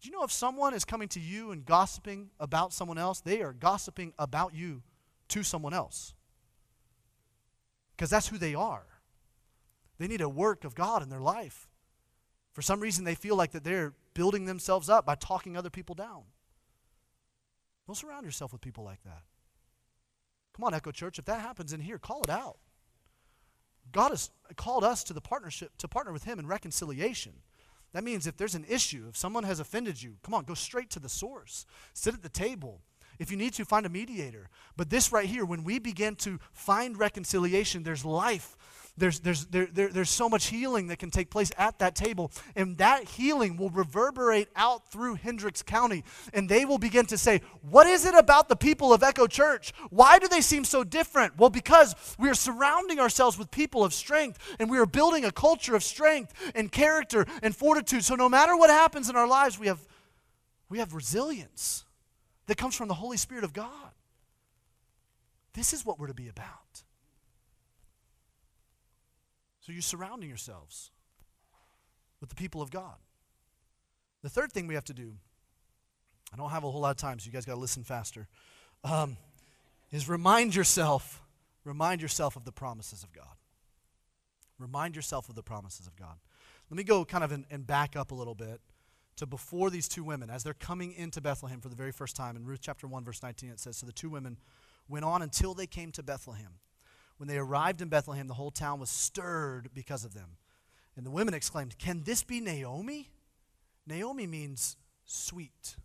Do 0.00 0.08
you 0.08 0.14
know 0.14 0.24
if 0.24 0.32
someone 0.32 0.72
is 0.72 0.86
coming 0.86 1.08
to 1.08 1.20
you 1.20 1.50
and 1.50 1.66
gossiping 1.66 2.30
about 2.40 2.72
someone 2.72 2.96
else, 2.96 3.20
they 3.20 3.42
are 3.42 3.52
gossiping 3.52 4.14
about 4.18 4.54
you 4.54 4.80
to 5.28 5.42
someone 5.42 5.74
else? 5.74 6.14
Because 8.00 8.08
that's 8.08 8.28
who 8.28 8.38
they 8.38 8.54
are. 8.54 8.86
They 9.98 10.08
need 10.08 10.22
a 10.22 10.28
work 10.28 10.64
of 10.64 10.74
God 10.74 11.02
in 11.02 11.10
their 11.10 11.20
life. 11.20 11.68
For 12.54 12.62
some 12.62 12.80
reason, 12.80 13.04
they 13.04 13.14
feel 13.14 13.36
like 13.36 13.52
that 13.52 13.62
they're 13.62 13.92
building 14.14 14.46
themselves 14.46 14.88
up 14.88 15.04
by 15.04 15.16
talking 15.16 15.54
other 15.54 15.68
people 15.68 15.94
down. 15.94 16.22
Don't 17.86 17.94
surround 17.94 18.24
yourself 18.24 18.52
with 18.52 18.62
people 18.62 18.84
like 18.84 19.02
that. 19.02 19.20
Come 20.56 20.64
on, 20.64 20.72
Echo 20.72 20.92
Church, 20.92 21.18
if 21.18 21.26
that 21.26 21.42
happens 21.42 21.74
in 21.74 21.80
here, 21.80 21.98
call 21.98 22.22
it 22.22 22.30
out. 22.30 22.56
God 23.92 24.12
has 24.12 24.30
called 24.56 24.82
us 24.82 25.04
to 25.04 25.12
the 25.12 25.20
partnership 25.20 25.76
to 25.76 25.86
partner 25.86 26.14
with 26.14 26.24
Him 26.24 26.38
in 26.38 26.46
reconciliation. 26.46 27.34
That 27.92 28.02
means 28.02 28.26
if 28.26 28.38
there's 28.38 28.54
an 28.54 28.64
issue, 28.66 29.08
if 29.10 29.16
someone 29.18 29.44
has 29.44 29.60
offended 29.60 30.02
you, 30.02 30.16
come 30.22 30.32
on, 30.32 30.44
go 30.44 30.54
straight 30.54 30.88
to 30.90 31.00
the 31.00 31.10
source. 31.10 31.66
Sit 31.92 32.14
at 32.14 32.22
the 32.22 32.30
table. 32.30 32.80
If 33.20 33.30
you 33.30 33.36
need 33.36 33.52
to, 33.54 33.66
find 33.66 33.84
a 33.84 33.90
mediator. 33.90 34.48
But 34.78 34.88
this 34.88 35.12
right 35.12 35.26
here, 35.26 35.44
when 35.44 35.62
we 35.62 35.78
begin 35.78 36.16
to 36.16 36.40
find 36.52 36.98
reconciliation, 36.98 37.82
there's 37.82 38.02
life. 38.02 38.56
There's, 38.96 39.20
there's, 39.20 39.44
there, 39.46 39.68
there, 39.70 39.88
there's 39.90 40.08
so 40.08 40.26
much 40.26 40.46
healing 40.46 40.86
that 40.86 40.98
can 40.98 41.10
take 41.10 41.30
place 41.30 41.52
at 41.58 41.78
that 41.80 41.94
table. 41.94 42.32
And 42.56 42.78
that 42.78 43.04
healing 43.04 43.58
will 43.58 43.68
reverberate 43.68 44.48
out 44.56 44.90
through 44.90 45.16
Hendricks 45.16 45.62
County. 45.62 46.02
And 46.32 46.48
they 46.48 46.64
will 46.64 46.78
begin 46.78 47.04
to 47.06 47.18
say, 47.18 47.42
What 47.60 47.86
is 47.86 48.06
it 48.06 48.14
about 48.14 48.48
the 48.48 48.56
people 48.56 48.90
of 48.90 49.02
Echo 49.02 49.26
Church? 49.26 49.74
Why 49.90 50.18
do 50.18 50.26
they 50.26 50.40
seem 50.40 50.64
so 50.64 50.82
different? 50.82 51.38
Well, 51.38 51.50
because 51.50 51.94
we 52.18 52.30
are 52.30 52.34
surrounding 52.34 53.00
ourselves 53.00 53.38
with 53.38 53.50
people 53.50 53.84
of 53.84 53.92
strength 53.92 54.38
and 54.58 54.70
we 54.70 54.78
are 54.78 54.86
building 54.86 55.26
a 55.26 55.30
culture 55.30 55.76
of 55.76 55.84
strength 55.84 56.32
and 56.54 56.72
character 56.72 57.26
and 57.42 57.54
fortitude. 57.54 58.02
So 58.02 58.14
no 58.14 58.30
matter 58.30 58.56
what 58.56 58.70
happens 58.70 59.10
in 59.10 59.16
our 59.16 59.28
lives, 59.28 59.58
we 59.58 59.66
have, 59.66 59.80
we 60.70 60.78
have 60.78 60.94
resilience 60.94 61.84
that 62.50 62.56
comes 62.56 62.74
from 62.74 62.88
the 62.88 62.94
Holy 62.94 63.16
Spirit 63.16 63.44
of 63.44 63.52
God. 63.52 63.92
This 65.54 65.72
is 65.72 65.86
what 65.86 66.00
we're 66.00 66.08
to 66.08 66.14
be 66.14 66.26
about. 66.26 66.82
So 69.60 69.70
you're 69.70 69.82
surrounding 69.82 70.28
yourselves 70.28 70.90
with 72.20 72.28
the 72.28 72.34
people 72.34 72.60
of 72.60 72.72
God. 72.72 72.96
The 74.24 74.28
third 74.28 74.52
thing 74.52 74.66
we 74.66 74.74
have 74.74 74.84
to 74.86 74.92
do, 74.92 75.12
I 76.34 76.36
don't 76.36 76.50
have 76.50 76.64
a 76.64 76.70
whole 76.72 76.80
lot 76.80 76.90
of 76.90 76.96
time, 76.96 77.20
so 77.20 77.26
you 77.26 77.32
guys 77.32 77.44
got 77.44 77.54
to 77.54 77.60
listen 77.60 77.84
faster, 77.84 78.26
um, 78.82 79.16
is 79.92 80.08
remind 80.08 80.56
yourself, 80.56 81.22
remind 81.62 82.02
yourself 82.02 82.34
of 82.34 82.44
the 82.44 82.52
promises 82.52 83.04
of 83.04 83.12
God. 83.12 83.36
Remind 84.58 84.96
yourself 84.96 85.28
of 85.28 85.36
the 85.36 85.42
promises 85.44 85.86
of 85.86 85.94
God. 85.94 86.16
Let 86.68 86.76
me 86.76 86.82
go 86.82 87.04
kind 87.04 87.22
of 87.22 87.30
and, 87.30 87.44
and 87.48 87.64
back 87.64 87.94
up 87.94 88.10
a 88.10 88.14
little 88.16 88.34
bit 88.34 88.60
to 89.20 89.26
before 89.26 89.70
these 89.70 89.88
two 89.88 90.02
women, 90.02 90.28
as 90.28 90.42
they're 90.42 90.54
coming 90.54 90.92
into 90.92 91.20
Bethlehem 91.20 91.60
for 91.60 91.68
the 91.68 91.76
very 91.76 91.92
first 91.92 92.16
time. 92.16 92.36
In 92.36 92.44
Ruth 92.44 92.60
chapter 92.62 92.86
1, 92.86 93.04
verse 93.04 93.22
19, 93.22 93.50
it 93.50 93.60
says, 93.60 93.76
So 93.76 93.86
the 93.86 93.92
two 93.92 94.10
women 94.10 94.38
went 94.88 95.04
on 95.04 95.22
until 95.22 95.54
they 95.54 95.66
came 95.66 95.92
to 95.92 96.02
Bethlehem. 96.02 96.58
When 97.18 97.28
they 97.28 97.36
arrived 97.36 97.82
in 97.82 97.88
Bethlehem, 97.88 98.28
the 98.28 98.34
whole 98.34 98.50
town 98.50 98.80
was 98.80 98.90
stirred 98.90 99.68
because 99.74 100.04
of 100.04 100.14
them. 100.14 100.38
And 100.96 101.04
the 101.04 101.10
women 101.10 101.34
exclaimed, 101.34 101.78
Can 101.78 102.02
this 102.02 102.22
be 102.22 102.40
Naomi? 102.40 103.10
Naomi 103.86 104.26
means 104.26 104.76
sweet. 105.04 105.76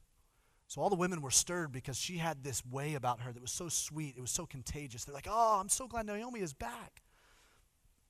So 0.67 0.81
all 0.81 0.89
the 0.89 0.95
women 0.95 1.21
were 1.21 1.31
stirred 1.31 1.71
because 1.71 1.97
she 1.97 2.17
had 2.17 2.43
this 2.43 2.65
way 2.65 2.95
about 2.95 3.21
her 3.21 3.33
that 3.33 3.41
was 3.41 3.51
so 3.51 3.69
sweet. 3.69 4.15
It 4.17 4.21
was 4.21 4.31
so 4.31 4.45
contagious. 4.45 5.03
They're 5.03 5.13
like, 5.13 5.27
Oh, 5.29 5.59
I'm 5.59 5.69
so 5.69 5.87
glad 5.87 6.05
Naomi 6.05 6.39
is 6.39 6.53
back. 6.53 7.03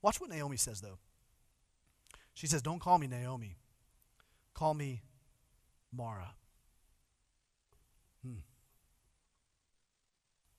Watch 0.04 0.22
what 0.22 0.30
Naomi 0.30 0.58
says, 0.58 0.82
though. 0.82 1.00
She 2.36 2.46
says, 2.46 2.62
Don't 2.62 2.80
call 2.80 3.00
me 3.00 3.08
Naomi. 3.08 3.58
Call 4.54 4.76
me 4.76 5.02
Mara. 5.96 6.34
Hmm. 8.24 8.40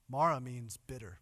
Mara 0.09 0.41
means 0.41 0.79
bitter. 0.87 1.19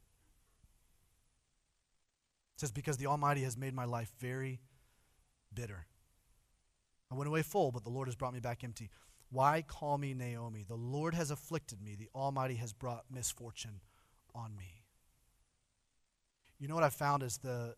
It 2.55 2.61
says, 2.61 2.73
Because 2.73 2.97
the 2.97 3.07
Almighty 3.07 3.43
has 3.43 3.57
made 3.57 3.75
my 3.75 3.85
life 3.85 4.13
very 4.21 4.61
bitter. 5.53 5.87
I 7.11 7.15
went 7.15 7.29
away 7.29 7.43
full, 7.43 7.73
but 7.73 7.85
the 7.85 7.91
Lord 7.91 8.09
has 8.09 8.17
brought 8.17 8.35
me 8.35 8.41
back 8.41 8.65
empty. 8.65 8.91
Why 9.31 9.63
call 9.63 9.99
me 9.99 10.15
Naomi? 10.15 10.65
The 10.67 10.75
Lord 10.77 11.15
has 11.15 11.31
afflicted 11.31 11.83
me. 11.83 11.97
The 11.97 12.09
Almighty 12.15 12.55
has 12.57 12.73
brought 12.73 13.05
misfortune 13.11 13.81
on 14.35 14.57
me. 14.57 14.85
You 16.59 16.69
know 16.69 16.75
what 16.75 16.85
I 16.85 16.91
found 16.91 17.23
is 17.23 17.39
the, 17.39 17.75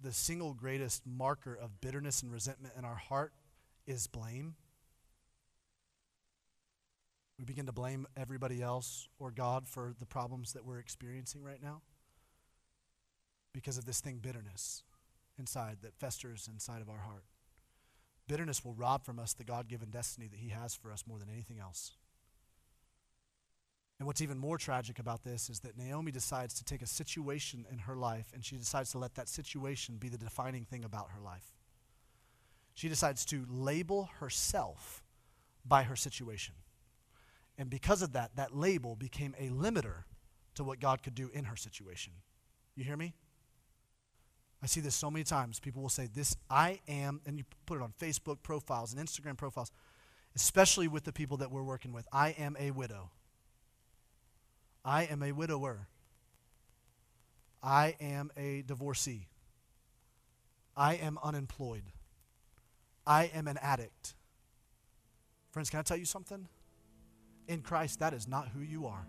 the 0.00 0.12
single 0.12 0.54
greatest 0.54 1.02
marker 1.06 1.54
of 1.54 1.80
bitterness 1.80 2.22
and 2.22 2.32
resentment 2.32 2.74
in 2.78 2.84
our 2.84 2.94
heart 2.94 3.32
is 3.86 4.06
blame. 4.06 4.54
We 7.38 7.44
begin 7.44 7.66
to 7.66 7.72
blame 7.72 8.06
everybody 8.16 8.62
else 8.62 9.08
or 9.18 9.30
God 9.30 9.68
for 9.68 9.94
the 9.98 10.06
problems 10.06 10.52
that 10.54 10.64
we're 10.64 10.78
experiencing 10.78 11.42
right 11.42 11.62
now 11.62 11.82
because 13.52 13.76
of 13.78 13.84
this 13.84 14.00
thing, 14.00 14.18
bitterness, 14.18 14.84
inside 15.38 15.78
that 15.82 15.94
festers 15.98 16.48
inside 16.50 16.80
of 16.80 16.88
our 16.88 17.00
heart. 17.00 17.24
Bitterness 18.26 18.64
will 18.64 18.74
rob 18.74 19.04
from 19.04 19.18
us 19.18 19.34
the 19.34 19.44
God 19.44 19.68
given 19.68 19.90
destiny 19.90 20.28
that 20.28 20.40
He 20.40 20.48
has 20.48 20.74
for 20.74 20.90
us 20.90 21.04
more 21.06 21.18
than 21.18 21.28
anything 21.30 21.58
else. 21.58 21.92
And 23.98 24.06
what's 24.06 24.20
even 24.20 24.38
more 24.38 24.58
tragic 24.58 24.98
about 24.98 25.24
this 25.24 25.48
is 25.48 25.60
that 25.60 25.78
Naomi 25.78 26.12
decides 26.12 26.54
to 26.54 26.64
take 26.64 26.82
a 26.82 26.86
situation 26.86 27.64
in 27.70 27.78
her 27.80 27.96
life 27.96 28.30
and 28.34 28.44
she 28.44 28.56
decides 28.56 28.90
to 28.92 28.98
let 28.98 29.14
that 29.14 29.28
situation 29.28 29.96
be 29.96 30.08
the 30.08 30.18
defining 30.18 30.64
thing 30.64 30.84
about 30.84 31.10
her 31.14 31.20
life. 31.20 31.52
She 32.74 32.90
decides 32.90 33.24
to 33.26 33.46
label 33.48 34.10
herself 34.20 35.02
by 35.64 35.84
her 35.84 35.96
situation. 35.96 36.54
And 37.58 37.70
because 37.70 38.02
of 38.02 38.12
that, 38.12 38.36
that 38.36 38.54
label 38.54 38.96
became 38.96 39.34
a 39.38 39.48
limiter 39.48 40.04
to 40.54 40.64
what 40.64 40.80
God 40.80 41.02
could 41.02 41.14
do 41.14 41.30
in 41.32 41.44
her 41.44 41.56
situation. 41.56 42.12
You 42.74 42.84
hear 42.84 42.96
me? 42.96 43.14
I 44.62 44.66
see 44.66 44.80
this 44.80 44.94
so 44.94 45.10
many 45.10 45.24
times. 45.24 45.60
People 45.60 45.82
will 45.82 45.88
say, 45.88 46.08
This 46.12 46.36
I 46.50 46.80
am, 46.88 47.20
and 47.26 47.38
you 47.38 47.44
put 47.66 47.76
it 47.76 47.82
on 47.82 47.92
Facebook 48.00 48.42
profiles 48.42 48.92
and 48.92 49.06
Instagram 49.06 49.36
profiles, 49.36 49.70
especially 50.34 50.88
with 50.88 51.04
the 51.04 51.12
people 51.12 51.36
that 51.38 51.50
we're 51.50 51.62
working 51.62 51.92
with. 51.92 52.06
I 52.12 52.30
am 52.30 52.56
a 52.58 52.70
widow. 52.70 53.10
I 54.84 55.04
am 55.04 55.22
a 55.22 55.32
widower. 55.32 55.88
I 57.62 57.96
am 58.00 58.30
a 58.36 58.62
divorcee. 58.62 59.28
I 60.76 60.94
am 60.94 61.18
unemployed. 61.22 61.84
I 63.06 63.30
am 63.34 63.48
an 63.48 63.58
addict. 63.62 64.14
Friends, 65.50 65.70
can 65.70 65.80
I 65.80 65.82
tell 65.82 65.96
you 65.96 66.04
something? 66.04 66.48
In 67.48 67.62
Christ, 67.62 68.00
that 68.00 68.12
is 68.12 68.26
not 68.26 68.48
who 68.48 68.60
you 68.60 68.86
are. 68.86 69.06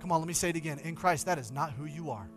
Come 0.00 0.12
on, 0.12 0.20
let 0.20 0.28
me 0.28 0.34
say 0.34 0.50
it 0.50 0.56
again. 0.56 0.78
In 0.80 0.94
Christ, 0.94 1.26
that 1.26 1.38
is 1.38 1.50
not 1.50 1.72
who 1.72 1.84
you 1.84 2.10
are. 2.10 2.30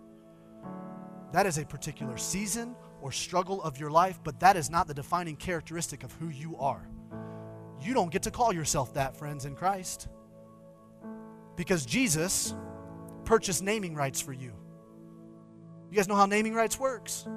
That 1.31 1.45
is 1.45 1.57
a 1.57 1.65
particular 1.65 2.17
season 2.17 2.75
or 3.01 3.11
struggle 3.11 3.61
of 3.61 3.79
your 3.79 3.91
life, 3.91 4.19
but 4.23 4.39
that 4.39 4.57
is 4.57 4.69
not 4.69 4.87
the 4.87 4.93
defining 4.93 5.35
characteristic 5.35 6.03
of 6.03 6.11
who 6.13 6.29
you 6.29 6.57
are. 6.57 6.89
You 7.81 7.93
don't 7.93 8.11
get 8.11 8.23
to 8.23 8.31
call 8.31 8.53
yourself 8.53 8.93
that, 8.95 9.15
friends, 9.15 9.45
in 9.45 9.55
Christ. 9.55 10.07
Because 11.55 11.85
Jesus 11.85 12.55
purchased 13.25 13.61
naming 13.61 13.93
rights 13.93 14.19
for 14.19 14.33
you. 14.33 14.53
You 15.91 15.95
guys 15.95 16.07
know 16.07 16.15
how 16.15 16.25
naming 16.25 16.53
rights 16.53 16.79
works? 16.79 17.27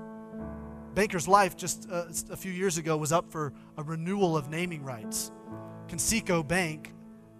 Banker's 0.94 1.26
Life 1.26 1.56
just 1.56 1.88
uh, 1.90 2.04
a 2.30 2.36
few 2.36 2.52
years 2.52 2.76
ago 2.76 2.96
was 2.96 3.12
up 3.12 3.30
for 3.30 3.52
a 3.76 3.82
renewal 3.82 4.36
of 4.36 4.50
naming 4.50 4.82
rights. 4.82 5.32
Conseco 5.88 6.46
Bank 6.46 6.92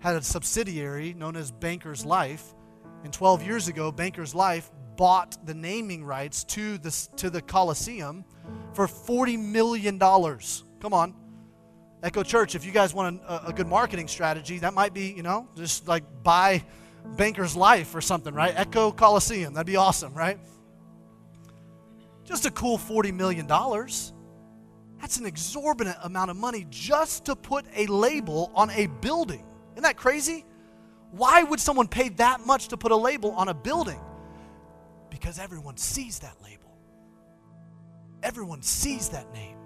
had 0.03 0.17
a 0.17 0.23
subsidiary 0.23 1.15
known 1.15 1.37
as 1.37 1.53
Banker's 1.53 2.05
Life, 2.05 2.55
and 3.05 3.13
12 3.13 3.47
years 3.47 3.69
ago, 3.69 3.93
Banker's 3.93 4.35
Life 4.35 4.69
bought 4.97 5.47
the 5.47 5.55
naming 5.55 6.05
rights 6.05 6.43
to 6.45 6.77
the, 6.79 7.09
to 7.17 7.31
the 7.31 7.41
Coliseum 7.41 8.25
for 8.75 8.87
$40 8.87 9.39
million. 9.39 9.99
Come 9.99 10.93
on. 10.93 11.15
Echo 12.03 12.25
Church, 12.25 12.57
if 12.57 12.67
you 12.67 12.73
guys 12.73 12.93
want 12.93 13.23
a, 13.29 13.49
a, 13.49 13.53
good 13.53 13.69
marketing 13.69 14.09
strategy, 14.09 14.59
that 14.59 14.75
might 14.75 14.93
be, 14.93 15.13
you 15.13 15.23
know, 15.23 15.49
just 15.55 15.87
like 15.87 16.03
buy 16.25 16.65
Banker's 17.17 17.55
Life 17.55 17.95
or 17.95 18.01
something, 18.01 18.35
right? 18.35 18.53
Echo 18.57 18.91
Coliseum. 18.91 19.55
That'd 19.55 19.69
be 19.69 19.77
awesome, 19.77 20.13
right? 20.15 20.39
Just 22.25 22.45
a 22.45 22.51
cool 22.51 22.77
$40 22.77 23.15
million. 23.15 23.47
That's 23.47 25.17
an 25.17 25.27
exorbitant 25.27 25.97
amount 26.03 26.33
of 26.33 26.37
money 26.37 26.67
just 26.71 27.27
to 27.27 27.37
put 27.37 27.67
a 27.77 27.87
label 27.87 28.51
on 28.57 28.71
a 28.71 28.89
building. 29.01 29.45
Isn't 29.73 29.83
that 29.83 29.97
crazy? 29.97 30.45
Why 31.11 31.43
would 31.43 31.61
someone 31.61 31.89
pay 31.89 32.09
that 32.11 32.45
much 32.47 32.69
to 32.69 32.77
put 32.77 32.93
a 32.93 32.97
label 32.97 33.33
on 33.33 33.49
a 33.49 33.55
building? 33.55 34.01
Because 35.11 35.39
everyone 35.39 35.77
sees 35.77 36.21
that 36.21 36.37
label, 36.43 36.77
everyone 38.23 38.63
sees 38.63 39.11
that 39.11 39.33
name. 39.35 39.57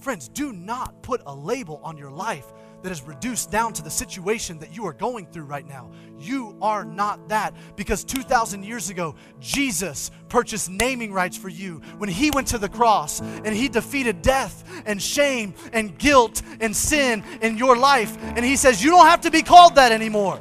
Friends, 0.00 0.28
do 0.28 0.52
not 0.52 1.00
put 1.02 1.22
a 1.26 1.34
label 1.34 1.80
on 1.84 1.96
your 1.96 2.10
life 2.10 2.52
that 2.82 2.90
is 2.90 3.02
reduced 3.02 3.52
down 3.52 3.72
to 3.72 3.82
the 3.82 3.90
situation 3.90 4.58
that 4.58 4.74
you 4.74 4.84
are 4.84 4.92
going 4.92 5.26
through 5.26 5.44
right 5.44 5.66
now. 5.66 5.92
You 6.18 6.56
are 6.60 6.84
not 6.84 7.28
that 7.28 7.54
because 7.76 8.02
2,000 8.02 8.64
years 8.64 8.90
ago, 8.90 9.14
Jesus 9.38 10.10
purchased 10.28 10.68
naming 10.68 11.12
rights 11.12 11.36
for 11.36 11.48
you 11.48 11.80
when 11.98 12.08
he 12.08 12.30
went 12.32 12.48
to 12.48 12.58
the 12.58 12.68
cross 12.68 13.20
and 13.20 13.54
he 13.54 13.68
defeated 13.68 14.22
death 14.22 14.64
and 14.86 15.00
shame 15.00 15.54
and 15.72 15.96
guilt 15.98 16.42
and 16.60 16.74
sin 16.74 17.24
in 17.40 17.56
your 17.56 17.76
life. 17.76 18.16
And 18.22 18.44
he 18.44 18.56
says, 18.56 18.82
You 18.82 18.90
don't 18.90 19.06
have 19.06 19.22
to 19.22 19.30
be 19.30 19.42
called 19.42 19.76
that 19.76 19.92
anymore. 19.92 20.40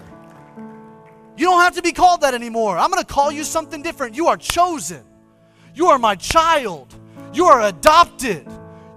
You 1.38 1.46
don't 1.46 1.62
have 1.62 1.76
to 1.76 1.82
be 1.82 1.92
called 1.92 2.22
that 2.22 2.34
anymore. 2.34 2.78
I'm 2.78 2.92
going 2.92 3.02
to 3.02 3.14
call 3.14 3.32
you 3.32 3.44
something 3.44 3.82
different. 3.82 4.16
You 4.16 4.28
are 4.28 4.38
chosen. 4.38 5.04
You 5.74 5.88
are 5.88 5.98
my 5.98 6.16
child. 6.16 6.94
You 7.34 7.46
are 7.46 7.64
adopted. 7.64 8.48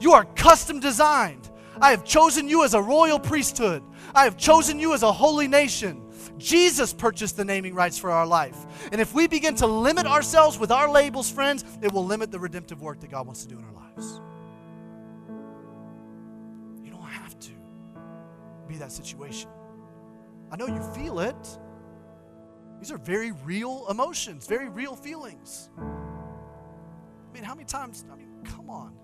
You 0.00 0.12
are 0.12 0.24
custom 0.24 0.80
designed. 0.80 1.48
I 1.80 1.90
have 1.90 2.04
chosen 2.04 2.48
you 2.48 2.64
as 2.64 2.74
a 2.74 2.82
royal 2.82 3.18
priesthood. 3.18 3.82
I 4.14 4.24
have 4.24 4.36
chosen 4.36 4.78
you 4.78 4.92
as 4.94 5.02
a 5.02 5.12
holy 5.12 5.48
nation. 5.48 6.02
Jesus 6.38 6.92
purchased 6.92 7.36
the 7.36 7.44
naming 7.44 7.74
rights 7.74 7.98
for 7.98 8.10
our 8.10 8.26
life. 8.26 8.56
And 8.92 9.00
if 9.00 9.14
we 9.14 9.26
begin 9.26 9.54
to 9.56 9.66
limit 9.66 10.06
ourselves 10.06 10.58
with 10.58 10.70
our 10.70 10.90
labels, 10.90 11.30
friends, 11.30 11.64
it 11.82 11.92
will 11.92 12.04
limit 12.04 12.30
the 12.30 12.38
redemptive 12.38 12.82
work 12.82 13.00
that 13.00 13.10
God 13.10 13.26
wants 13.26 13.42
to 13.44 13.48
do 13.48 13.58
in 13.58 13.64
our 13.64 13.72
lives. 13.72 14.20
Be 18.64 18.76
that 18.76 18.92
situation. 18.92 19.50
I 20.50 20.56
know 20.56 20.66
you 20.66 20.82
feel 20.94 21.20
it. 21.20 21.58
These 22.80 22.92
are 22.92 22.98
very 22.98 23.32
real 23.32 23.86
emotions, 23.88 24.46
very 24.46 24.68
real 24.68 24.94
feelings. 24.94 25.70
I 25.78 27.32
mean, 27.32 27.42
how 27.42 27.54
many 27.54 27.64
times, 27.64 28.04
I 28.12 28.16
mean, 28.16 28.28
come 28.44 28.68
on. 28.68 28.94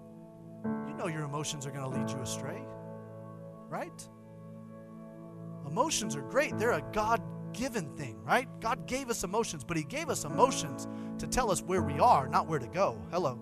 You 0.88 0.94
know 0.94 1.06
your 1.06 1.22
emotions 1.22 1.66
are 1.66 1.70
going 1.70 1.90
to 1.90 1.98
lead 1.98 2.10
you 2.10 2.18
astray, 2.18 2.62
right? 3.68 4.08
Emotions 5.66 6.14
are 6.16 6.22
great. 6.22 6.58
They're 6.58 6.72
a 6.72 6.84
God 6.92 7.22
given 7.52 7.88
thing, 7.96 8.22
right? 8.24 8.48
God 8.60 8.86
gave 8.86 9.08
us 9.10 9.24
emotions, 9.24 9.64
but 9.64 9.76
He 9.76 9.84
gave 9.84 10.10
us 10.10 10.24
emotions 10.24 10.86
to 11.18 11.26
tell 11.26 11.50
us 11.50 11.62
where 11.62 11.82
we 11.82 11.98
are, 11.98 12.28
not 12.28 12.46
where 12.46 12.58
to 12.58 12.66
go. 12.66 13.00
Hello. 13.10 13.38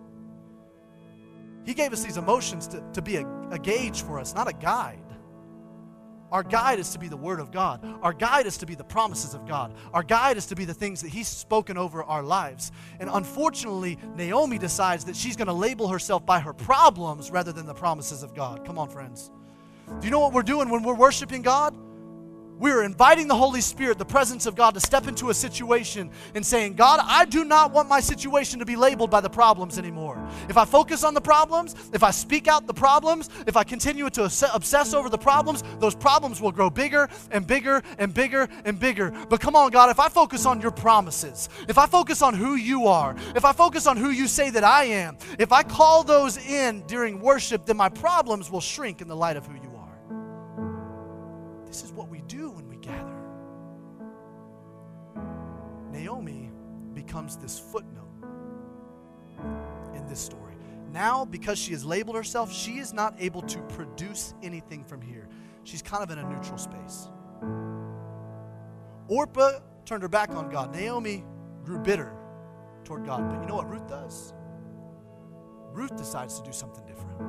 He 1.65 1.75
gave 1.75 1.93
us 1.93 2.03
these 2.03 2.17
emotions 2.17 2.67
to, 2.69 2.83
to 2.93 3.03
be 3.03 3.17
a, 3.17 3.27
a 3.51 3.59
gauge 3.59 4.03
for 4.03 4.19
us, 4.19 4.35
not 4.35 4.49
a 4.49 4.53
guide. 4.53 5.08
Our 6.31 6.43
guide 6.43 6.79
is 6.79 6.91
to 6.91 6.99
be 6.99 7.09
the 7.09 7.17
Word 7.17 7.41
of 7.41 7.51
God. 7.51 7.85
Our 8.03 8.13
guide 8.13 8.47
is 8.47 8.59
to 8.59 8.67
be 8.67 8.75
the 8.75 8.85
promises 8.85 9.35
of 9.35 9.47
God. 9.47 9.75
Our 9.95 10.03
guide 10.03 10.37
is 10.37 10.47
to 10.47 10.57
be 10.57 10.65
the 10.65 10.75
things 10.75 11.01
that 11.03 11.09
He's 11.09 11.29
spoken 11.29 11.79
over 11.79 12.03
our 12.05 12.23
lives. 12.23 12.71
And 13.01 13.09
unfortunately, 13.11 13.99
Naomi 14.15 14.59
decides 14.59 15.05
that 15.07 15.17
she's 15.17 15.37
going 15.37 15.47
to 15.47 15.53
label 15.53 15.89
herself 15.89 16.27
by 16.27 16.41
her 16.41 16.53
problems 16.53 17.31
rather 17.31 17.53
than 17.53 17.67
the 17.67 17.75
promises 17.75 18.23
of 18.23 18.35
God. 18.35 18.67
Come 18.67 18.79
on, 18.79 18.89
friends. 18.89 19.31
Do 20.01 20.07
you 20.07 20.11
know 20.11 20.21
what 20.21 20.33
we're 20.35 20.43
doing 20.43 20.69
when 20.69 20.83
we're 20.83 20.95
worshiping 20.95 21.41
God? 21.41 21.75
We're 22.59 22.83
inviting 22.83 23.29
the 23.29 23.37
Holy 23.37 23.61
Spirit, 23.61 23.99
the 23.99 24.05
presence 24.05 24.47
of 24.47 24.57
God, 24.57 24.75
to 24.75 24.81
step 24.81 25.07
into 25.07 25.31
a 25.31 25.35
situation 25.35 26.11
and 26.35 26.45
saying, 26.45 26.75
God, 26.75 27.01
I 27.03 27.25
do 27.25 27.45
not 27.45 27.73
want 27.73 27.89
my 27.89 28.01
situation 28.01 28.59
to 28.59 28.67
be 28.67 28.75
labeled 28.75 29.11
by 29.11 29.21
the 29.21 29.31
problems 29.31 29.79
anymore. 29.79 30.21
If 30.49 30.57
I 30.57 30.65
focus 30.65 31.05
on 31.05 31.15
the 31.15 31.21
problems, 31.21 31.75
if 31.93 32.03
I 32.03 32.11
speak 32.11 32.49
out 32.49 32.67
the 32.67 32.75
problems, 32.75 33.31
if 33.47 33.57
I 33.57 33.65
continue 33.65 34.11
to 34.11 34.25
obsess 34.25 34.95
over 34.95 35.09
the 35.09 35.19
problems, 35.19 35.63
those 35.79 35.95
problems 35.95 36.41
will 36.41 36.53
grow 36.53 36.69
bigger 36.69 37.09
and 37.31 37.47
bigger 37.47 37.83
and 37.99 38.13
bigger 38.13 38.49
and 38.65 38.79
bigger. 38.79 39.13
But 39.29 39.41
come 39.41 39.55
on, 39.55 39.71
God, 39.71 39.91
if 39.91 40.01
I 40.01 40.09
focus 40.09 40.45
on 40.45 40.61
your 40.61 40.73
promises, 40.73 41.49
if 41.69 41.79
I 41.79 41.87
focus 41.87 42.23
on 42.23 42.35
who 42.35 42.57
you 42.57 42.89
are, 42.89 43.15
if 43.37 43.45
I 43.45 43.53
focus 43.53 43.87
on 43.87 43.97
who 43.97 44.11
you 44.11 44.27
say 44.27 44.51
that 44.51 44.65
I 44.65 44.85
am, 44.85 45.17
if 45.39 45.53
I 45.53 45.63
call 45.63 46.03
those 46.03 46.37
in 46.37 46.83
during 46.87 47.21
worship, 47.21 47.67
then 47.67 47.77
my 47.77 47.89
problems 47.89 48.51
will 48.51 48.61
shrink 48.61 49.01
in 49.01 49.09
the 49.09 49.17
light 49.17 49.37
of 49.37 49.47
who 49.47 49.55
you 49.55 49.77
are. 49.77 49.89
This 51.67 51.85
is 51.85 51.93
what 51.93 52.09
we 52.09 52.23
do 52.23 52.48
Naomi 56.09 56.51
becomes 56.95 57.37
this 57.37 57.59
footnote 57.59 58.09
in 59.95 60.07
this 60.07 60.19
story. 60.19 60.55
Now, 60.91 61.27
because 61.27 61.59
she 61.59 61.73
has 61.73 61.85
labeled 61.85 62.17
herself, 62.17 62.51
she 62.51 62.79
is 62.79 62.95
not 62.95 63.15
able 63.19 63.43
to 63.43 63.59
produce 63.63 64.33
anything 64.43 64.85
from 64.85 65.03
here. 65.03 65.29
She's 65.65 65.83
kind 65.83 66.03
of 66.03 66.11
in 66.11 66.19
a 66.19 66.27
neutral 66.27 66.57
space. 66.57 67.09
Orpah 69.09 69.61
turned 69.85 70.03
her 70.03 70.09
back 70.09 70.31
on 70.31 70.49
God. 70.49 70.75
Naomi 70.75 71.25
grew 71.63 71.79
bitter 71.79 72.15
toward 72.85 73.05
God. 73.05 73.29
But 73.29 73.43
you 73.43 73.47
know 73.47 73.57
what 73.57 73.69
Ruth 73.69 73.87
does? 73.87 74.33
Ruth 75.73 75.95
decides 75.97 76.41
to 76.41 76.47
do 76.47 76.53
something 76.53 76.87
different. 76.87 77.21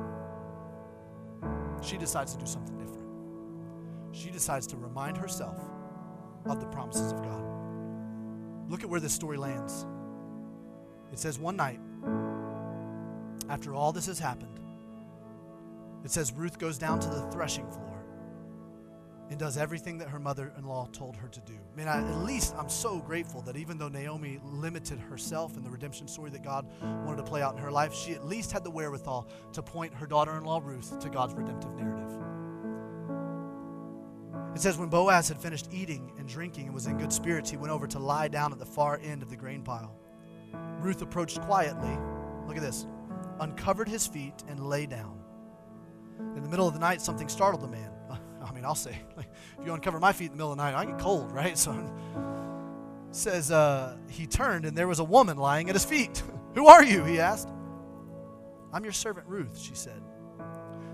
She 1.82 1.98
decides 1.98 2.32
to 2.32 2.38
do 2.38 2.46
something 2.46 2.78
different 2.78 2.90
she 4.12 4.30
decides 4.30 4.66
to 4.68 4.76
remind 4.76 5.16
herself 5.16 5.56
of 6.46 6.60
the 6.60 6.66
promises 6.66 7.12
of 7.12 7.22
God. 7.22 7.49
Look 8.70 8.84
at 8.84 8.88
where 8.88 9.00
this 9.00 9.12
story 9.12 9.36
lands. 9.36 9.84
It 11.12 11.18
says 11.18 11.40
one 11.40 11.56
night, 11.56 11.80
after 13.48 13.74
all 13.74 13.90
this 13.90 14.06
has 14.06 14.20
happened, 14.20 14.60
it 16.04 16.10
says 16.12 16.32
Ruth 16.32 16.56
goes 16.56 16.78
down 16.78 17.00
to 17.00 17.08
the 17.08 17.22
threshing 17.32 17.68
floor 17.68 18.04
and 19.28 19.40
does 19.40 19.56
everything 19.56 19.98
that 19.98 20.08
her 20.08 20.20
mother 20.20 20.52
in 20.56 20.64
law 20.64 20.88
told 20.92 21.16
her 21.16 21.26
to 21.26 21.40
do. 21.40 21.54
I 21.54 21.76
mean, 21.76 21.88
I, 21.88 21.98
at 21.98 22.24
least 22.24 22.54
I'm 22.56 22.68
so 22.68 23.00
grateful 23.00 23.42
that 23.42 23.56
even 23.56 23.76
though 23.76 23.88
Naomi 23.88 24.38
limited 24.44 25.00
herself 25.00 25.56
in 25.56 25.64
the 25.64 25.70
redemption 25.70 26.06
story 26.06 26.30
that 26.30 26.44
God 26.44 26.64
wanted 26.80 27.16
to 27.16 27.24
play 27.24 27.42
out 27.42 27.56
in 27.56 27.60
her 27.60 27.72
life, 27.72 27.92
she 27.92 28.12
at 28.12 28.24
least 28.24 28.52
had 28.52 28.62
the 28.62 28.70
wherewithal 28.70 29.28
to 29.52 29.62
point 29.62 29.92
her 29.94 30.06
daughter 30.06 30.36
in 30.36 30.44
law 30.44 30.60
Ruth 30.62 30.96
to 31.00 31.08
God's 31.08 31.34
redemptive 31.34 31.74
narrative. 31.74 32.16
It 34.54 34.60
says, 34.60 34.78
When 34.78 34.88
Boaz 34.88 35.28
had 35.28 35.38
finished 35.38 35.68
eating 35.72 36.12
and 36.18 36.28
drinking 36.28 36.66
and 36.66 36.74
was 36.74 36.86
in 36.86 36.98
good 36.98 37.12
spirits, 37.12 37.50
he 37.50 37.56
went 37.56 37.72
over 37.72 37.86
to 37.86 37.98
lie 37.98 38.28
down 38.28 38.52
at 38.52 38.58
the 38.58 38.66
far 38.66 39.00
end 39.02 39.22
of 39.22 39.30
the 39.30 39.36
grain 39.36 39.62
pile. 39.62 39.94
Ruth 40.80 41.02
approached 41.02 41.40
quietly, 41.42 41.96
look 42.46 42.56
at 42.56 42.62
this, 42.62 42.86
uncovered 43.38 43.88
his 43.88 44.06
feet, 44.06 44.42
and 44.48 44.68
lay 44.68 44.86
down. 44.86 45.20
In 46.36 46.42
the 46.42 46.48
middle 46.48 46.66
of 46.66 46.74
the 46.74 46.80
night, 46.80 47.00
something 47.00 47.28
startled 47.28 47.62
the 47.62 47.68
man. 47.68 47.90
I 48.42 48.52
mean, 48.52 48.64
I'll 48.64 48.74
say, 48.74 48.98
like, 49.16 49.28
if 49.58 49.66
you 49.66 49.72
uncover 49.72 50.00
my 50.00 50.12
feet 50.12 50.26
in 50.26 50.32
the 50.32 50.36
middle 50.36 50.52
of 50.52 50.58
the 50.58 50.64
night, 50.64 50.74
I 50.74 50.84
get 50.84 50.98
cold, 50.98 51.32
right? 51.32 51.56
So 51.58 51.72
it 51.72 53.16
says 53.16 53.50
uh, 53.50 53.96
he 54.08 54.26
turned, 54.26 54.64
and 54.64 54.76
there 54.76 54.88
was 54.88 55.00
a 55.00 55.04
woman 55.04 55.36
lying 55.36 55.68
at 55.68 55.74
his 55.74 55.84
feet. 55.84 56.22
Who 56.54 56.66
are 56.68 56.82
you? 56.82 57.04
he 57.04 57.18
asked. 57.18 57.48
I'm 58.72 58.84
your 58.84 58.92
servant 58.92 59.26
Ruth, 59.26 59.58
she 59.58 59.74
said. 59.74 60.00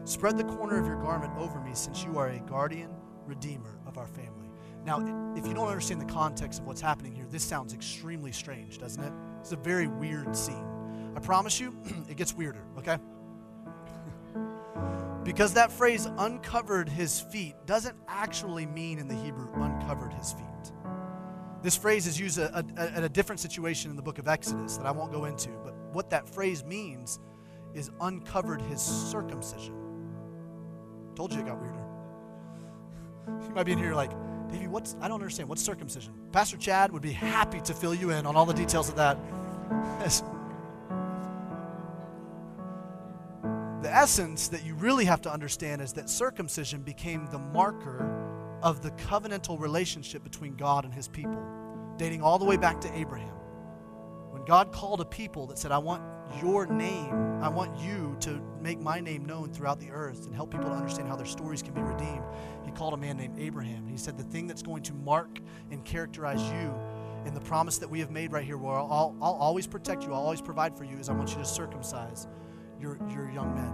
Spread 0.04 0.38
the 0.38 0.44
corner 0.44 0.78
of 0.78 0.86
your 0.86 0.96
garment 0.96 1.34
over 1.36 1.60
me, 1.60 1.72
since 1.74 2.04
you 2.04 2.18
are 2.18 2.28
a 2.28 2.38
guardian 2.40 2.90
Redeemer 3.26 3.78
of 3.86 3.98
our 3.98 4.06
family. 4.06 4.48
Now, 4.84 5.00
if 5.36 5.46
you 5.46 5.52
don't 5.52 5.66
understand 5.66 6.00
the 6.00 6.12
context 6.12 6.60
of 6.60 6.66
what's 6.66 6.80
happening 6.80 7.12
here, 7.12 7.26
this 7.28 7.42
sounds 7.42 7.74
extremely 7.74 8.30
strange, 8.30 8.78
doesn't 8.78 9.02
it? 9.02 9.12
It's 9.40 9.52
a 9.52 9.56
very 9.56 9.88
weird 9.88 10.36
scene. 10.36 10.64
I 11.16 11.20
promise 11.20 11.58
you, 11.58 11.76
it 12.08 12.16
gets 12.16 12.34
weirder, 12.34 12.62
okay? 12.78 12.98
because 15.24 15.54
that 15.54 15.72
phrase 15.72 16.06
uncovered 16.18 16.88
his 16.88 17.20
feet 17.20 17.56
doesn't 17.66 17.96
actually 18.06 18.66
mean 18.66 18.98
in 18.98 19.08
the 19.08 19.14
Hebrew 19.14 19.50
uncovered 19.60 20.12
his 20.12 20.32
feet. 20.32 20.72
This 21.62 21.76
phrase 21.76 22.06
is 22.06 22.20
used 22.20 22.38
at 22.38 22.54
a, 22.54 23.00
a, 23.00 23.04
a, 23.04 23.08
different 23.08 23.40
situation 23.40 23.90
in 23.90 23.96
the 23.96 24.02
book 24.02 24.18
of 24.18 24.28
Exodus 24.28 24.76
that 24.76 24.86
I 24.86 24.92
won't 24.92 25.10
go 25.10 25.24
into, 25.24 25.50
but 25.64 25.74
what 25.92 26.10
that 26.10 26.28
phrase 26.28 26.64
means 26.64 27.18
is 27.74 27.90
uncovered 28.00 28.62
his 28.62 28.80
circumcision. 28.80 29.74
Told 31.16 31.32
you 31.32 31.40
it 31.40 31.46
got 31.46 31.60
weirder. 31.60 31.85
You 33.26 33.52
might 33.54 33.64
be 33.64 33.72
in 33.72 33.78
here 33.78 33.94
like, 33.94 34.10
Davey, 34.50 34.68
what's, 34.68 34.96
I 35.00 35.08
don't 35.08 35.20
understand. 35.20 35.48
What's 35.48 35.62
circumcision? 35.62 36.12
Pastor 36.32 36.56
Chad 36.56 36.92
would 36.92 37.02
be 37.02 37.12
happy 37.12 37.60
to 37.62 37.74
fill 37.74 37.94
you 37.94 38.10
in 38.10 38.26
on 38.26 38.36
all 38.36 38.46
the 38.46 38.54
details 38.54 38.88
of 38.88 38.96
that. 38.96 39.18
the 43.82 43.94
essence 43.94 44.48
that 44.48 44.64
you 44.64 44.74
really 44.74 45.04
have 45.04 45.20
to 45.22 45.32
understand 45.32 45.82
is 45.82 45.92
that 45.94 46.08
circumcision 46.08 46.82
became 46.82 47.26
the 47.30 47.38
marker 47.38 48.12
of 48.62 48.82
the 48.82 48.90
covenantal 48.92 49.60
relationship 49.60 50.22
between 50.24 50.54
God 50.56 50.84
and 50.84 50.94
his 50.94 51.08
people, 51.08 51.40
dating 51.96 52.22
all 52.22 52.38
the 52.38 52.44
way 52.44 52.56
back 52.56 52.80
to 52.80 52.98
Abraham. 52.98 53.34
When 54.30 54.44
God 54.44 54.72
called 54.72 55.00
a 55.00 55.04
people 55.04 55.46
that 55.48 55.58
said, 55.58 55.72
I 55.72 55.78
want 55.78 56.02
your 56.42 56.66
name, 56.66 57.40
I 57.42 57.48
want 57.48 57.78
you 57.80 58.16
to 58.20 58.42
make 58.66 58.80
my 58.80 58.98
name 58.98 59.24
known 59.24 59.48
throughout 59.48 59.78
the 59.78 59.88
earth 59.92 60.26
and 60.26 60.34
help 60.34 60.50
people 60.50 60.66
to 60.66 60.74
understand 60.74 61.06
how 61.06 61.14
their 61.14 61.24
stories 61.24 61.62
can 61.62 61.72
be 61.72 61.80
redeemed, 61.80 62.24
he 62.64 62.72
called 62.72 62.94
a 62.94 62.96
man 62.96 63.16
named 63.16 63.38
Abraham. 63.38 63.86
He 63.86 63.96
said, 63.96 64.18
The 64.18 64.24
thing 64.24 64.48
that's 64.48 64.62
going 64.62 64.82
to 64.82 64.92
mark 64.92 65.38
and 65.70 65.84
characterize 65.84 66.42
you 66.50 66.74
in 67.24 67.32
the 67.32 67.40
promise 67.40 67.78
that 67.78 67.88
we 67.88 68.00
have 68.00 68.10
made 68.10 68.32
right 68.32 68.44
here, 68.44 68.56
where 68.56 68.74
I'll, 68.74 69.16
I'll 69.22 69.34
always 69.34 69.68
protect 69.68 70.02
you, 70.02 70.12
I'll 70.12 70.20
always 70.20 70.40
provide 70.40 70.76
for 70.76 70.82
you, 70.82 70.96
is 70.96 71.08
I 71.08 71.12
want 71.12 71.30
you 71.30 71.36
to 71.36 71.44
circumcise 71.44 72.26
your, 72.80 72.98
your 73.08 73.30
young 73.30 73.54
men. 73.54 73.72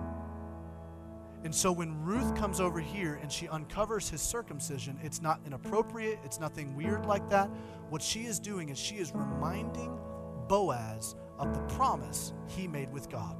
And 1.43 1.55
so 1.55 1.73
when 1.73 2.05
Ruth 2.05 2.35
comes 2.35 2.61
over 2.61 2.79
here 2.79 3.19
and 3.23 3.33
she 3.33 3.49
uncovers 3.49 4.11
his 4.11 4.21
circumcision, 4.21 4.99
it's 5.03 5.23
not 5.23 5.41
inappropriate, 5.47 6.19
it's 6.23 6.39
nothing 6.39 6.77
weird 6.77 7.07
like 7.07 7.31
that. 7.31 7.49
What 7.89 8.03
she 8.03 8.27
is 8.27 8.39
doing 8.39 8.69
is 8.69 8.77
she 8.77 8.97
is 8.97 9.11
reminding 9.15 9.99
Boaz 10.49 11.15
of 11.39 11.55
the 11.55 11.63
promise 11.75 12.35
he 12.47 12.69
made 12.69 12.93
with 12.93 13.09
God. 13.09 13.39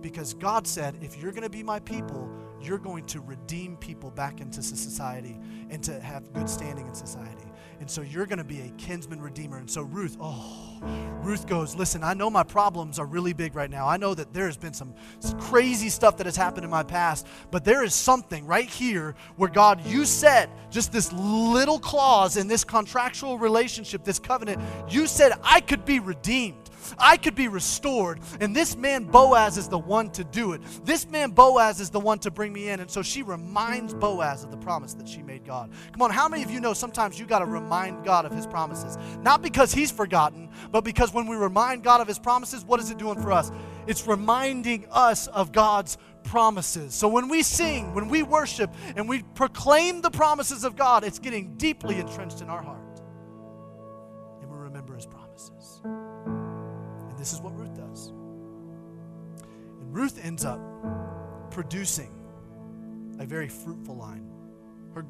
Because 0.00 0.34
God 0.34 0.66
said, 0.66 0.96
if 1.00 1.16
you're 1.18 1.32
going 1.32 1.42
to 1.42 1.50
be 1.50 1.62
my 1.62 1.80
people, 1.80 2.30
you're 2.60 2.78
going 2.78 3.06
to 3.06 3.20
redeem 3.20 3.76
people 3.76 4.10
back 4.10 4.40
into 4.40 4.62
society 4.62 5.38
and 5.70 5.82
to 5.82 5.98
have 6.00 6.32
good 6.32 6.48
standing 6.48 6.86
in 6.86 6.94
society. 6.94 7.46
And 7.80 7.90
so 7.90 8.02
you're 8.02 8.26
going 8.26 8.38
to 8.38 8.44
be 8.44 8.60
a 8.60 8.68
kinsman 8.72 9.22
redeemer. 9.22 9.56
And 9.56 9.70
so 9.70 9.82
Ruth, 9.82 10.18
oh, 10.20 10.78
Ruth 11.22 11.46
goes, 11.46 11.74
Listen, 11.74 12.04
I 12.04 12.12
know 12.12 12.28
my 12.28 12.42
problems 12.42 12.98
are 12.98 13.06
really 13.06 13.32
big 13.32 13.54
right 13.54 13.70
now. 13.70 13.88
I 13.88 13.96
know 13.96 14.14
that 14.14 14.34
there 14.34 14.46
has 14.46 14.58
been 14.58 14.74
some 14.74 14.94
crazy 15.38 15.88
stuff 15.88 16.18
that 16.18 16.26
has 16.26 16.36
happened 16.36 16.64
in 16.64 16.70
my 16.70 16.82
past, 16.82 17.26
but 17.50 17.64
there 17.64 17.82
is 17.82 17.94
something 17.94 18.46
right 18.46 18.68
here 18.68 19.14
where 19.36 19.48
God, 19.48 19.84
you 19.86 20.04
said, 20.04 20.50
just 20.70 20.92
this 20.92 21.10
little 21.12 21.78
clause 21.78 22.36
in 22.36 22.48
this 22.48 22.64
contractual 22.64 23.38
relationship, 23.38 24.04
this 24.04 24.18
covenant, 24.18 24.60
you 24.90 25.06
said 25.06 25.32
I 25.42 25.60
could 25.60 25.86
be 25.86 26.00
redeemed. 26.00 26.69
I 26.98 27.16
could 27.16 27.34
be 27.34 27.48
restored. 27.48 28.20
And 28.40 28.54
this 28.54 28.76
man 28.76 29.04
Boaz 29.04 29.56
is 29.56 29.68
the 29.68 29.78
one 29.78 30.10
to 30.10 30.24
do 30.24 30.52
it. 30.52 30.62
This 30.84 31.08
man 31.08 31.30
Boaz 31.30 31.80
is 31.80 31.90
the 31.90 32.00
one 32.00 32.18
to 32.20 32.30
bring 32.30 32.52
me 32.52 32.68
in. 32.68 32.80
And 32.80 32.90
so 32.90 33.02
she 33.02 33.22
reminds 33.22 33.94
Boaz 33.94 34.44
of 34.44 34.50
the 34.50 34.56
promise 34.56 34.94
that 34.94 35.08
she 35.08 35.22
made 35.22 35.44
God. 35.44 35.70
Come 35.92 36.02
on, 36.02 36.10
how 36.10 36.28
many 36.28 36.42
of 36.42 36.50
you 36.50 36.60
know 36.60 36.72
sometimes 36.72 37.18
you 37.18 37.26
got 37.26 37.40
to 37.40 37.46
remind 37.46 38.04
God 38.04 38.24
of 38.24 38.32
his 38.32 38.46
promises? 38.46 38.96
Not 39.22 39.42
because 39.42 39.72
he's 39.72 39.90
forgotten, 39.90 40.50
but 40.70 40.84
because 40.84 41.12
when 41.12 41.26
we 41.26 41.36
remind 41.36 41.82
God 41.82 42.00
of 42.00 42.08
his 42.08 42.18
promises, 42.18 42.64
what 42.64 42.80
is 42.80 42.90
it 42.90 42.98
doing 42.98 43.20
for 43.20 43.32
us? 43.32 43.50
It's 43.86 44.06
reminding 44.06 44.86
us 44.90 45.26
of 45.28 45.52
God's 45.52 45.98
promises. 46.22 46.94
So 46.94 47.08
when 47.08 47.28
we 47.28 47.42
sing, 47.42 47.94
when 47.94 48.08
we 48.08 48.22
worship, 48.22 48.72
and 48.96 49.08
we 49.08 49.22
proclaim 49.34 50.00
the 50.00 50.10
promises 50.10 50.64
of 50.64 50.76
God, 50.76 51.04
it's 51.04 51.18
getting 51.18 51.56
deeply 51.56 51.98
entrenched 51.98 52.40
in 52.40 52.48
our 52.48 52.62
heart. 52.62 52.79
This 57.20 57.34
is 57.34 57.42
what 57.42 57.54
Ruth 57.54 57.74
does. 57.74 58.08
And 59.80 59.94
Ruth 59.94 60.18
ends 60.24 60.46
up 60.46 60.58
producing 61.50 62.10
a 63.18 63.26
very 63.26 63.46
fruitful 63.46 63.94
line. 63.94 64.26
Her, 64.94 65.04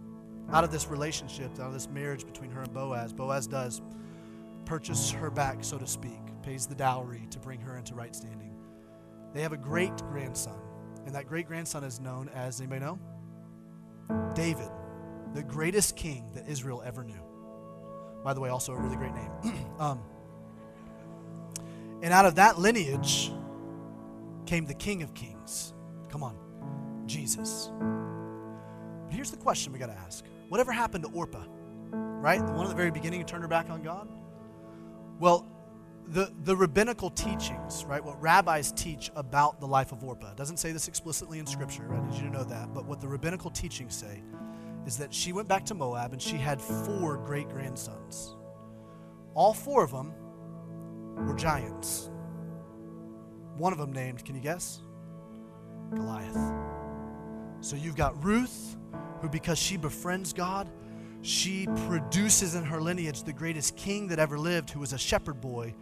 out 0.50 0.64
of 0.64 0.72
this 0.72 0.88
relationship, 0.88 1.52
out 1.61 1.68
of 1.68 1.72
this 1.72 1.88
marriage 1.88 2.26
between 2.26 2.50
her 2.50 2.62
and 2.62 2.74
Boaz, 2.74 3.12
Boaz 3.12 3.46
does 3.46 3.80
purchase 4.64 5.12
her 5.12 5.30
back, 5.30 5.62
so 5.62 5.78
to 5.78 5.86
speak, 5.86 6.18
pays 6.42 6.66
the 6.66 6.74
dowry 6.74 7.28
to 7.30 7.38
bring 7.38 7.61
her 7.61 7.76
into 7.76 7.94
right 7.94 8.14
standing. 8.14 8.56
They 9.32 9.42
have 9.42 9.52
a 9.52 9.56
great 9.56 9.96
grandson, 9.98 10.58
and 11.06 11.14
that 11.14 11.28
great 11.28 11.46
grandson 11.46 11.84
is 11.84 12.00
known 12.00 12.28
as 12.30 12.61
anybody 12.61 12.80
know? 12.80 12.98
David, 14.34 14.68
the 15.32 15.44
greatest 15.44 15.94
king 15.94 16.28
that 16.34 16.48
Israel 16.48 16.82
ever 16.84 17.04
knew. 17.04 17.22
By 18.24 18.34
the 18.34 18.40
way, 18.40 18.48
also 18.48 18.72
a 18.72 18.80
really 18.80 18.96
great 18.96 19.14
name. 19.14 19.30
um, 19.78 20.02
and 22.03 22.12
out 22.12 22.26
of 22.26 22.36
that 22.36 22.59
lineage 22.59 23.32
came 24.46 24.66
the 24.66 24.74
King 24.74 25.03
of 25.03 25.14
Kings. 25.14 25.74
Come 26.09 26.22
on, 26.22 26.36
Jesus. 27.07 27.70
But 29.07 29.14
here's 29.14 29.30
the 29.30 29.36
question 29.36 29.72
we 29.72 29.78
got 29.78 29.86
to 29.86 29.98
ask 29.98 30.24
Whatever 30.48 30.72
happened 30.72 31.05
to 31.05 31.11
Orpah? 31.11 31.44
Right? 31.92 32.44
The 32.44 32.53
one 32.53 32.66
at 32.66 32.68
the 32.68 32.74
very 32.74 32.90
beginning 32.90 33.20
who 33.20 33.26
turned 33.26 33.42
her 33.42 33.48
back 33.48 33.70
on 33.70 33.82
God? 33.82 34.09
Well, 35.18 35.46
the, 36.09 36.32
the 36.42 36.57
rabbinical 36.57 37.11
teachings, 37.11 37.84
right, 37.84 38.05
what 38.05 38.20
rabbis 38.20 38.72
teach 38.72 39.12
about 39.14 39.61
the 39.61 39.66
life 39.66 39.92
of 39.92 40.03
Orpah, 40.03 40.34
doesn't 40.34 40.57
say 40.57 40.72
this 40.72 40.88
explicitly 40.88 41.38
in 41.38 41.46
Scripture, 41.46 41.94
I 41.94 42.05
need 42.05 42.14
you 42.14 42.22
to 42.22 42.30
know 42.30 42.44
that, 42.44 42.74
but 42.74 42.84
what 42.84 43.01
the 43.01 43.07
rabbinical 43.07 43.51
teachings 43.51 43.94
say 43.94 44.22
is 44.86 44.96
that 44.98 45.14
she 45.14 45.32
went 45.32 45.46
back 45.46 45.64
to 45.66 45.74
Moab 45.74 46.12
and 46.12 46.20
she 46.20 46.36
had 46.36 46.61
four 46.61 47.16
great 47.18 47.48
grandsons. 47.48 48.34
All 49.34 49.55
four 49.55 49.84
of 49.84 49.92
them 49.92 50.12
were 51.16 51.34
giants. 51.34 52.11
One 53.56 53.72
of 53.72 53.78
them 53.78 53.92
named, 53.92 54.24
can 54.24 54.34
you 54.34 54.40
guess? 54.40 54.80
Goliath. 55.94 56.52
So 57.61 57.76
you've 57.76 57.96
got 57.96 58.22
Ruth, 58.24 58.76
who, 59.20 59.28
because 59.28 59.58
she 59.58 59.76
befriends 59.76 60.32
God, 60.32 60.70
she 61.22 61.66
produces 61.86 62.54
in 62.54 62.64
her 62.64 62.80
lineage 62.80 63.22
the 63.22 63.32
greatest 63.32 63.76
king 63.76 64.08
that 64.08 64.18
ever 64.18 64.38
lived, 64.38 64.70
who 64.70 64.80
was 64.80 64.92
a 64.92 64.98
shepherd 64.98 65.40
boy 65.40 65.74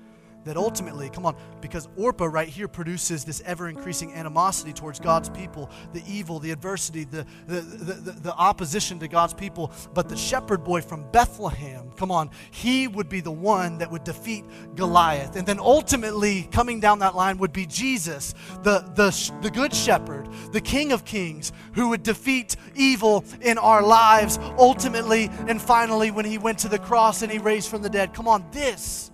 that 0.45 0.57
ultimately, 0.57 1.11
come 1.11 1.26
on, 1.26 1.36
because 1.61 1.89
Orpah 1.97 2.26
right 2.26 2.49
here 2.49 2.68
produces 2.68 3.24
this 3.24 3.43
ever 3.45 3.68
increasing 3.68 4.12
animosity 4.14 4.72
towards 4.72 4.99
God's 4.99 5.28
people, 5.28 5.70
the 5.93 6.03
evil, 6.09 6.39
the 6.39 6.51
adversity, 6.51 7.05
the, 7.05 7.26
the, 7.47 7.61
the, 7.61 8.12
the, 8.12 8.34
opposition 8.34 8.99
to 9.01 9.09
God's 9.09 9.34
people. 9.34 9.72
But 9.95 10.09
the 10.09 10.16
shepherd 10.16 10.64
boy 10.64 10.80
from 10.80 11.11
Bethlehem, 11.11 11.91
come 11.97 12.11
on, 12.11 12.30
he 12.51 12.89
would 12.89 13.09
be 13.09 13.20
the 13.20 13.32
one 13.32 13.78
that 13.78 13.91
would 13.91 14.05
defeat 14.05 14.45
Goliath. 14.74 15.36
And 15.36 15.47
then 15.47 15.59
ultimately, 15.59 16.49
coming 16.51 16.80
down 16.80 17.01
that 17.01 17.14
line 17.14 17.39
would 17.39 17.53
be 17.53 17.66
Jesus, 17.66 18.34
the, 18.62 18.80
the, 18.95 19.32
the 19.43 19.51
good 19.51 19.74
shepherd, 19.74 20.28
the 20.53 20.61
king 20.61 20.93
of 20.93 21.05
kings, 21.05 21.53
who 21.74 21.89
would 21.91 22.03
defeat 22.03 22.57
evil 22.74 23.24
in 23.41 23.59
our 23.59 23.82
lives 23.82 24.39
ultimately 24.57 25.30
and 25.47 25.61
finally 25.61 26.11
when 26.11 26.24
he 26.24 26.39
went 26.39 26.59
to 26.59 26.68
the 26.68 26.78
cross 26.78 27.22
and 27.22 27.30
he 27.30 27.39
raised 27.39 27.68
from 27.68 27.82
the 27.82 27.91
dead. 27.91 28.14
Come 28.14 28.28
on, 28.28 28.47
this 28.53 29.11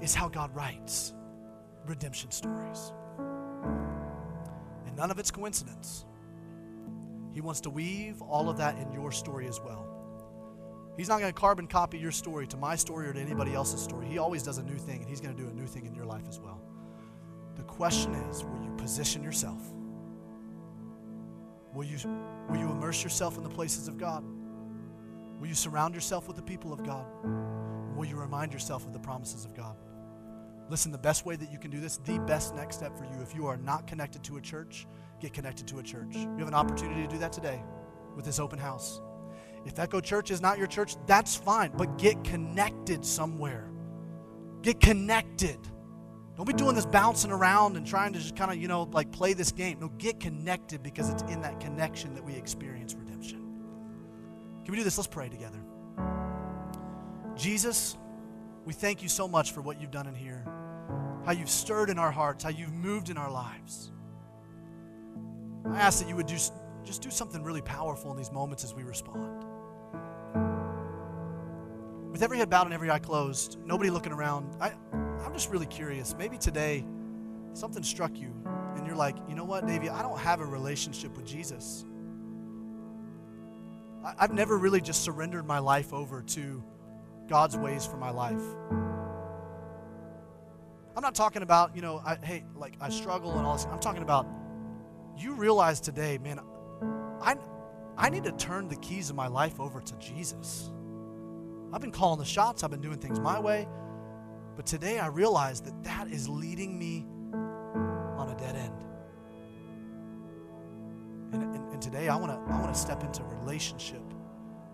is 0.00 0.14
how 0.14 0.28
God 0.28 0.54
writes 0.54 1.14
redemption 1.86 2.30
stories. 2.30 2.92
And 4.86 4.96
none 4.96 5.10
of 5.10 5.18
it's 5.18 5.30
coincidence. 5.30 6.04
He 7.32 7.40
wants 7.40 7.60
to 7.62 7.70
weave 7.70 8.20
all 8.22 8.48
of 8.50 8.58
that 8.58 8.78
in 8.78 8.92
your 8.92 9.12
story 9.12 9.46
as 9.46 9.60
well. 9.60 9.86
He's 10.96 11.08
not 11.08 11.20
going 11.20 11.32
to 11.32 11.40
carbon 11.40 11.68
copy 11.68 11.98
your 11.98 12.10
story 12.10 12.46
to 12.48 12.56
my 12.56 12.74
story 12.74 13.06
or 13.06 13.12
to 13.12 13.20
anybody 13.20 13.54
else's 13.54 13.80
story. 13.80 14.06
He 14.06 14.18
always 14.18 14.42
does 14.42 14.58
a 14.58 14.64
new 14.64 14.76
thing, 14.76 15.00
and 15.00 15.08
He's 15.08 15.20
going 15.20 15.36
to 15.36 15.40
do 15.40 15.48
a 15.48 15.52
new 15.52 15.66
thing 15.66 15.86
in 15.86 15.94
your 15.94 16.04
life 16.04 16.24
as 16.28 16.40
well. 16.40 16.60
The 17.56 17.62
question 17.62 18.14
is 18.14 18.44
will 18.44 18.60
you 18.64 18.74
position 18.76 19.22
yourself? 19.22 19.62
Will 21.72 21.84
you, 21.84 21.98
will 22.48 22.56
you 22.56 22.68
immerse 22.70 23.04
yourself 23.04 23.36
in 23.36 23.44
the 23.44 23.48
places 23.48 23.86
of 23.86 23.98
God? 23.98 24.24
Will 25.38 25.46
you 25.46 25.54
surround 25.54 25.94
yourself 25.94 26.26
with 26.26 26.36
the 26.36 26.42
people 26.42 26.72
of 26.72 26.82
God? 26.82 27.06
Will 27.94 28.06
you 28.06 28.16
remind 28.16 28.52
yourself 28.52 28.84
of 28.84 28.92
the 28.92 28.98
promises 28.98 29.44
of 29.44 29.54
God? 29.54 29.76
Listen, 30.70 30.92
the 30.92 30.98
best 30.98 31.24
way 31.24 31.34
that 31.34 31.50
you 31.50 31.58
can 31.58 31.70
do 31.70 31.80
this, 31.80 31.96
the 32.04 32.18
best 32.20 32.54
next 32.54 32.76
step 32.76 32.96
for 32.96 33.04
you, 33.04 33.22
if 33.22 33.34
you 33.34 33.46
are 33.46 33.56
not 33.56 33.86
connected 33.86 34.22
to 34.24 34.36
a 34.36 34.40
church, 34.40 34.86
get 35.20 35.32
connected 35.32 35.66
to 35.68 35.78
a 35.78 35.82
church. 35.82 36.14
You 36.14 36.38
have 36.38 36.48
an 36.48 36.54
opportunity 36.54 37.02
to 37.02 37.08
do 37.08 37.18
that 37.18 37.32
today 37.32 37.62
with 38.14 38.24
this 38.24 38.38
open 38.38 38.58
house. 38.58 39.00
If 39.64 39.78
Echo 39.78 40.00
Church 40.00 40.30
is 40.30 40.40
not 40.40 40.58
your 40.58 40.66
church, 40.66 40.96
that's 41.06 41.34
fine, 41.36 41.72
but 41.76 41.98
get 41.98 42.22
connected 42.22 43.04
somewhere. 43.04 43.70
Get 44.62 44.80
connected. 44.80 45.58
Don't 46.36 46.46
be 46.46 46.52
doing 46.52 46.74
this 46.74 46.86
bouncing 46.86 47.32
around 47.32 47.76
and 47.76 47.86
trying 47.86 48.12
to 48.12 48.18
just 48.18 48.36
kind 48.36 48.50
of, 48.50 48.58
you 48.58 48.68
know, 48.68 48.88
like 48.92 49.10
play 49.10 49.32
this 49.32 49.50
game. 49.50 49.80
No, 49.80 49.88
get 49.88 50.20
connected 50.20 50.82
because 50.82 51.08
it's 51.08 51.22
in 51.22 51.40
that 51.40 51.60
connection 51.60 52.14
that 52.14 52.24
we 52.24 52.34
experience 52.34 52.94
redemption. 52.94 53.40
Can 54.64 54.72
we 54.72 54.76
do 54.76 54.84
this? 54.84 54.98
Let's 54.98 55.08
pray 55.08 55.28
together. 55.28 55.58
Jesus, 57.34 57.96
we 58.64 58.72
thank 58.72 59.02
you 59.02 59.08
so 59.08 59.26
much 59.26 59.52
for 59.52 59.62
what 59.62 59.80
you've 59.80 59.90
done 59.90 60.06
in 60.06 60.14
here 60.14 60.44
how 61.28 61.34
you've 61.34 61.50
stirred 61.50 61.90
in 61.90 61.98
our 61.98 62.10
hearts, 62.10 62.42
how 62.42 62.48
you've 62.48 62.72
moved 62.72 63.10
in 63.10 63.18
our 63.18 63.30
lives. 63.30 63.92
I 65.70 65.76
ask 65.78 65.98
that 66.00 66.08
you 66.08 66.16
would 66.16 66.26
do, 66.26 66.38
just 66.84 67.02
do 67.02 67.10
something 67.10 67.42
really 67.42 67.60
powerful 67.60 68.10
in 68.10 68.16
these 68.16 68.32
moments 68.32 68.64
as 68.64 68.72
we 68.72 68.82
respond. 68.82 69.44
With 72.10 72.22
every 72.22 72.38
head 72.38 72.48
bowed 72.48 72.64
and 72.64 72.72
every 72.72 72.90
eye 72.90 72.98
closed, 72.98 73.58
nobody 73.66 73.90
looking 73.90 74.12
around, 74.12 74.56
I, 74.58 74.72
I'm 74.94 75.34
just 75.34 75.50
really 75.50 75.66
curious. 75.66 76.14
Maybe 76.16 76.38
today 76.38 76.86
something 77.52 77.82
struck 77.82 78.16
you 78.16 78.32
and 78.74 78.86
you're 78.86 78.96
like, 78.96 79.16
you 79.28 79.34
know 79.34 79.44
what, 79.44 79.66
Davey, 79.66 79.90
I 79.90 80.00
don't 80.00 80.18
have 80.18 80.40
a 80.40 80.46
relationship 80.46 81.14
with 81.14 81.26
Jesus. 81.26 81.84
I, 84.02 84.14
I've 84.20 84.32
never 84.32 84.56
really 84.56 84.80
just 84.80 85.04
surrendered 85.04 85.46
my 85.46 85.58
life 85.58 85.92
over 85.92 86.22
to 86.22 86.64
God's 87.28 87.58
ways 87.58 87.84
for 87.84 87.98
my 87.98 88.08
life. 88.08 88.40
I'm 90.98 91.02
not 91.02 91.14
talking 91.14 91.42
about, 91.42 91.76
you 91.76 91.80
know, 91.80 92.02
I, 92.04 92.16
hey, 92.20 92.44
like 92.56 92.74
I 92.80 92.88
struggle 92.88 93.38
and 93.38 93.46
all 93.46 93.52
this. 93.54 93.68
I'm 93.70 93.78
talking 93.78 94.02
about 94.02 94.26
you 95.16 95.32
realize 95.32 95.78
today, 95.78 96.18
man, 96.18 96.40
I, 97.22 97.36
I 97.96 98.10
need 98.10 98.24
to 98.24 98.32
turn 98.32 98.66
the 98.66 98.74
keys 98.74 99.08
of 99.08 99.14
my 99.14 99.28
life 99.28 99.60
over 99.60 99.80
to 99.80 99.94
Jesus. 100.00 100.72
I've 101.72 101.80
been 101.80 101.92
calling 101.92 102.18
the 102.18 102.24
shots, 102.24 102.64
I've 102.64 102.72
been 102.72 102.80
doing 102.80 102.98
things 102.98 103.20
my 103.20 103.38
way, 103.38 103.68
but 104.56 104.66
today 104.66 104.98
I 104.98 105.06
realize 105.06 105.60
that 105.60 105.84
that 105.84 106.08
is 106.08 106.28
leading 106.28 106.76
me 106.76 107.06
on 107.32 108.30
a 108.30 108.36
dead 108.36 108.56
end. 108.56 108.84
And, 111.32 111.42
and, 111.54 111.74
and 111.74 111.80
today 111.80 112.08
I 112.08 112.16
want 112.16 112.32
to 112.32 112.52
I 112.52 112.60
want 112.60 112.74
to 112.74 112.80
step 112.80 113.04
into 113.04 113.22
relationship 113.22 114.02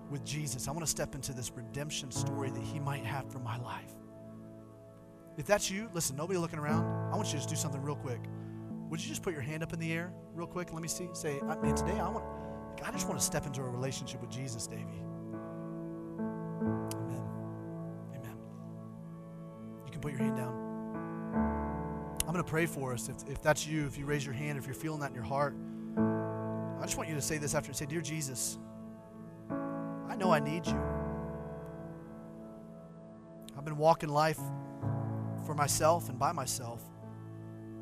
with 0.09 0.25
Jesus. 0.25 0.69
I 0.69 0.71
want 0.71 0.87
to 0.87 0.91
step 0.91 1.15
into 1.15 1.35
this 1.35 1.53
redemption 1.55 2.11
story 2.11 2.49
that 2.49 2.63
He 2.63 2.81
might 2.81 3.05
have 3.05 3.31
for 3.31 3.41
my 3.41 3.59
life. 3.59 3.93
If 5.37 5.47
that's 5.47 5.71
you, 5.71 5.89
listen, 5.93 6.17
nobody 6.17 6.39
looking 6.39 6.59
around. 6.59 6.85
I 7.13 7.17
want 7.17 7.29
you 7.29 7.33
to 7.33 7.39
just 7.39 7.49
do 7.49 7.57
something 7.57 7.83
real 7.83 7.97
quick. 7.97 8.21
Would 8.89 9.03
you 9.03 9.09
just 9.09 9.23
put 9.23 9.33
your 9.33 9.43
hand 9.43 9.63
up 9.63 9.73
in 9.73 9.81
the 9.81 9.93
air 9.93 10.13
real 10.35 10.47
quick? 10.47 10.73
Let 10.73 10.83
me 10.83 10.89
see. 10.89 11.09
Say, 11.13 11.41
man, 11.41 11.75
today 11.75 11.99
I 11.99 12.09
want, 12.09 12.25
I 12.85 12.91
just 12.93 13.09
want 13.09 13.19
to 13.19 13.25
step 13.25 13.47
into 13.47 13.61
a 13.61 13.69
relationship 13.69 14.21
with 14.21 14.31
Jesus, 14.31 14.67
Davey. 14.67 15.03
Amen. 16.21 17.23
Amen. 18.15 18.37
You 19.87 19.91
can 19.91 20.01
put 20.01 20.13
your 20.13 20.21
hand 20.21 20.37
down. 20.37 20.55
I'm 22.21 22.33
going 22.33 22.45
to 22.45 22.51
pray 22.51 22.67
for 22.67 22.93
us. 22.93 23.09
If, 23.09 23.29
if 23.29 23.43
that's 23.43 23.67
you, 23.67 23.87
if 23.87 23.99
you 23.99 24.07
raise 24.07 24.25
your 24.25 24.35
hand, 24.35 24.59
if 24.59 24.67
you're 24.67 24.75
feeling 24.75 25.01
that 25.01 25.11
in 25.11 25.15
your 25.15 25.25
heart, 25.25 25.57
I 25.97 26.83
just 26.83 26.97
want 26.97 27.09
you 27.09 27.15
to 27.17 27.23
say 27.23 27.39
this 27.39 27.55
after. 27.55 27.73
Say, 27.73 27.87
Dear 27.87 28.01
Jesus, 28.01 28.59
I 29.51 30.17
know 30.17 30.31
I 30.31 30.39
need 30.39 30.67
you. 30.67 30.81
I've 33.57 33.65
been 33.65 33.77
walking 33.77 34.09
life 34.09 34.41
for 35.45 35.55
myself 35.55 36.09
and 36.09 36.19
by 36.19 36.33
myself, 36.33 36.83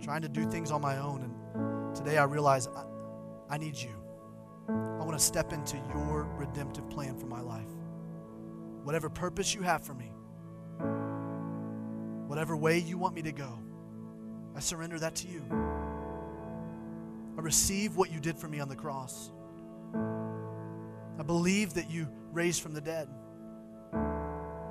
trying 0.00 0.22
to 0.22 0.28
do 0.28 0.44
things 0.44 0.70
on 0.70 0.80
my 0.80 0.98
own. 0.98 1.22
And 1.22 1.96
today 1.96 2.18
I 2.18 2.24
realize 2.24 2.68
I, 2.68 2.84
I 3.54 3.58
need 3.58 3.76
you. 3.76 3.94
I 4.68 5.04
want 5.04 5.18
to 5.18 5.24
step 5.24 5.52
into 5.52 5.76
your 5.94 6.28
redemptive 6.36 6.88
plan 6.90 7.16
for 7.16 7.26
my 7.26 7.40
life. 7.40 7.68
Whatever 8.82 9.08
purpose 9.08 9.54
you 9.54 9.62
have 9.62 9.84
for 9.84 9.94
me, 9.94 10.12
whatever 12.26 12.56
way 12.56 12.78
you 12.78 12.98
want 12.98 13.14
me 13.14 13.22
to 13.22 13.32
go, 13.32 13.58
I 14.56 14.60
surrender 14.60 14.98
that 14.98 15.14
to 15.16 15.28
you. 15.28 15.44
I 17.36 17.40
receive 17.40 17.96
what 17.96 18.12
you 18.12 18.20
did 18.20 18.36
for 18.38 18.48
me 18.48 18.60
on 18.60 18.68
the 18.68 18.76
cross. 18.76 19.30
I 21.18 21.22
believe 21.22 21.74
that 21.74 21.90
you 21.90 22.08
raised 22.32 22.62
from 22.62 22.74
the 22.74 22.80
dead. 22.80 23.08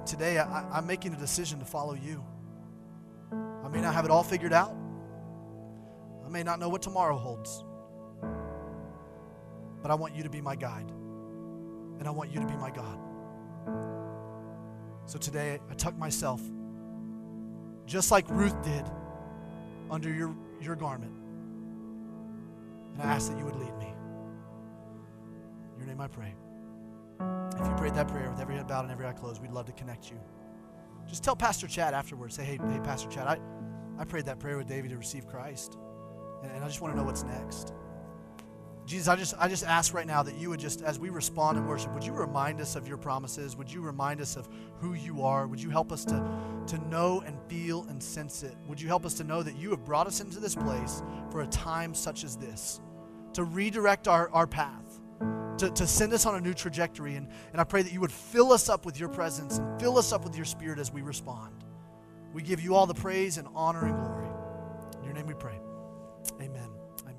Today, 0.05 0.39
I, 0.39 0.77
am 0.77 0.87
making 0.87 1.13
a 1.13 1.17
decision 1.17 1.59
to 1.59 1.65
follow 1.65 1.93
you. 1.93 2.23
I 3.63 3.67
may 3.67 3.81
not 3.81 3.93
have 3.93 4.05
it 4.05 4.11
all 4.11 4.23
figured 4.23 4.53
out. 4.53 4.75
I 6.25 6.29
may 6.29 6.43
not 6.43 6.59
know 6.59 6.69
what 6.69 6.81
tomorrow 6.81 7.17
holds. 7.17 7.63
But 9.81 9.91
I 9.91 9.95
want 9.95 10.15
you 10.15 10.23
to 10.23 10.29
be 10.29 10.41
my 10.41 10.55
guide. 10.55 10.89
And 11.99 12.07
I 12.07 12.11
want 12.11 12.31
you 12.31 12.39
to 12.39 12.45
be 12.47 12.55
my 12.55 12.71
God. 12.71 12.97
So 15.05 15.19
today, 15.19 15.59
I 15.69 15.73
tuck 15.73 15.97
myself, 15.97 16.41
just 17.85 18.11
like 18.11 18.29
Ruth 18.29 18.59
did, 18.63 18.85
under 19.89 20.09
your, 20.11 20.35
your 20.61 20.75
garment. 20.75 21.13
And 22.93 23.01
I 23.01 23.05
ask 23.05 23.29
that 23.29 23.37
you 23.37 23.45
would 23.45 23.55
lead 23.55 23.77
me. 23.77 23.93
In 25.73 25.79
your 25.79 25.87
name 25.87 26.01
I 26.01 26.07
pray. 26.07 26.33
If 27.19 27.67
you 27.67 27.73
prayed 27.75 27.95
that 27.95 28.07
prayer 28.07 28.29
with 28.29 28.39
every 28.39 28.55
head 28.55 28.67
bowed 28.67 28.83
and 28.83 28.91
every 28.91 29.05
eye 29.05 29.13
closed, 29.13 29.41
we'd 29.41 29.51
love 29.51 29.65
to 29.65 29.73
connect 29.73 30.09
you. 30.09 30.19
Just 31.11 31.25
tell 31.25 31.35
Pastor 31.35 31.67
Chad 31.67 31.93
afterwards. 31.93 32.35
Say, 32.35 32.45
hey, 32.45 32.57
hey, 32.57 32.79
Pastor 32.85 33.09
Chad, 33.09 33.27
I, 33.27 33.37
I 33.99 34.05
prayed 34.05 34.25
that 34.27 34.39
prayer 34.39 34.57
with 34.57 34.67
David 34.67 34.91
to 34.91 34.97
receive 34.97 35.27
Christ. 35.27 35.77
And, 36.41 36.49
and 36.53 36.63
I 36.63 36.67
just 36.67 36.79
want 36.79 36.93
to 36.93 36.97
know 36.97 37.05
what's 37.05 37.23
next. 37.23 37.73
Jesus, 38.85 39.09
I 39.09 39.17
just, 39.17 39.33
I 39.37 39.49
just 39.49 39.65
ask 39.65 39.93
right 39.93 40.07
now 40.07 40.23
that 40.23 40.37
you 40.37 40.49
would 40.49 40.59
just, 40.61 40.81
as 40.81 40.99
we 40.99 41.09
respond 41.09 41.57
in 41.57 41.67
worship, 41.67 41.93
would 41.93 42.05
you 42.05 42.13
remind 42.13 42.61
us 42.61 42.77
of 42.77 42.87
your 42.87 42.95
promises? 42.95 43.57
Would 43.57 43.69
you 43.69 43.81
remind 43.81 44.21
us 44.21 44.37
of 44.37 44.47
who 44.79 44.93
you 44.93 45.21
are? 45.21 45.47
Would 45.47 45.61
you 45.61 45.69
help 45.69 45.91
us 45.91 46.05
to, 46.05 46.23
to 46.67 46.77
know 46.87 47.21
and 47.25 47.37
feel 47.49 47.83
and 47.89 48.01
sense 48.01 48.43
it? 48.43 48.55
Would 48.69 48.79
you 48.79 48.87
help 48.87 49.05
us 49.05 49.13
to 49.15 49.25
know 49.25 49.43
that 49.43 49.57
you 49.57 49.69
have 49.71 49.83
brought 49.83 50.07
us 50.07 50.21
into 50.21 50.39
this 50.39 50.55
place 50.55 51.03
for 51.29 51.41
a 51.41 51.47
time 51.47 51.93
such 51.93 52.23
as 52.23 52.37
this, 52.37 52.79
to 53.33 53.43
redirect 53.43 54.07
our, 54.07 54.29
our 54.31 54.47
path? 54.47 54.90
To, 55.61 55.69
to 55.69 55.85
send 55.85 56.11
us 56.11 56.25
on 56.25 56.35
a 56.35 56.41
new 56.41 56.55
trajectory. 56.55 57.15
And, 57.15 57.27
and 57.51 57.61
I 57.61 57.63
pray 57.63 57.83
that 57.83 57.93
you 57.93 58.01
would 58.01 58.11
fill 58.11 58.51
us 58.51 58.67
up 58.67 58.83
with 58.83 58.99
your 58.99 59.09
presence 59.09 59.59
and 59.59 59.79
fill 59.79 59.97
us 59.97 60.11
up 60.11 60.23
with 60.23 60.35
your 60.35 60.45
spirit 60.45 60.79
as 60.79 60.91
we 60.91 61.01
respond. 61.01 61.63
We 62.33 62.41
give 62.41 62.61
you 62.61 62.75
all 62.75 62.87
the 62.87 62.95
praise 62.95 63.37
and 63.37 63.47
honor 63.53 63.85
and 63.85 63.95
glory. 63.95 64.27
In 64.97 65.03
your 65.03 65.13
name 65.13 65.27
we 65.27 65.35
pray. 65.35 65.59
Amen. 66.41 66.69
Amen. 67.03 67.15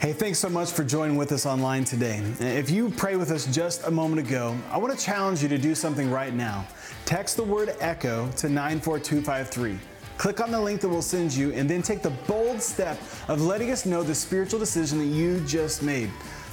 Hey, 0.00 0.12
thanks 0.12 0.40
so 0.40 0.48
much 0.48 0.72
for 0.72 0.82
joining 0.82 1.16
with 1.16 1.30
us 1.30 1.46
online 1.46 1.84
today. 1.84 2.20
If 2.40 2.68
you 2.70 2.90
prayed 2.90 3.16
with 3.16 3.30
us 3.30 3.46
just 3.54 3.86
a 3.86 3.90
moment 3.92 4.26
ago, 4.26 4.56
I 4.72 4.78
want 4.78 4.98
to 4.98 5.04
challenge 5.04 5.40
you 5.40 5.48
to 5.50 5.58
do 5.58 5.76
something 5.76 6.10
right 6.10 6.34
now. 6.34 6.66
Text 7.04 7.36
the 7.36 7.44
word 7.44 7.76
ECHO 7.80 8.28
to 8.38 8.48
94253. 8.48 9.91
Click 10.18 10.40
on 10.40 10.50
the 10.50 10.60
link 10.60 10.80
that 10.80 10.88
we'll 10.88 11.02
send 11.02 11.34
you 11.34 11.52
and 11.52 11.68
then 11.68 11.82
take 11.82 12.02
the 12.02 12.10
bold 12.26 12.62
step 12.62 12.98
of 13.28 13.40
letting 13.40 13.70
us 13.70 13.86
know 13.86 14.02
the 14.02 14.14
spiritual 14.14 14.58
decision 14.58 14.98
that 14.98 15.06
you 15.06 15.40
just 15.40 15.82
made. 15.82 16.10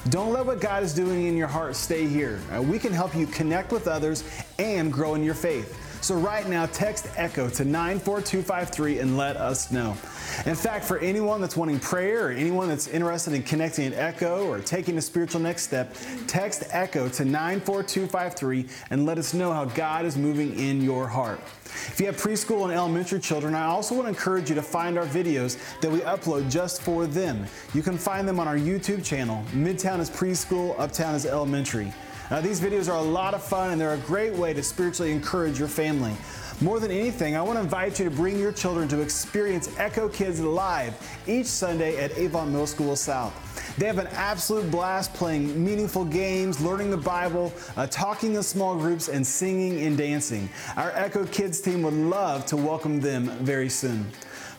Don't 0.08 0.32
let 0.32 0.46
what 0.46 0.60
God 0.60 0.82
is 0.82 0.94
doing 0.94 1.26
in 1.26 1.36
your 1.36 1.46
heart 1.46 1.76
stay 1.76 2.06
here. 2.06 2.40
Uh, 2.54 2.62
we 2.62 2.78
can 2.78 2.92
help 2.92 3.14
you 3.14 3.26
connect 3.26 3.70
with 3.70 3.86
others 3.86 4.24
and 4.58 4.90
grow 4.92 5.14
in 5.14 5.22
your 5.22 5.34
faith. 5.34 5.76
So 6.00 6.14
right 6.14 6.48
now, 6.48 6.66
text 6.66 7.08
ECHO 7.16 7.50
to 7.50 7.64
94253 7.64 9.00
and 9.00 9.16
let 9.18 9.36
us 9.36 9.70
know. 9.70 9.90
In 10.46 10.54
fact, 10.54 10.84
for 10.84 10.98
anyone 10.98 11.42
that's 11.42 11.56
wanting 11.56 11.78
prayer 11.78 12.28
or 12.28 12.30
anyone 12.30 12.68
that's 12.68 12.88
interested 12.88 13.34
in 13.34 13.42
connecting 13.42 13.86
an 13.86 13.94
ECHO 13.94 14.48
or 14.48 14.60
taking 14.60 14.96
a 14.96 15.02
spiritual 15.02 15.40
next 15.42 15.64
step, 15.64 15.94
text 16.26 16.64
ECHO 16.70 17.10
to 17.10 17.24
94253 17.24 18.66
and 18.90 19.04
let 19.04 19.18
us 19.18 19.34
know 19.34 19.52
how 19.52 19.66
God 19.66 20.06
is 20.06 20.16
moving 20.16 20.58
in 20.58 20.80
your 20.80 21.06
heart. 21.06 21.40
If 21.64 22.00
you 22.00 22.06
have 22.06 22.16
preschool 22.16 22.64
and 22.64 22.72
elementary 22.72 23.20
children, 23.20 23.54
I 23.54 23.66
also 23.66 23.94
want 23.94 24.06
to 24.06 24.08
encourage 24.08 24.48
you 24.48 24.54
to 24.54 24.62
find 24.62 24.98
our 24.98 25.06
videos 25.06 25.58
that 25.80 25.90
we 25.90 26.00
upload 26.00 26.50
just 26.50 26.80
for 26.82 27.06
them. 27.06 27.46
You 27.74 27.82
can 27.82 27.98
find 27.98 28.26
them 28.26 28.40
on 28.40 28.48
our 28.48 28.56
YouTube 28.56 29.04
channel. 29.04 29.44
Midtown 29.52 30.00
is 30.00 30.10
preschool, 30.10 30.78
Uptown 30.78 31.14
is 31.14 31.26
elementary. 31.26 31.92
Now, 32.30 32.40
these 32.40 32.60
videos 32.60 32.88
are 32.88 32.96
a 32.96 33.02
lot 33.02 33.34
of 33.34 33.42
fun 33.42 33.72
and 33.72 33.80
they're 33.80 33.94
a 33.94 33.98
great 33.98 34.32
way 34.32 34.54
to 34.54 34.62
spiritually 34.62 35.10
encourage 35.10 35.58
your 35.58 35.66
family. 35.66 36.14
More 36.60 36.78
than 36.78 36.92
anything, 36.92 37.36
I 37.36 37.42
want 37.42 37.56
to 37.56 37.62
invite 37.62 37.98
you 37.98 38.04
to 38.04 38.10
bring 38.10 38.38
your 38.38 38.52
children 38.52 38.86
to 38.88 39.00
experience 39.00 39.68
Echo 39.78 40.08
Kids 40.08 40.40
live 40.40 40.94
each 41.26 41.46
Sunday 41.46 41.96
at 41.96 42.16
Avon 42.16 42.52
Middle 42.52 42.68
School 42.68 42.94
South. 42.94 43.34
They 43.78 43.86
have 43.86 43.98
an 43.98 44.06
absolute 44.08 44.70
blast 44.70 45.12
playing 45.14 45.64
meaningful 45.64 46.04
games, 46.04 46.60
learning 46.60 46.90
the 46.90 46.96
Bible, 46.96 47.52
uh, 47.76 47.88
talking 47.88 48.34
in 48.34 48.42
small 48.44 48.76
groups, 48.76 49.08
and 49.08 49.26
singing 49.26 49.80
and 49.80 49.98
dancing. 49.98 50.48
Our 50.76 50.92
Echo 50.94 51.24
Kids 51.26 51.60
team 51.60 51.82
would 51.82 51.94
love 51.94 52.46
to 52.46 52.56
welcome 52.56 53.00
them 53.00 53.24
very 53.40 53.70
soon. 53.70 54.06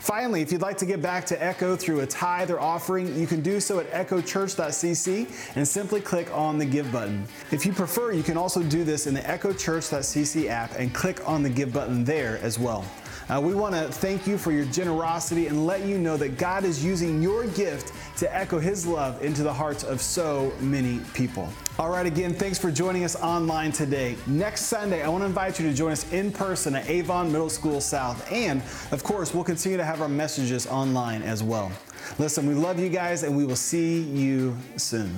Finally, 0.01 0.41
if 0.41 0.51
you'd 0.51 0.63
like 0.63 0.79
to 0.79 0.85
get 0.87 0.99
back 0.99 1.27
to 1.27 1.41
Echo 1.43 1.75
through 1.75 1.99
a 1.99 2.07
tithe 2.07 2.49
or 2.49 2.59
offering, 2.59 3.15
you 3.15 3.27
can 3.27 3.39
do 3.39 3.59
so 3.59 3.79
at 3.79 3.87
echochurch.cc 3.91 5.55
and 5.55 5.67
simply 5.67 6.01
click 6.01 6.27
on 6.35 6.57
the 6.57 6.65
Give 6.65 6.91
button. 6.91 7.23
If 7.51 7.67
you 7.67 7.71
prefer, 7.71 8.11
you 8.11 8.23
can 8.23 8.35
also 8.35 8.63
do 8.63 8.83
this 8.83 9.05
in 9.05 9.13
the 9.13 9.19
echochurch.cc 9.19 10.47
app 10.47 10.71
and 10.79 10.91
click 10.91 11.29
on 11.29 11.43
the 11.43 11.51
Give 11.51 11.71
button 11.71 12.03
there 12.03 12.39
as 12.41 12.57
well. 12.57 12.83
Uh, 13.29 13.39
we 13.39 13.53
want 13.53 13.75
to 13.75 13.83
thank 13.83 14.25
you 14.25 14.39
for 14.39 14.51
your 14.51 14.65
generosity 14.65 15.45
and 15.45 15.67
let 15.67 15.85
you 15.85 15.99
know 15.99 16.17
that 16.17 16.35
God 16.35 16.63
is 16.63 16.83
using 16.83 17.21
your 17.21 17.45
gift 17.49 17.93
to 18.17 18.35
echo 18.35 18.57
His 18.57 18.87
love 18.87 19.23
into 19.23 19.43
the 19.43 19.53
hearts 19.53 19.83
of 19.83 20.01
so 20.01 20.51
many 20.59 20.99
people. 21.13 21.47
All 21.81 21.89
right, 21.89 22.05
again, 22.05 22.35
thanks 22.35 22.59
for 22.59 22.69
joining 22.69 23.03
us 23.05 23.15
online 23.15 23.71
today. 23.71 24.15
Next 24.27 24.65
Sunday, 24.65 25.01
I 25.01 25.09
want 25.09 25.23
to 25.23 25.25
invite 25.25 25.59
you 25.59 25.67
to 25.67 25.73
join 25.73 25.91
us 25.91 26.13
in 26.13 26.31
person 26.31 26.75
at 26.75 26.87
Avon 26.87 27.31
Middle 27.31 27.49
School 27.49 27.81
South. 27.81 28.31
And 28.31 28.61
of 28.91 29.03
course, 29.03 29.33
we'll 29.33 29.43
continue 29.43 29.79
to 29.79 29.83
have 29.83 29.99
our 29.99 30.07
messages 30.07 30.67
online 30.67 31.23
as 31.23 31.41
well. 31.41 31.71
Listen, 32.19 32.45
we 32.45 32.53
love 32.53 32.77
you 32.77 32.87
guys, 32.87 33.23
and 33.23 33.35
we 33.35 33.45
will 33.45 33.55
see 33.55 34.01
you 34.01 34.55
soon. 34.77 35.09